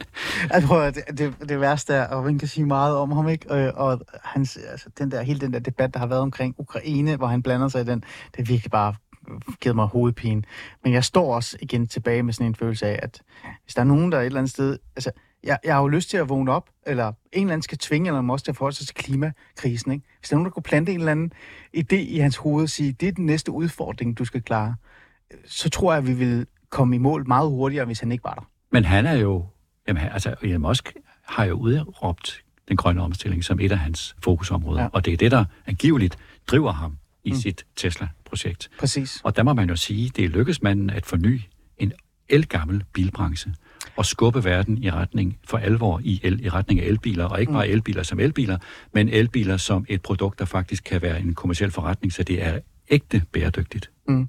altså, 0.51 0.67
prøv, 0.67 0.85
det, 0.85 1.03
det, 1.17 1.49
det 1.49 1.59
værste 1.59 1.93
er, 1.93 2.07
og 2.07 2.23
man 2.23 2.39
kan 2.39 2.47
sige 2.47 2.65
meget 2.65 2.95
om 2.95 3.11
ham, 3.11 3.29
ikke? 3.29 3.51
Og, 3.51 3.89
og 3.89 4.01
hans, 4.23 4.57
altså, 4.57 4.89
den 4.97 5.11
der, 5.11 5.21
hele 5.21 5.39
den 5.39 5.53
der 5.53 5.59
debat, 5.59 5.93
der 5.93 5.99
har 5.99 6.07
været 6.07 6.21
omkring 6.21 6.55
Ukraine, 6.57 7.15
hvor 7.15 7.27
han 7.27 7.43
blander 7.43 7.67
sig 7.67 7.81
i 7.81 7.85
den, 7.85 8.03
det 8.31 8.41
er 8.41 8.45
virkelig 8.45 8.71
bare 8.71 8.95
givet 9.61 9.75
mig 9.75 9.85
hovedpine. 9.85 10.43
Men 10.83 10.93
jeg 10.93 11.03
står 11.03 11.35
også 11.35 11.57
igen 11.61 11.87
tilbage 11.87 12.23
med 12.23 12.33
sådan 12.33 12.47
en 12.47 12.55
følelse 12.55 12.87
af, 12.87 12.99
at 13.03 13.21
hvis 13.63 13.73
der 13.73 13.81
er 13.81 13.85
nogen, 13.85 14.11
der 14.11 14.17
er 14.17 14.21
et 14.21 14.25
eller 14.25 14.39
andet 14.39 14.51
sted... 14.51 14.77
Altså, 14.95 15.11
jeg, 15.43 15.59
jeg 15.63 15.73
har 15.73 15.81
jo 15.81 15.87
lyst 15.87 16.09
til 16.09 16.17
at 16.17 16.29
vågne 16.29 16.51
op, 16.51 16.69
eller 16.87 17.07
en 17.07 17.13
eller 17.33 17.53
anden 17.53 17.61
skal 17.61 17.77
tvinge 17.77 18.07
eller 18.07 18.31
også 18.31 18.45
til 18.45 18.51
at 18.51 18.55
forholde 18.55 18.77
sig 18.77 18.87
til 18.87 18.95
klimakrisen. 18.95 19.91
Ikke? 19.91 20.05
Hvis 20.19 20.29
der 20.29 20.35
er 20.35 20.37
nogen, 20.37 20.45
der 20.45 20.51
kunne 20.51 20.63
plante 20.63 20.91
en 20.91 20.99
eller 20.99 21.11
anden 21.11 21.31
idé 21.77 21.95
i 21.95 22.17
hans 22.17 22.37
hoved 22.37 22.63
og 22.63 22.69
sige, 22.69 22.91
det 22.91 23.07
er 23.07 23.11
den 23.11 23.25
næste 23.25 23.51
udfordring, 23.51 24.17
du 24.17 24.25
skal 24.25 24.41
klare, 24.41 24.75
så 25.45 25.69
tror 25.69 25.93
jeg, 25.93 25.97
at 25.97 26.07
vi 26.07 26.13
vil 26.13 26.47
komme 26.69 26.95
i 26.95 26.99
mål 26.99 27.27
meget 27.27 27.49
hurtigere, 27.49 27.85
hvis 27.85 27.99
han 27.99 28.11
ikke 28.11 28.23
var 28.23 28.33
der. 28.33 28.49
Men 28.71 28.85
han 28.85 29.05
er 29.05 29.13
jo... 29.13 29.45
Jamen, 29.87 30.03
altså, 30.03 30.35
Elon 30.41 30.61
Musk 30.61 30.93
har 31.21 31.45
jo 31.45 31.53
udråbt 31.53 32.43
den 32.67 32.77
grønne 32.77 33.01
omstilling 33.01 33.43
som 33.43 33.59
et 33.59 33.71
af 33.71 33.77
hans 33.77 34.15
fokusområder. 34.23 34.81
Ja. 34.81 34.89
Og 34.93 35.05
det 35.05 35.13
er 35.13 35.17
det, 35.17 35.31
der 35.31 35.45
angiveligt 35.65 36.17
driver 36.47 36.71
ham 36.71 36.97
i 37.23 37.31
mm. 37.31 37.37
sit 37.37 37.65
Tesla-projekt. 37.75 38.69
Præcis. 38.79 39.21
Og 39.23 39.35
der 39.35 39.43
må 39.43 39.53
man 39.53 39.69
jo 39.69 39.75
sige, 39.75 40.09
det 40.09 40.25
er 40.25 40.29
lykkes 40.29 40.61
manden 40.61 40.89
at 40.89 41.05
forny 41.05 41.41
en 41.77 41.93
elgammel 42.29 42.83
bilbranche 42.93 43.53
og 43.95 44.05
skubbe 44.05 44.43
verden 44.43 44.83
i 44.83 44.91
retning 44.91 45.37
for 45.47 45.57
alvor 45.57 46.01
i, 46.03 46.19
el, 46.23 46.45
i 46.45 46.49
retning 46.49 46.79
af 46.79 46.85
elbiler, 46.85 47.25
og 47.25 47.39
ikke 47.39 47.51
mm. 47.51 47.55
bare 47.55 47.67
elbiler 47.67 48.03
som 48.03 48.19
elbiler, 48.19 48.57
men 48.93 49.09
elbiler 49.09 49.57
som 49.57 49.85
et 49.89 50.01
produkt, 50.01 50.39
der 50.39 50.45
faktisk 50.45 50.83
kan 50.83 51.01
være 51.01 51.19
en 51.19 51.33
kommersiel 51.33 51.71
forretning, 51.71 52.13
så 52.13 52.23
det 52.23 52.43
er 52.43 52.59
ægte 52.89 53.21
bæredygtigt. 53.31 53.91
Mm. 54.07 54.27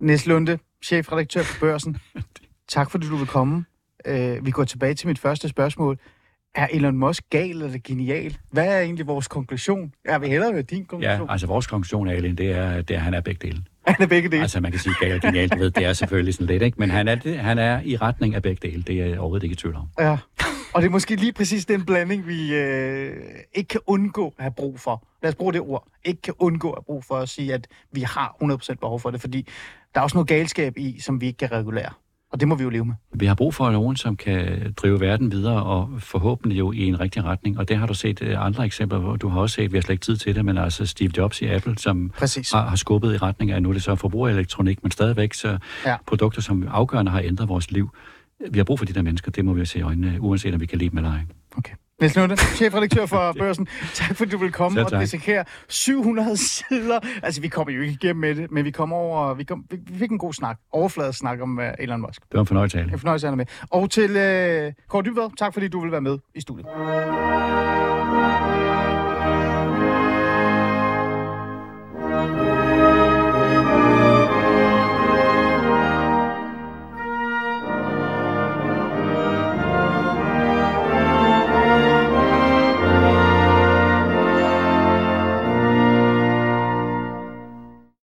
Niels 0.00 0.26
Lunde, 0.26 0.58
chefredaktør 0.84 1.42
på 1.42 1.60
Børsen. 1.60 1.96
tak 2.68 2.90
fordi 2.90 3.06
du 3.06 3.16
vil 3.16 3.26
komme. 3.26 3.64
Uh, 4.08 4.46
vi 4.46 4.50
går 4.50 4.64
tilbage 4.64 4.94
til 4.94 5.08
mit 5.08 5.18
første 5.18 5.48
spørgsmål. 5.48 5.98
Er 6.54 6.66
Elon 6.72 6.96
Musk 6.96 7.24
gal 7.30 7.50
eller 7.50 7.78
genial? 7.84 8.38
Hvad 8.52 8.66
er 8.66 8.80
egentlig 8.80 9.06
vores 9.06 9.28
konklusion? 9.28 9.92
Jeg 10.04 10.20
vil 10.20 10.28
hellere 10.28 10.52
høre 10.52 10.62
din 10.62 10.84
konklusion. 10.84 11.26
Ja, 11.26 11.32
altså 11.32 11.46
vores 11.46 11.66
konklusion, 11.66 12.08
er, 12.08 12.20
det 12.20 12.50
er, 12.50 12.70
at 12.70 13.00
han 13.00 13.14
er 13.14 13.20
begge 13.20 13.46
dele. 13.46 13.62
Han 13.94 14.02
er 14.02 14.06
begge 14.06 14.28
dele. 14.28 14.42
Altså 14.42 14.60
man 14.60 14.70
kan 14.70 14.80
sige 14.80 14.94
gal 15.00 15.14
og 15.14 15.20
genial, 15.20 15.48
det, 15.48 15.58
ved, 15.58 15.70
det 15.70 15.84
er 15.84 15.92
selvfølgelig 15.92 16.34
sådan 16.34 16.46
lidt, 16.46 16.62
ikke? 16.62 16.80
Men 16.80 16.90
han 16.90 17.08
er, 17.08 17.36
han 17.36 17.58
er 17.58 17.80
i 17.84 17.96
retning 17.96 18.34
af 18.34 18.42
begge 18.42 18.68
dele, 18.68 18.82
det 18.82 19.00
er 19.00 19.06
jeg 19.06 19.18
overhovedet 19.18 19.44
ikke 19.44 19.52
i 19.52 19.56
tvivl 19.56 19.76
om. 19.76 19.88
Ja, 19.98 20.18
og 20.74 20.82
det 20.82 20.88
er 20.88 20.92
måske 20.92 21.16
lige 21.16 21.32
præcis 21.32 21.66
den 21.66 21.84
blanding, 21.84 22.26
vi 22.26 22.54
øh, 22.54 23.16
ikke 23.54 23.68
kan 23.68 23.80
undgå 23.86 24.26
at 24.38 24.42
have 24.42 24.52
brug 24.56 24.80
for. 24.80 25.04
Lad 25.22 25.28
os 25.28 25.34
bruge 25.34 25.52
det 25.52 25.60
ord. 25.60 25.88
Ikke 26.04 26.22
kan 26.22 26.34
undgå 26.38 26.70
at 26.70 26.76
have 26.78 26.84
brug 26.84 27.04
for 27.04 27.16
at 27.16 27.28
sige, 27.28 27.54
at 27.54 27.68
vi 27.92 28.00
har 28.00 28.36
100% 28.42 28.74
behov 28.74 29.00
for 29.00 29.10
det, 29.10 29.20
fordi 29.20 29.48
der 29.94 30.00
er 30.00 30.04
også 30.04 30.16
noget 30.16 30.28
galskab 30.28 30.78
i, 30.78 31.00
som 31.00 31.20
vi 31.20 31.26
ikke 31.26 31.36
kan 31.36 31.52
regulere. 31.52 31.90
Og 32.32 32.40
det 32.40 32.48
må 32.48 32.54
vi 32.54 32.62
jo 32.62 32.70
leve 32.70 32.84
med. 32.84 32.94
Vi 33.14 33.26
har 33.26 33.34
brug 33.34 33.54
for 33.54 33.70
nogen, 33.70 33.96
som 33.96 34.16
kan 34.16 34.72
drive 34.76 35.00
verden 35.00 35.32
videre, 35.32 35.62
og 35.62 35.90
forhåbentlig 35.98 36.58
jo 36.58 36.72
i 36.72 36.86
en 36.86 37.00
rigtig 37.00 37.24
retning. 37.24 37.58
Og 37.58 37.68
det 37.68 37.76
har 37.76 37.86
du 37.86 37.94
set 37.94 38.22
øh, 38.22 38.46
andre 38.46 38.66
eksempler 38.66 38.98
hvor 38.98 39.16
Du 39.16 39.28
har 39.28 39.40
også 39.40 39.54
set, 39.54 39.72
vi 39.72 39.76
har 39.76 39.82
slet 39.82 39.92
ikke 39.92 40.04
tid 40.04 40.16
til 40.16 40.34
det, 40.34 40.44
men 40.44 40.58
altså 40.58 40.86
Steve 40.86 41.10
Jobs 41.16 41.42
i 41.42 41.46
Apple, 41.46 41.78
som 41.78 42.12
har, 42.16 42.68
har 42.68 42.76
skubbet 42.76 43.14
i 43.14 43.16
retning 43.16 43.50
af, 43.50 43.62
nu 43.62 43.68
er 43.68 43.72
det 43.72 43.82
så 43.82 43.94
forbrugerelektronik, 43.94 44.82
men 44.82 44.90
stadigvæk 44.90 45.34
så 45.34 45.58
ja. 45.84 45.96
produkter, 46.06 46.42
som 46.42 46.68
afgørende 46.70 47.12
har 47.12 47.20
ændret 47.20 47.48
vores 47.48 47.70
liv. 47.70 47.90
Vi 48.50 48.58
har 48.58 48.64
brug 48.64 48.78
for 48.78 48.86
de 48.86 48.92
der 48.92 49.02
mennesker, 49.02 49.30
det 49.30 49.44
må 49.44 49.52
vi 49.52 49.64
se 49.64 49.78
i 49.78 49.82
øjnene, 49.82 50.20
uanset 50.20 50.54
om 50.54 50.60
vi 50.60 50.66
kan 50.66 50.78
lide 50.78 50.90
dem 50.90 50.98
eller 50.98 51.10
ej. 51.10 51.20
Okay. 51.56 51.74
Niels 52.00 52.16
Lunde, 52.16 52.36
chefredaktør 52.58 53.06
for 53.06 53.32
Børsen. 53.38 53.68
Tak 53.94 54.16
fordi 54.16 54.30
du 54.30 54.38
vil 54.38 54.52
komme 54.52 54.86
og 54.86 55.00
dissekere 55.00 55.44
700 55.68 56.36
sider. 56.36 57.00
Altså, 57.22 57.40
vi 57.40 57.48
kommer 57.48 57.74
jo 57.74 57.80
ikke 57.80 57.92
igennem 57.92 58.20
med 58.20 58.34
det, 58.34 58.50
men 58.50 58.64
vi 58.64 58.70
kom 58.70 58.92
over, 58.92 59.34
vi, 59.34 59.44
kom, 59.44 59.64
vi 59.70 59.98
fik 59.98 60.10
en 60.10 60.18
god 60.18 60.32
snak, 60.32 60.58
overfladesnak 60.72 61.40
om 61.40 61.58
uh, 61.58 61.64
Elon 61.78 62.00
Musk. 62.00 62.22
Det 62.22 62.34
var 62.34 62.40
en 62.40 62.46
fornøjelse. 62.46 62.80
En 62.80 62.98
fornøjelse 62.98 63.28
at 63.28 63.36
med. 63.36 63.46
Og 63.70 63.90
til 63.90 64.10
uh, 64.10 64.72
Kåre 64.88 65.02
Dybvad, 65.02 65.36
tak 65.38 65.54
fordi 65.54 65.68
du 65.68 65.80
vil 65.80 65.92
være 65.92 66.00
med 66.00 66.18
i 66.34 66.40
studiet. 66.40 66.66